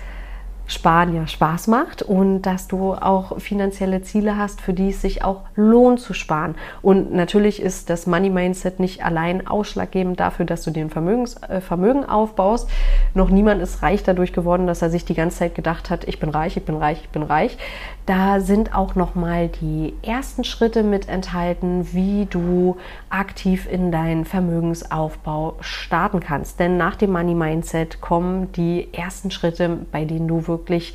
Sparen 0.69 1.15
ja 1.15 1.25
Spaß 1.25 1.67
macht 1.67 2.03
und 2.03 2.43
dass 2.43 2.67
du 2.67 2.93
auch 2.93 3.39
finanzielle 3.39 4.03
Ziele 4.03 4.37
hast, 4.37 4.61
für 4.61 4.73
die 4.73 4.89
es 4.89 5.01
sich 5.01 5.23
auch 5.23 5.41
lohnt 5.55 5.99
zu 5.99 6.13
sparen. 6.13 6.53
Und 6.83 7.11
natürlich 7.11 7.59
ist 7.59 7.89
das 7.89 8.05
Money 8.05 8.29
Mindset 8.29 8.79
nicht 8.79 9.03
allein 9.03 9.47
ausschlaggebend 9.47 10.19
dafür, 10.19 10.45
dass 10.45 10.63
du 10.63 10.69
den 10.69 10.91
Vermögens, 10.91 11.37
äh, 11.41 11.59
Vermögen 11.59 12.05
aufbaust. 12.05 12.69
Noch 13.15 13.31
niemand 13.31 13.63
ist 13.63 13.81
reich 13.81 14.03
dadurch 14.03 14.31
geworden, 14.31 14.67
dass 14.67 14.83
er 14.83 14.91
sich 14.91 15.05
die 15.05 15.15
ganze 15.15 15.39
Zeit 15.39 15.55
gedacht 15.55 15.89
hat, 15.89 16.07
ich 16.07 16.19
bin 16.19 16.29
reich, 16.29 16.55
ich 16.55 16.65
bin 16.65 16.75
reich, 16.75 17.01
ich 17.01 17.09
bin 17.09 17.23
reich. 17.23 17.57
Da 18.05 18.39
sind 18.39 18.75
auch 18.75 18.95
noch 18.95 19.13
mal 19.15 19.49
die 19.49 19.93
ersten 20.01 20.43
Schritte 20.43 20.83
mit 20.83 21.09
enthalten, 21.09 21.93
wie 21.93 22.25
du 22.25 22.77
aktiv 23.09 23.67
in 23.71 23.91
deinen 23.91 24.25
Vermögensaufbau 24.25 25.57
starten 25.61 26.19
kannst. 26.19 26.59
Denn 26.59 26.77
nach 26.77 26.95
dem 26.95 27.11
Money 27.11 27.35
Mindset 27.35 28.01
kommen 28.01 28.51
die 28.53 28.91
ersten 28.93 29.31
Schritte, 29.31 29.77
bei 29.91 30.05
denen 30.05 30.27
du 30.27 30.41
wirklich 30.59 30.93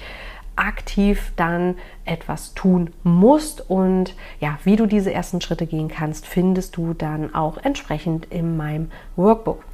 aktiv 0.56 1.32
dann 1.36 1.76
etwas 2.04 2.54
tun 2.54 2.90
musst 3.02 3.68
und 3.68 4.14
ja, 4.40 4.58
wie 4.62 4.76
du 4.76 4.86
diese 4.86 5.12
ersten 5.12 5.40
Schritte 5.40 5.66
gehen 5.66 5.88
kannst, 5.88 6.26
findest 6.26 6.76
du 6.76 6.94
dann 6.94 7.34
auch 7.34 7.58
entsprechend 7.58 8.26
in 8.26 8.56
meinem 8.56 8.90
Workbook. 9.16 9.64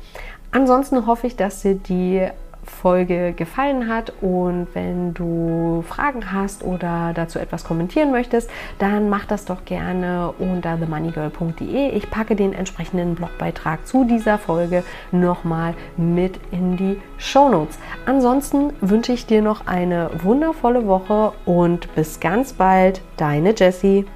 Ansonsten 0.52 1.06
hoffe 1.06 1.26
ich, 1.26 1.36
dass 1.36 1.62
dir 1.62 1.74
die 1.74 2.28
Folge 2.64 3.32
gefallen 3.32 3.88
hat 3.88 4.12
und 4.20 4.68
wenn 4.74 5.14
du 5.14 5.82
Fragen 5.86 6.32
hast 6.32 6.64
oder 6.64 7.12
dazu 7.14 7.38
etwas 7.38 7.64
kommentieren 7.64 8.10
möchtest, 8.10 8.50
dann 8.78 9.08
mach 9.08 9.26
das 9.26 9.44
doch 9.44 9.64
gerne 9.64 10.32
unter 10.38 10.78
themoneygirl.de. 10.78 11.90
Ich 11.90 12.10
packe 12.10 12.36
den 12.36 12.52
entsprechenden 12.52 13.14
Blogbeitrag 13.14 13.86
zu 13.86 14.04
dieser 14.04 14.38
Folge 14.38 14.84
nochmal 15.10 15.74
mit 15.96 16.40
in 16.50 16.76
die 16.76 17.00
Show 17.18 17.48
Notes. 17.48 17.78
Ansonsten 18.06 18.72
wünsche 18.80 19.12
ich 19.12 19.26
dir 19.26 19.42
noch 19.42 19.66
eine 19.66 20.10
wundervolle 20.22 20.86
Woche 20.86 21.32
und 21.44 21.94
bis 21.94 22.20
ganz 22.20 22.52
bald, 22.52 23.02
deine 23.16 23.54
Jessie. 23.56 24.06